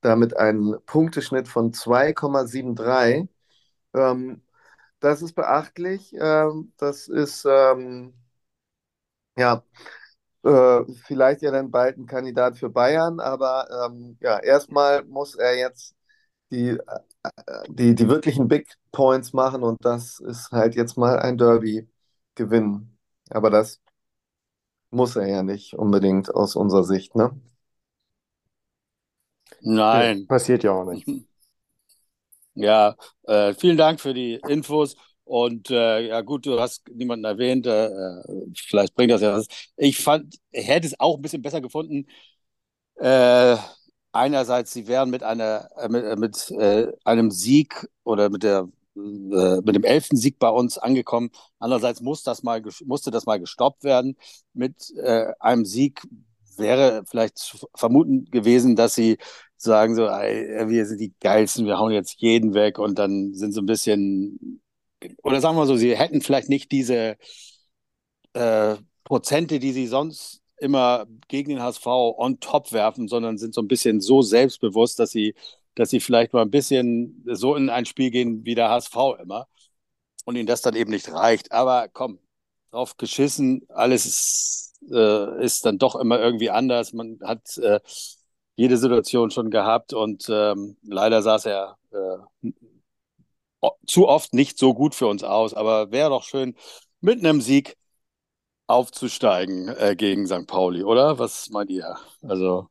damit 0.01 0.37
einen 0.37 0.75
Punkteschnitt 0.85 1.47
von 1.47 1.73
2,73. 1.73 3.29
Ähm, 3.95 4.43
das 4.99 5.21
ist 5.21 5.33
beachtlich. 5.35 6.13
Ähm, 6.19 6.73
das 6.77 7.07
ist 7.07 7.45
ähm, 7.49 8.13
ja 9.37 9.63
äh, 10.45 10.81
vielleicht 11.05 11.41
ja 11.41 11.51
dann 11.51 11.71
bald 11.71 11.97
ein 11.97 12.05
Kandidat 12.07 12.57
für 12.57 12.69
Bayern, 12.69 13.19
aber 13.21 13.67
ähm, 13.91 14.17
ja, 14.21 14.39
erstmal 14.39 15.03
muss 15.05 15.35
er 15.35 15.57
jetzt 15.57 15.95
die 16.51 16.77
die, 17.69 17.95
die 17.95 18.07
wirklichen 18.09 18.47
Big 18.47 18.67
Points 18.91 19.33
machen 19.33 19.63
und 19.63 19.83
das 19.85 20.19
ist 20.19 20.51
halt 20.51 20.75
jetzt 20.75 20.97
mal 20.97 21.19
ein 21.19 21.37
Derby 21.37 21.87
gewinnen. 22.35 22.97
Aber 23.29 23.49
das 23.49 23.81
muss 24.89 25.15
er 25.15 25.27
ja 25.27 25.43
nicht 25.43 25.73
unbedingt 25.73 26.33
aus 26.33 26.55
unserer 26.55 26.83
Sicht, 26.83 27.15
ne? 27.15 27.31
Nein. 29.61 30.27
passiert 30.27 30.63
ja 30.63 30.71
auch 30.71 30.91
nicht. 30.91 31.07
Ja, 32.53 32.97
äh, 33.23 33.53
vielen 33.53 33.77
Dank 33.77 34.01
für 34.01 34.13
die 34.13 34.33
Infos. 34.49 34.97
Und 35.23 35.71
äh, 35.71 36.07
ja 36.07 36.19
gut, 36.19 36.45
du 36.45 36.59
hast 36.59 36.85
niemanden 36.89 37.23
erwähnt, 37.23 37.65
äh, 37.65 37.85
äh 37.85 38.23
vielleicht 38.53 38.93
bringt 38.93 39.11
das 39.11 39.21
ja 39.21 39.33
was. 39.33 39.47
Ich 39.77 39.97
fand, 40.03 40.37
hätte 40.51 40.85
es 40.85 40.99
auch 40.99 41.15
ein 41.15 41.21
bisschen 41.21 41.41
besser 41.41 41.61
gefunden, 41.61 42.07
äh, 42.95 43.57
einerseits, 44.11 44.73
sie 44.73 44.87
wären 44.87 45.09
mit 45.09 45.23
einer 45.23 45.69
äh, 45.77 45.89
mit, 45.89 46.03
äh, 46.03 46.15
mit 46.17 46.51
äh, 46.51 46.91
einem 47.05 47.31
Sieg 47.31 47.87
oder 48.03 48.29
mit 48.29 48.43
der 48.43 48.67
mit 48.93 49.75
dem 49.75 49.83
elften 49.83 50.17
Sieg 50.17 50.37
bei 50.39 50.49
uns 50.49 50.77
angekommen. 50.77 51.31
Andererseits 51.59 52.01
muss 52.01 52.23
das 52.23 52.43
mal 52.43 52.61
musste 52.85 53.11
das 53.11 53.25
mal 53.25 53.39
gestoppt 53.39 53.83
werden. 53.83 54.17
Mit 54.53 54.91
äh, 54.97 55.31
einem 55.39 55.65
Sieg 55.65 56.01
wäre 56.57 57.03
vielleicht 57.07 57.37
zu 57.37 57.57
vermuten 57.75 58.25
gewesen, 58.25 58.75
dass 58.75 58.95
sie 58.95 59.17
sagen 59.57 59.95
so, 59.95 60.03
wir 60.03 60.85
sind 60.85 60.99
die 60.99 61.13
geilsten, 61.19 61.65
wir 61.65 61.77
hauen 61.77 61.91
jetzt 61.91 62.15
jeden 62.19 62.53
weg 62.53 62.79
und 62.79 62.99
dann 62.99 63.33
sind 63.33 63.53
so 63.53 63.61
ein 63.61 63.65
bisschen 63.65 64.61
oder 65.23 65.41
sagen 65.41 65.57
wir 65.57 65.65
so, 65.65 65.75
sie 65.77 65.95
hätten 65.97 66.21
vielleicht 66.21 66.49
nicht 66.49 66.71
diese 66.71 67.17
äh, 68.33 68.75
Prozente, 69.03 69.59
die 69.59 69.71
sie 69.71 69.87
sonst 69.87 70.41
immer 70.57 71.05
gegen 71.27 71.49
den 71.49 71.61
HSV 71.61 71.85
on 71.87 72.39
top 72.39 72.71
werfen, 72.71 73.07
sondern 73.07 73.37
sind 73.37 73.53
so 73.53 73.61
ein 73.61 73.67
bisschen 73.67 73.99
so 73.99 74.21
selbstbewusst, 74.21 74.99
dass 74.99 75.11
sie, 75.11 75.33
dass 75.75 75.89
sie 75.89 75.99
vielleicht 75.99 76.33
mal 76.33 76.41
ein 76.41 76.51
bisschen 76.51 77.23
so 77.25 77.55
in 77.55 77.69
ein 77.69 77.85
Spiel 77.85 78.11
gehen 78.11 78.45
wie 78.45 78.55
der 78.55 78.69
HSV 78.69 78.95
immer 79.21 79.47
und 80.25 80.35
ihnen 80.35 80.47
das 80.47 80.61
dann 80.61 80.75
eben 80.75 80.91
nicht 80.91 81.11
reicht. 81.11 81.51
Aber 81.51 81.87
komm, 81.89 82.19
drauf 82.71 82.97
geschissen, 82.97 83.65
alles 83.69 84.05
ist, 84.05 84.73
äh, 84.91 85.43
ist 85.43 85.65
dann 85.65 85.77
doch 85.77 85.95
immer 85.95 86.19
irgendwie 86.19 86.49
anders. 86.49 86.93
Man 86.93 87.19
hat 87.23 87.57
äh, 87.57 87.79
jede 88.55 88.77
Situation 88.77 89.31
schon 89.31 89.51
gehabt 89.51 89.93
und 89.93 90.27
ähm, 90.29 90.77
leider 90.83 91.21
saß 91.21 91.45
er 91.47 91.77
äh, 91.91 92.49
zu 93.87 94.07
oft 94.07 94.33
nicht 94.33 94.57
so 94.57 94.73
gut 94.73 94.95
für 94.95 95.07
uns 95.07 95.23
aus. 95.23 95.53
Aber 95.53 95.91
wäre 95.91 96.09
doch 96.09 96.23
schön 96.23 96.55
mit 97.01 97.19
einem 97.19 97.41
Sieg 97.41 97.77
aufzusteigen 98.67 99.67
äh, 99.69 99.95
gegen 99.97 100.27
St. 100.27 100.47
Pauli, 100.47 100.83
oder? 100.83 101.19
Was 101.19 101.49
meint 101.49 101.69
ihr? 101.69 101.97
Also. 102.21 102.69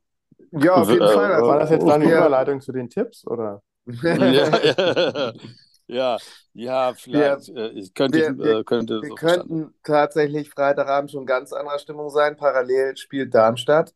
Ja, 0.51 0.75
auf 0.75 0.89
jeden 0.89 1.01
äh, 1.01 1.13
Fall. 1.13 1.41
War 1.41 1.59
das 1.59 1.69
jetzt 1.69 1.87
eine 1.87 2.05
Überleitung 2.05 2.61
zu 2.61 2.71
den 2.71 2.89
Tipps, 2.89 3.25
oder? 3.25 3.61
ja, 3.85 5.33
ja, 5.87 6.17
ja, 6.53 6.93
vielleicht 6.93 7.47
Wir, 7.47 7.55
äh, 7.55 7.69
ich 7.71 7.93
könnte, 7.93 8.17
wir, 8.17 8.31
ich, 8.31 8.37
wir, 8.37 8.57
äh, 8.59 8.63
könnte 8.63 9.01
wir 9.01 9.09
so 9.09 9.15
verstanden. 9.15 9.49
könnten 9.49 9.75
tatsächlich 9.83 10.49
Freitagabend 10.49 11.11
schon 11.11 11.25
ganz 11.25 11.53
anderer 11.53 11.79
Stimmung 11.79 12.09
sein. 12.09 12.37
Parallel 12.37 12.97
spielt 12.97 13.33
Darmstadt. 13.33 13.93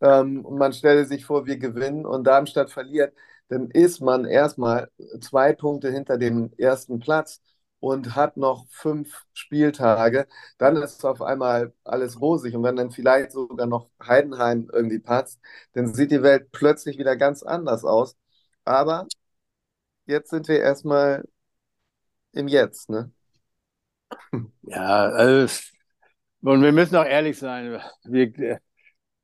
Ähm, 0.00 0.44
und 0.44 0.58
man 0.58 0.72
stelle 0.72 1.04
sich 1.04 1.24
vor, 1.24 1.46
wir 1.46 1.58
gewinnen 1.58 2.04
und 2.06 2.24
Darmstadt 2.24 2.70
verliert, 2.70 3.14
dann 3.48 3.70
ist 3.70 4.00
man 4.00 4.24
erstmal 4.24 4.90
zwei 5.20 5.54
Punkte 5.54 5.90
hinter 5.90 6.18
dem 6.18 6.50
ersten 6.58 7.00
Platz 7.00 7.40
und 7.80 8.16
hat 8.16 8.36
noch 8.36 8.66
fünf 8.70 9.24
Spieltage. 9.32 10.26
Dann 10.58 10.76
ist 10.76 11.04
auf 11.04 11.22
einmal 11.22 11.72
alles 11.84 12.20
rosig 12.20 12.54
und 12.54 12.62
wenn 12.64 12.76
dann 12.76 12.90
vielleicht 12.90 13.32
sogar 13.32 13.66
noch 13.66 13.90
Heidenheim 14.02 14.68
irgendwie 14.72 14.98
patzt, 14.98 15.40
dann 15.72 15.94
sieht 15.94 16.10
die 16.10 16.22
Welt 16.22 16.50
plötzlich 16.52 16.98
wieder 16.98 17.16
ganz 17.16 17.42
anders 17.42 17.84
aus. 17.84 18.16
Aber 18.64 19.06
jetzt 20.06 20.30
sind 20.30 20.48
wir 20.48 20.60
erstmal 20.60 21.24
im 22.32 22.48
Jetzt, 22.48 22.90
ne? 22.90 23.10
Ja, 24.62 25.06
also, 25.08 25.62
und 26.42 26.62
wir 26.62 26.72
müssen 26.72 26.96
auch 26.96 27.04
ehrlich 27.04 27.38
sein. 27.38 27.80
Wir, 28.04 28.60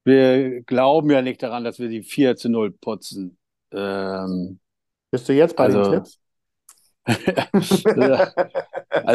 wir 0.04 0.62
glauben 0.62 1.10
ja 1.10 1.22
nicht 1.22 1.42
daran, 1.42 1.64
dass 1.64 1.78
wir 1.78 1.88
die 1.88 2.02
4 2.02 2.36
zu 2.36 2.48
0 2.48 2.72
putzen. 2.72 3.38
Ähm, 3.70 4.60
Bist 5.10 5.28
du 5.28 5.32
jetzt 5.32 5.56
bei 5.56 5.68
den 5.68 5.76
also, 5.76 5.92
Tipps? 5.92 6.18
Also 7.04 7.90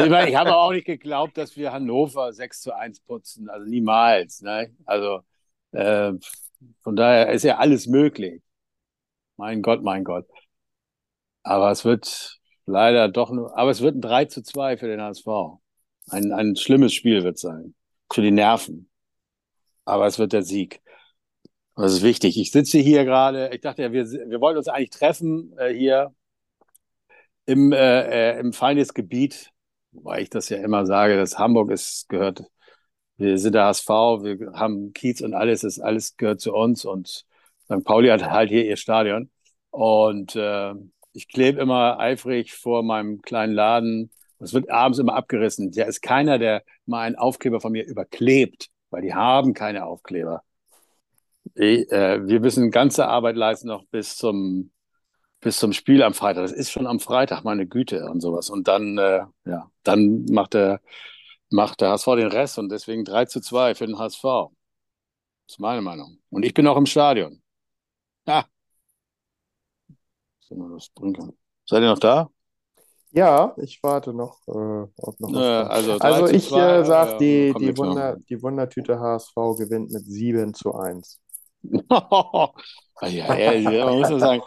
ich 0.06 0.12
meine, 0.12 0.30
ich 0.30 0.36
habe 0.36 0.56
auch 0.56 0.72
nicht 0.72 0.86
geglaubt, 0.86 1.38
dass 1.38 1.58
wir 1.58 1.72
Hannover 1.72 2.32
6 2.32 2.62
zu 2.62 2.76
1 2.76 3.00
putzen. 3.02 3.50
Also 3.50 3.66
niemals. 3.66 4.42
Ne? 4.42 4.76
Also 4.86 5.22
äh, 5.72 6.14
von 6.82 6.96
daher 6.96 7.32
ist 7.32 7.44
ja 7.44 7.58
alles 7.58 7.88
möglich. 7.88 8.42
Mein 9.38 9.62
Gott, 9.62 9.84
mein 9.84 10.04
Gott. 10.04 10.28
Aber 11.44 11.72
es 11.72 11.86
wird 11.86 12.40
leider 12.66 13.08
doch 13.10 13.32
nur, 13.32 13.58
aber 13.58 13.72
es 13.72 13.82
wird 13.82 13.96
ein 13.96 14.02
3 14.02 14.26
zu 14.26 14.44
2 14.44 14.78
für 14.78 14.88
den 14.88 15.02
HSV. 15.02 15.28
Ein, 16.10 16.32
ein 16.32 16.56
schlimmes 16.56 16.94
Spiel 16.94 17.24
wird 17.24 17.40
sein. 17.40 17.76
Für 18.12 18.22
die 18.22 18.32
Nerven. 18.32 18.90
Aber 19.86 20.08
es 20.08 20.20
wird 20.20 20.34
der 20.34 20.44
Sieg. 20.44 20.82
Das 21.76 21.94
ist 21.94 22.04
wichtig. 22.04 22.38
Ich 22.38 22.52
sitze 22.52 22.78
hier 22.80 23.06
gerade, 23.06 23.52
ich 23.54 23.62
dachte 23.62 23.84
ja, 23.84 23.92
wir, 23.92 24.06
wir 24.06 24.42
wollten 24.42 24.58
uns 24.58 24.68
eigentlich 24.68 24.90
treffen 24.90 25.54
äh, 25.58 25.74
hier 25.74 26.14
im, 27.50 27.72
äh, 27.72 28.36
äh, 28.36 28.40
im 28.40 28.54
Feindesgebiet, 28.54 29.52
wobei 29.92 30.22
ich 30.22 30.30
das 30.30 30.50
ja 30.50 30.58
immer 30.58 30.86
sage, 30.86 31.18
dass 31.18 31.40
Hamburg 31.40 31.72
ist, 31.72 32.08
gehört, 32.10 32.44
wir 33.18 33.38
sind 33.40 33.54
der 33.54 33.66
HSV, 33.66 33.88
wir 33.88 34.54
haben 34.54 34.94
Kiez 34.94 35.22
und 35.22 35.34
alles, 35.34 35.62
das 35.62 35.80
alles 35.80 36.16
gehört 36.16 36.42
zu 36.42 36.54
uns 36.54 36.86
und 36.86 37.26
St. 37.66 37.84
Pauli 37.84 38.10
hat 38.10 38.24
halt 38.24 38.50
hier 38.50 38.66
ihr 38.66 38.78
Stadion. 38.78 39.30
Und 39.72 40.36
äh, 40.36 40.74
ich 41.14 41.28
klebe 41.28 41.60
immer 41.60 42.00
eifrig 42.00 42.54
vor 42.54 42.84
meinem 42.84 43.22
kleinen 43.22 43.54
Laden. 43.54 44.12
Es 44.40 44.54
wird 44.54 44.70
abends 44.70 45.00
immer 45.00 45.16
abgerissen. 45.16 45.72
Da 45.72 45.86
ist 45.86 46.02
keiner, 46.02 46.40
der 46.40 46.64
mal 46.86 47.02
einen 47.02 47.16
Aufkleber 47.16 47.60
von 47.60 47.72
mir 47.72 47.86
überklebt, 47.86 48.70
weil 48.90 49.02
die 49.02 49.14
haben 49.14 49.54
keine 49.54 49.86
Aufkleber. 49.86 50.44
Ich, 51.56 51.92
äh, 51.92 52.26
wir 52.28 52.40
müssen 52.40 52.72
ganze 52.72 53.08
Arbeit 53.08 53.36
leisten 53.36 53.68
noch 53.68 53.86
bis 53.88 54.16
zum, 54.18 54.72
bis 55.42 55.58
zum 55.58 55.74
Spiel 55.74 56.04
am 56.04 56.14
Freitag. 56.14 56.44
Das 56.44 56.52
ist 56.52 56.72
schon 56.72 56.88
am 56.88 57.00
Freitag, 57.00 57.44
meine 57.44 57.68
Güte 57.68 58.10
und 58.10 58.22
sowas. 58.22 58.50
Und 58.50 58.68
dann, 58.68 58.98
äh, 58.98 59.26
ja, 59.46 59.72
dann 59.84 60.26
macht 60.26 60.54
der, 60.54 60.82
macht 61.50 61.82
der 61.82 61.92
HSV 61.92 62.06
den 62.16 62.28
Rest 62.28 62.60
und 62.60 62.70
deswegen 62.70 63.06
3 63.06 63.26
zu 63.26 63.42
2 63.42 63.76
für 63.76 63.88
den 63.88 63.98
HSV. 63.98 64.24
Das 64.24 65.56
ist 65.56 65.60
meine 65.60 65.82
Meinung. 65.82 66.20
Und 66.30 66.46
ich 66.46 66.54
bin 66.54 66.68
auch 66.68 66.78
im 66.78 66.86
Stadion. 66.86 67.42
Ja. 68.28 68.46
Seid 71.66 71.82
ihr 71.82 71.90
noch 71.90 72.00
da? 72.00 72.30
Ja, 73.12 73.56
ich 73.58 73.82
warte 73.82 74.14
noch 74.14 74.40
äh, 74.48 74.88
auf 75.02 75.20
noch 75.20 75.34
Äh, 75.34 75.44
also 75.44 75.98
3 75.98 76.08
Also 76.08 76.28
ich 76.28 76.48
2, 76.48 76.60
äh, 76.60 76.82
äh, 76.82 77.18
die, 77.18 77.52
kommt 77.54 77.62
die, 77.64 77.66
mehr. 77.66 77.78
Wunder, 77.78 78.18
die 78.30 78.42
Wundertüte 78.42 79.00
HSV 79.00 79.36
gewinnt 79.58 79.92
mit 79.92 80.06
7 80.06 80.54
zu 80.54 80.76
1. 80.76 81.20
ja, 81.64 82.52
ja, 83.02 83.54
ja, 83.54 83.86
man 83.86 84.00
muss 84.00 84.10
man 84.10 84.20
sagen. 84.20 84.42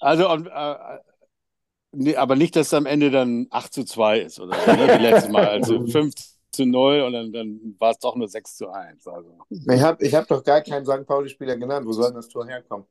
Also, 0.00 0.24
äh, 0.24 0.98
nee, 1.92 2.16
aber 2.16 2.36
nicht, 2.36 2.56
dass 2.56 2.68
es 2.68 2.74
am 2.74 2.86
Ende 2.86 3.10
dann 3.10 3.46
8 3.50 3.72
zu 3.72 3.84
2 3.84 4.20
ist 4.20 4.40
oder 4.40 4.56
so, 4.58 4.72
ne, 4.72 4.98
wie 4.98 5.02
letztes 5.02 5.30
Mal. 5.30 5.46
Also 5.46 5.86
5 5.86 6.14
zu 6.50 6.66
0 6.66 7.02
und 7.02 7.12
dann, 7.12 7.32
dann 7.32 7.76
war 7.78 7.92
es 7.92 7.98
doch 7.98 8.16
nur 8.16 8.28
6 8.28 8.56
zu 8.56 8.70
1. 8.70 9.06
Also. 9.06 9.38
Ich 9.50 9.82
habe 9.82 10.04
ich 10.04 10.14
hab 10.14 10.26
doch 10.26 10.42
gar 10.42 10.62
keinen 10.62 10.84
St. 10.84 11.06
Pauli-Spieler 11.06 11.56
genannt. 11.56 11.86
Wo 11.86 11.92
soll 11.92 12.06
denn 12.06 12.16
das 12.16 12.28
Tor 12.28 12.46
herkommen? 12.46 12.86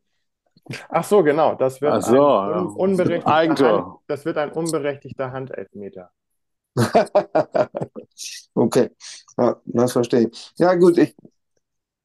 Ach 0.89 1.03
so, 1.03 1.23
genau. 1.23 1.55
Das 1.55 1.81
wird 1.81 1.93
Ach 1.93 2.01
so, 2.01 2.11
ein 2.11 2.49
ja. 2.51 2.61
un 2.61 2.75
unberechtigter 2.75 3.33
Eigentor. 3.33 3.85
Hand, 3.85 3.99
das 4.07 4.25
wird 4.25 4.37
ein 4.37 4.51
unberechtigter 4.51 5.31
Handelfmeter. 5.31 6.11
Okay, 8.53 8.89
ja, 9.37 9.61
das 9.65 9.93
verstehe 9.93 10.27
ich. 10.27 10.53
Ja, 10.57 10.75
gut, 10.75 10.97
ich, 10.97 11.15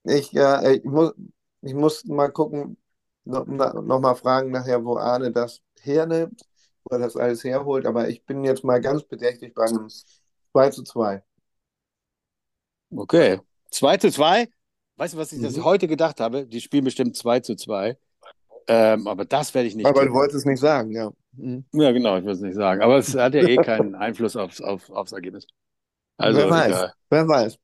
ich, 0.05 0.31
ja, 0.33 0.63
ich, 0.71 0.85
muss, 0.85 1.13
ich 1.63 1.75
muss 1.75 2.05
mal 2.05 2.29
gucken, 2.29 2.77
noch, 3.25 3.47
noch 3.47 4.01
mal 4.01 4.15
fragen 4.15 4.51
nachher, 4.51 4.85
wo 4.85 4.97
Arne 4.97 5.33
das 5.33 5.63
hernimmt, 5.81 6.43
wo 6.85 6.95
er 6.97 7.01
das 7.01 7.17
alles 7.17 7.45
herholt. 7.45 7.87
Aber 7.87 8.09
ich 8.09 8.25
bin 8.25 8.45
jetzt 8.45 8.65
mal 8.65 8.81
ganz 8.81 9.05
bedächtig 9.05 9.55
bei 9.55 9.65
einem 9.67 9.89
2 10.53 10.71
zu 10.71 10.83
2. 10.85 11.23
Okay. 12.91 13.41
2 13.71 13.97
zu 13.97 14.11
2. 14.11 14.49
Weißt 14.97 15.15
du, 15.15 15.19
was 15.19 15.33
ich 15.33 15.41
das 15.41 15.57
Mhm. 15.57 15.65
heute 15.65 15.89
gedacht 15.89 16.21
habe? 16.21 16.47
Die 16.47 16.61
spielen 16.61 16.85
bestimmt 16.85 17.17
2 17.17 17.41
zu 17.41 17.57
2. 17.57 17.99
Ähm, 18.69 19.09
aber 19.09 19.25
das 19.25 19.55
werde 19.55 19.69
ich 19.69 19.75
nicht 19.77 19.87
Aber 19.87 20.01
du 20.01 20.07
tippen. 20.07 20.15
wolltest 20.15 20.39
es 20.41 20.45
nicht 20.47 20.61
sagen, 20.61 20.93
ja. 20.93 21.13
Mhm. 21.33 21.65
Ja, 21.73 21.93
genau, 21.93 22.17
ich 22.19 22.25
will 22.25 22.33
es 22.33 22.41
nicht 22.41 22.55
sagen. 22.55 22.83
Aber 22.83 22.99
es 22.99 23.15
hat 23.15 23.35
ja 23.35 23.43
eh 23.43 23.59
keinen 23.59 23.95
Einfluss 23.97 24.37
aufs, 24.37 24.61
auf, 24.61 24.89
aufs 24.91 25.13
Ergebnis. 25.13 25.47
Also, 26.17 26.41
Wer 26.41 26.51
weiß, 26.51 26.67
egal. 26.69 26.93
wer 27.11 27.29
weiß. 27.29 27.59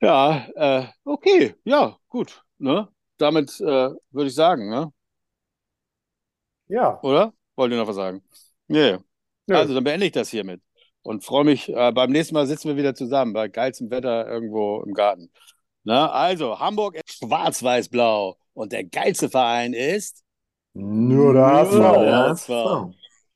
Ja, 0.00 0.46
äh, 0.56 0.86
okay, 1.04 1.54
ja, 1.64 1.96
gut. 2.08 2.44
Ne? 2.58 2.88
Damit 3.22 3.60
äh, 3.60 3.64
würde 4.10 4.28
ich 4.28 4.34
sagen, 4.34 4.68
ne? 4.68 4.92
Ja, 6.68 7.00
Oder? 7.02 7.32
Wollt 7.56 7.72
ihr 7.72 7.78
noch 7.78 7.86
was 7.86 7.96
sagen? 7.96 8.22
Nee. 8.68 8.98
nö. 9.46 9.56
Also, 9.56 9.74
dann 9.74 9.84
beende 9.84 10.06
ich 10.06 10.12
das 10.12 10.30
hiermit. 10.30 10.62
Und 11.02 11.24
freue 11.24 11.44
mich, 11.44 11.68
äh, 11.68 11.92
beim 11.92 12.10
nächsten 12.10 12.34
Mal 12.34 12.46
sitzen 12.46 12.68
wir 12.68 12.76
wieder 12.76 12.94
zusammen, 12.94 13.32
bei 13.32 13.48
geilstem 13.48 13.90
Wetter 13.90 14.26
irgendwo 14.26 14.82
im 14.82 14.94
Garten. 14.94 15.30
Na, 15.84 16.10
also, 16.10 16.58
Hamburg 16.58 16.94
ist 16.96 17.18
schwarz-weiß-blau. 17.18 18.36
Und 18.54 18.72
der 18.72 18.84
geilste 18.84 19.28
Verein 19.28 19.72
ist 19.72 20.22
Nur 20.74 21.34
der 21.34 22.28
HSV. 22.30 22.46
So. 22.46 22.92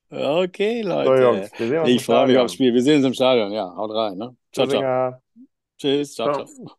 Okay, 0.09 0.83
So, 0.83 0.89
Leute. 0.89 1.21
Jungs, 1.23 1.51
uns 1.51 1.59
im 1.59 1.85
Ich 1.85 2.05
freue 2.05 2.27
mich 2.27 2.37
aufs 2.37 2.53
Spiel. 2.53 2.73
Wir 2.73 2.81
sehen 2.81 2.97
uns 2.97 3.05
im 3.05 3.13
Stadion. 3.13 3.51
Ja, 3.51 3.75
haut 3.75 3.91
rein. 3.91 4.17
Ne? 4.17 4.35
Ciao, 4.53 4.67
ciao. 4.67 4.81
Tschüss. 5.77 6.15
Ciao, 6.15 6.33
Ciao. 6.33 6.45
ciao. 6.45 6.77